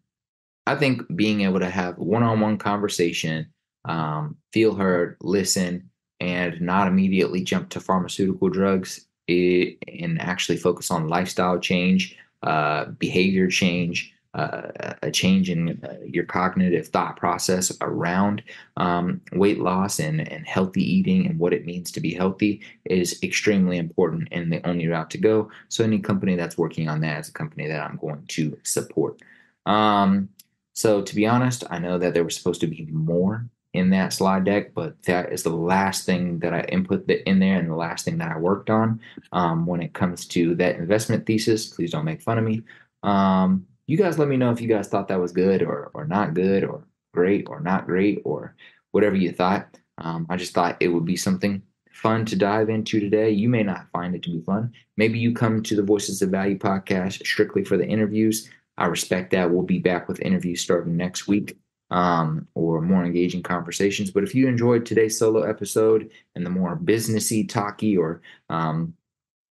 I 0.66 0.76
think 0.76 1.02
being 1.16 1.40
able 1.40 1.60
to 1.60 1.70
have 1.70 1.98
one 1.98 2.22
on 2.22 2.40
one 2.40 2.58
conversation, 2.58 3.46
um, 3.86 4.36
feel 4.52 4.74
heard, 4.74 5.16
listen, 5.20 5.90
and 6.20 6.60
not 6.60 6.86
immediately 6.86 7.42
jump 7.42 7.70
to 7.70 7.80
pharmaceutical 7.80 8.50
drugs 8.50 9.06
it, 9.26 9.78
and 9.88 10.20
actually 10.20 10.58
focus 10.58 10.90
on 10.90 11.08
lifestyle 11.08 11.58
change, 11.58 12.16
uh, 12.42 12.86
behavior 12.86 13.48
change, 13.48 14.14
uh, 14.34 14.94
a 15.02 15.10
change 15.10 15.50
in 15.50 15.80
uh, 15.84 15.96
your 16.06 16.24
cognitive 16.24 16.88
thought 16.88 17.16
process 17.16 17.76
around 17.80 18.42
um, 18.76 19.20
weight 19.32 19.58
loss 19.58 19.98
and, 19.98 20.26
and 20.28 20.46
healthy 20.46 20.82
eating 20.82 21.26
and 21.26 21.38
what 21.38 21.52
it 21.52 21.66
means 21.66 21.90
to 21.90 22.00
be 22.00 22.14
healthy 22.14 22.62
is 22.84 23.20
extremely 23.22 23.76
important 23.76 24.28
and 24.30 24.52
the 24.52 24.64
only 24.68 24.86
route 24.86 25.10
to 25.10 25.18
go. 25.18 25.50
So, 25.68 25.82
any 25.82 25.98
company 25.98 26.36
that's 26.36 26.56
working 26.56 26.88
on 26.88 27.00
that 27.00 27.20
is 27.20 27.28
a 27.28 27.32
company 27.32 27.66
that 27.66 27.82
I'm 27.82 27.96
going 27.96 28.24
to 28.28 28.56
support. 28.62 29.20
Um, 29.66 30.28
so, 30.74 31.02
to 31.02 31.14
be 31.14 31.26
honest, 31.26 31.64
I 31.68 31.80
know 31.80 31.98
that 31.98 32.14
there 32.14 32.24
was 32.24 32.36
supposed 32.36 32.60
to 32.60 32.68
be 32.68 32.86
more 32.90 33.48
in 33.72 33.90
that 33.90 34.12
slide 34.12 34.44
deck, 34.44 34.74
but 34.74 35.00
that 35.04 35.32
is 35.32 35.42
the 35.42 35.50
last 35.50 36.04
thing 36.04 36.38
that 36.40 36.52
I 36.52 36.62
input 36.62 37.08
in 37.08 37.38
there 37.38 37.58
and 37.58 37.70
the 37.70 37.76
last 37.76 38.04
thing 38.04 38.18
that 38.18 38.32
I 38.32 38.38
worked 38.38 38.70
on 38.70 39.00
um, 39.32 39.66
when 39.66 39.80
it 39.80 39.92
comes 39.92 40.26
to 40.28 40.54
that 40.56 40.76
investment 40.76 41.26
thesis. 41.26 41.66
Please 41.66 41.92
don't 41.92 42.04
make 42.04 42.22
fun 42.22 42.38
of 42.38 42.44
me. 42.44 42.62
Um, 43.02 43.66
you 43.90 43.96
guys 43.96 44.20
let 44.20 44.28
me 44.28 44.36
know 44.36 44.52
if 44.52 44.60
you 44.60 44.68
guys 44.68 44.86
thought 44.86 45.08
that 45.08 45.18
was 45.18 45.32
good 45.32 45.62
or 45.62 45.90
or 45.94 46.06
not 46.06 46.32
good 46.32 46.62
or 46.62 46.84
great 47.12 47.48
or 47.48 47.58
not 47.58 47.86
great 47.86 48.22
or 48.24 48.54
whatever 48.92 49.16
you 49.16 49.32
thought. 49.32 49.76
Um, 49.98 50.28
I 50.30 50.36
just 50.36 50.54
thought 50.54 50.76
it 50.78 50.86
would 50.86 51.04
be 51.04 51.16
something 51.16 51.60
fun 51.90 52.24
to 52.26 52.36
dive 52.36 52.68
into 52.68 53.00
today. 53.00 53.30
You 53.30 53.48
may 53.48 53.64
not 53.64 53.88
find 53.92 54.14
it 54.14 54.22
to 54.22 54.30
be 54.30 54.42
fun. 54.42 54.72
Maybe 54.96 55.18
you 55.18 55.34
come 55.34 55.60
to 55.64 55.74
the 55.74 55.82
Voices 55.82 56.22
of 56.22 56.30
Value 56.30 56.56
podcast 56.56 57.26
strictly 57.26 57.64
for 57.64 57.76
the 57.76 57.84
interviews. 57.84 58.48
I 58.78 58.86
respect 58.86 59.32
that. 59.32 59.50
We'll 59.50 59.64
be 59.64 59.80
back 59.80 60.06
with 60.06 60.22
interviews 60.22 60.60
starting 60.60 60.96
next 60.96 61.26
week 61.26 61.58
um, 61.90 62.46
or 62.54 62.80
more 62.80 63.04
engaging 63.04 63.42
conversations. 63.42 64.12
But 64.12 64.22
if 64.22 64.36
you 64.36 64.46
enjoyed 64.46 64.86
today's 64.86 65.18
solo 65.18 65.42
episode 65.42 66.12
and 66.36 66.46
the 66.46 66.50
more 66.50 66.76
businessy, 66.76 67.46
talky, 67.46 67.98
or 67.98 68.22
um, 68.48 68.94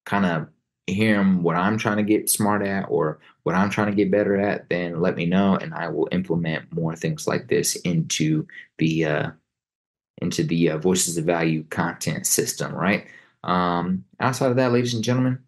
kind 0.06 0.26
of 0.26 0.48
hearing 0.94 1.44
what 1.44 1.56
I'm 1.56 1.78
trying 1.78 1.98
to 1.98 2.04
get 2.04 2.30
smart 2.30 2.62
at 2.62 2.84
or 2.90 3.20
what 3.44 3.56
I'm 3.56 3.70
trying 3.70 3.90
to 3.90 3.96
get 3.96 4.12
better 4.12 4.40
at, 4.40 4.70
then 4.70 5.02
let 5.02 5.16
me 5.16 5.26
know 5.26 5.56
and 5.56 5.74
I 5.74 5.88
will 5.88 6.08
implement 6.12 6.72
more 6.72 6.96
things 6.96 7.28
like 7.28 7.48
this 7.48 7.76
into 7.78 8.48
the 8.78 9.06
uh, 9.06 9.32
into 10.22 10.44
the 10.44 10.72
uh, 10.72 10.78
Voices 10.78 11.18
of 11.18 11.26
Value 11.26 11.64
content 11.70 12.28
system, 12.28 12.74
right? 12.74 13.08
Um, 13.44 14.04
outside 14.20 14.52
of 14.52 14.58
that, 14.58 14.72
ladies 14.72 14.94
and 14.94 15.04
gentlemen, 15.04 15.40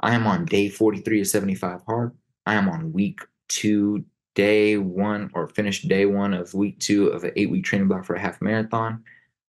I 0.00 0.14
am 0.14 0.26
on 0.26 0.44
day 0.44 0.68
43 0.68 1.20
of 1.20 1.26
75 1.26 1.82
hard. 1.86 2.12
I 2.46 2.54
am 2.54 2.68
on 2.68 2.92
week 2.92 3.20
two, 3.48 4.04
day 4.34 4.76
one, 4.76 5.30
or 5.34 5.48
finished 5.48 5.88
day 5.88 6.06
one 6.06 6.34
of 6.34 6.54
week 6.54 6.78
two 6.80 7.08
of 7.08 7.24
an 7.24 7.32
eight 7.36 7.50
week 7.50 7.64
training 7.64 7.88
block 7.88 8.04
for 8.04 8.14
a 8.14 8.20
half 8.20 8.40
marathon. 8.42 9.04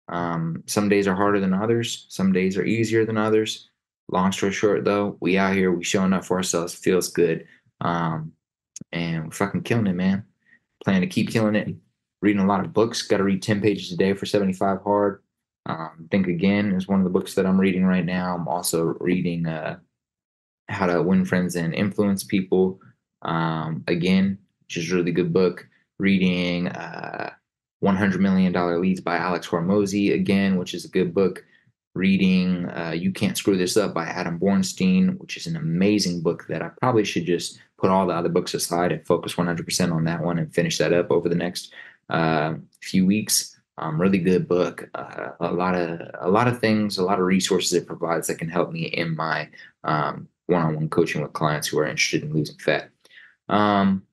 Um, 0.10 0.64
some 0.68 0.88
days 0.90 1.08
are 1.08 1.16
harder 1.16 1.40
than 1.40 1.54
others, 1.54 2.06
some 2.10 2.32
days 2.32 2.58
are 2.58 2.64
easier 2.64 3.06
than 3.06 3.18
others. 3.18 3.70
Long 4.10 4.32
story 4.32 4.54
short, 4.54 4.86
though, 4.86 5.18
we 5.20 5.38
out 5.38 5.54
here, 5.54 5.72
we 5.72 5.84
showing 5.84 6.14
up 6.14 6.24
for 6.24 6.38
ourselves, 6.38 6.74
feels 6.74 7.10
good. 7.10 7.46
Um, 7.82 8.32
and 8.92 9.26
we're 9.26 9.32
fucking 9.32 9.64
killing 9.64 9.88
it, 9.88 9.96
man. 9.96 10.24
Plan 10.84 11.02
to 11.02 11.08
keep 11.08 11.30
killing 11.30 11.56
it. 11.56 11.76
Reading 12.22 12.42
a 12.42 12.48
lot 12.48 12.64
of 12.64 12.74
books. 12.74 13.02
Got 13.02 13.18
to 13.18 13.24
read 13.24 13.42
10 13.42 13.62
pages 13.62 13.92
a 13.92 13.98
day 13.98 14.14
for 14.14 14.26
75 14.26 14.82
hard. 14.82 15.22
Um, 15.66 16.08
Think 16.10 16.28
Again 16.28 16.72
is 16.72 16.88
one 16.88 17.00
of 17.00 17.04
the 17.04 17.12
books 17.12 17.36
that 17.36 17.46
I'm 17.46 17.60
reading 17.60 17.86
right 17.86 18.06
now. 18.06 18.34
I'm 18.34 18.48
also 18.48 18.96
reading 19.00 19.46
uh, 19.46 19.78
How 20.70 20.88
to 20.88 21.02
Win 21.04 21.26
Friends 21.26 21.56
and 21.56 21.74
Influence 21.74 22.24
People. 22.24 22.80
Um, 23.24 23.84
again, 23.88 24.38
which 24.64 24.78
is 24.78 24.92
really 24.92 25.12
good 25.12 25.34
book. 25.34 25.68
Reading 26.00 26.70
uh, 26.70 27.32
$100 27.84 28.20
Million 28.20 28.54
Leads 28.82 29.02
by 29.02 29.18
Alex 29.18 29.48
Hormozi, 29.48 30.14
again, 30.14 30.58
which 30.58 30.74
is 30.74 30.86
a 30.86 30.90
good 30.90 31.14
book 31.14 31.44
reading 31.98 32.70
uh, 32.70 32.94
You 32.96 33.12
Can't 33.12 33.38
Screw 33.38 33.58
This 33.58 33.76
Up 33.76 33.94
by 33.94 34.06
Adam 34.06 34.40
Bornstein, 34.40 35.18
which 35.18 35.36
is 35.36 35.48
an 35.48 35.56
amazing 35.56 36.22
book 36.22 36.46
that 36.48 36.62
I 36.62 36.70
probably 36.80 37.04
should 37.04 37.26
just 37.26 37.60
put 37.78 37.90
all 37.90 38.08
the 38.08 38.14
other 38.14 38.30
books 38.30 38.54
aside 38.54 38.92
and 38.92 39.06
focus 39.06 39.36
100% 39.36 39.94
on 39.94 40.06
that 40.06 40.24
one 40.24 40.40
and 40.40 40.54
finish 40.54 40.78
that 40.78 40.94
up 40.94 41.12
over 41.12 41.28
the 41.28 41.36
next 41.36 41.74
uh, 42.10 42.54
few 42.82 43.06
weeks. 43.06 43.60
Um, 43.80 44.00
really 44.00 44.18
good 44.20 44.48
book. 44.48 44.90
Uh, 44.96 45.32
a 45.40 45.52
lot 45.52 45.76
of 45.76 46.02
a 46.20 46.30
lot 46.30 46.48
of 46.48 46.60
things, 46.60 46.98
a 46.98 47.04
lot 47.04 47.20
of 47.20 47.26
resources 47.26 47.74
it 47.74 47.86
provides 47.86 48.28
that 48.28 48.40
can 48.40 48.50
help 48.50 48.72
me 48.72 48.86
in 48.86 49.16
my 49.16 49.50
um, 49.84 50.28
one-on-one 50.48 50.90
coaching 50.90 51.22
with 51.22 51.34
clients 51.34 51.68
who 51.68 51.78
are 51.80 51.86
interested 51.86 52.24
in 52.24 52.34
losing 52.34 52.58
fat. 52.58 52.90
Um, 53.50 54.07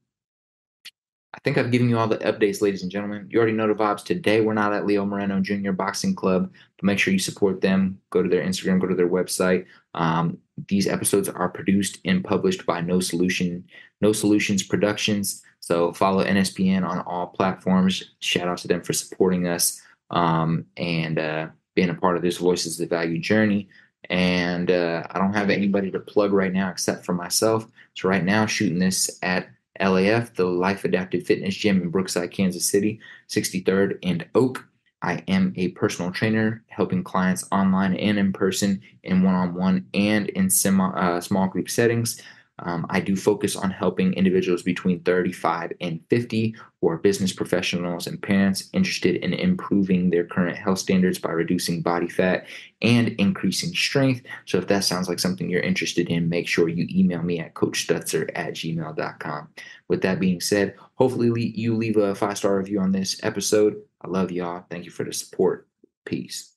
I 1.35 1.39
think 1.43 1.59
I've 1.59 1.73
given 1.73 1.89
you 1.89 1.99
all 1.99 2.07
the 2.07 2.19
updates, 2.19 2.63
ladies 2.63 2.83
and 2.83 2.93
gentlemen. 2.93 3.27
You 3.29 3.39
already 3.39 3.55
know 3.57 3.67
the 3.67 3.75
vibes. 3.75 4.05
Today, 4.05 4.41
we're 4.41 4.55
not 4.55 4.73
at 4.73 4.87
Leo 4.87 5.05
Moreno 5.05 5.41
Jr. 5.41 5.73
Boxing 5.73 6.15
Club, 6.15 6.53
but 6.77 6.85
make 6.85 6.99
sure 7.01 7.13
you 7.13 7.19
support 7.19 7.61
them. 7.61 7.99
Go 8.11 8.23
to 8.23 8.29
their 8.29 8.45
Instagram, 8.45 8.81
go 8.81 8.87
to 8.87 8.95
their 8.95 9.09
website. 9.09 9.67
Um, 9.95 10.39
these 10.69 10.87
episodes 10.87 11.29
are 11.29 11.49
produced 11.49 11.99
and 12.05 12.23
published 12.23 12.65
by 12.67 12.81
No 12.81 13.01
Solution, 13.01 13.65
No 14.01 14.13
Solutions 14.13 14.63
Productions. 14.63 15.43
So 15.59 15.93
follow 15.93 16.25
NSPN 16.25 16.89
on 16.89 17.01
all 17.01 17.27
platforms. 17.27 18.13
Shout 18.21 18.47
out 18.47 18.59
to 18.59 18.69
them 18.69 18.83
for 18.83 18.93
supporting 18.93 19.49
us 19.49 19.83
um, 20.11 20.67
and 20.77 21.19
uh, 21.19 21.49
being 21.75 21.91
a 21.91 21.95
part 21.95 22.17
of 22.17 22.23
this 22.23 22.37
Voices 22.37 22.79
of 22.79 22.89
the 22.89 22.95
Value 22.95 23.19
journey. 23.19 23.69
And 24.09 24.71
uh, 24.71 25.05
I 25.11 25.19
don't 25.19 25.35
have 25.35 25.51
anybody 25.51 25.91
to 25.91 25.99
plug 25.99 26.33
right 26.33 26.53
now 26.53 26.71
except 26.71 27.05
for 27.05 27.15
myself. 27.15 27.67
So 27.95 28.09
right 28.09 28.23
now, 28.23 28.47
shooting 28.47 28.79
this 28.79 29.19
at 29.23 29.49
LAF, 29.81 30.35
the 30.35 30.45
Life 30.45 30.85
Adaptive 30.85 31.25
Fitness 31.27 31.55
Gym 31.55 31.83
in 31.83 31.91
Brookside, 31.91 32.31
Kansas 32.31 32.67
City, 32.67 33.01
63rd 33.29 33.99
and 34.03 34.27
Oak. 34.35 34.65
I 35.03 35.23
am 35.29 35.53
a 35.57 35.69
personal 35.69 36.11
trainer 36.11 36.65
helping 36.69 37.05
clients 37.05 37.47
online 37.53 37.95
and 37.97 38.19
in 38.19 38.33
person, 38.33 38.81
in 39.03 39.23
one 39.23 39.35
on 39.35 39.55
one 39.55 39.87
and 39.93 40.29
in 40.31 40.49
semi, 40.49 40.89
uh, 40.93 41.21
small 41.21 41.49
group 41.49 41.69
settings. 41.69 42.23
Um, 42.61 42.87
I 42.89 43.01
do 43.01 43.17
focus 43.17 43.57
on 43.57 43.71
helping 43.71 44.13
individuals 44.15 44.63
between 44.63 45.01
35 45.01 45.73
and 45.81 46.01
50 46.09 46.55
who 46.81 46.89
are 46.89 46.99
business 46.99 47.33
professionals 47.33 48.07
and 48.07 48.23
parents 48.23 48.69
interested 48.73 49.17
in 49.17 49.33
improving 49.33 50.11
their 50.11 50.25
current 50.25 50.57
health 50.57 50.79
standards 50.79 51.19
by 51.19 51.31
reducing 51.31 51.83
body 51.83 52.09
fat 52.09 52.47
and 52.81 53.09
increasing 53.19 53.73
strength. 53.75 54.23
So, 54.47 54.59
if 54.59 54.69
that 54.69 54.85
sounds 54.85 55.09
like 55.09 55.19
something 55.19 55.51
you're 55.51 55.63
interested 55.63 56.09
in, 56.09 56.29
make 56.29 56.47
sure 56.47 56.69
you 56.69 56.87
email 56.91 57.23
me 57.23 57.41
at 57.41 57.55
coachstutzer 57.55 58.31
at 58.35 58.55
gmail.com. 58.55 59.49
With 59.89 60.03
that 60.03 60.21
being 60.21 60.41
said, 60.41 60.75
hopefully 60.95 61.53
you 61.57 61.77
leave 61.77 61.97
a 61.97 62.15
five 62.15 62.39
star 62.39 62.57
review 62.57 62.81
on 62.81 62.93
this 62.93 63.19
episode. 63.25 63.83
I 64.01 64.09
love 64.09 64.31
y'all. 64.31 64.65
Thank 64.71 64.85
you 64.85 64.91
for 64.91 65.05
the 65.05 65.13
support. 65.13 65.67
Peace. 66.05 66.53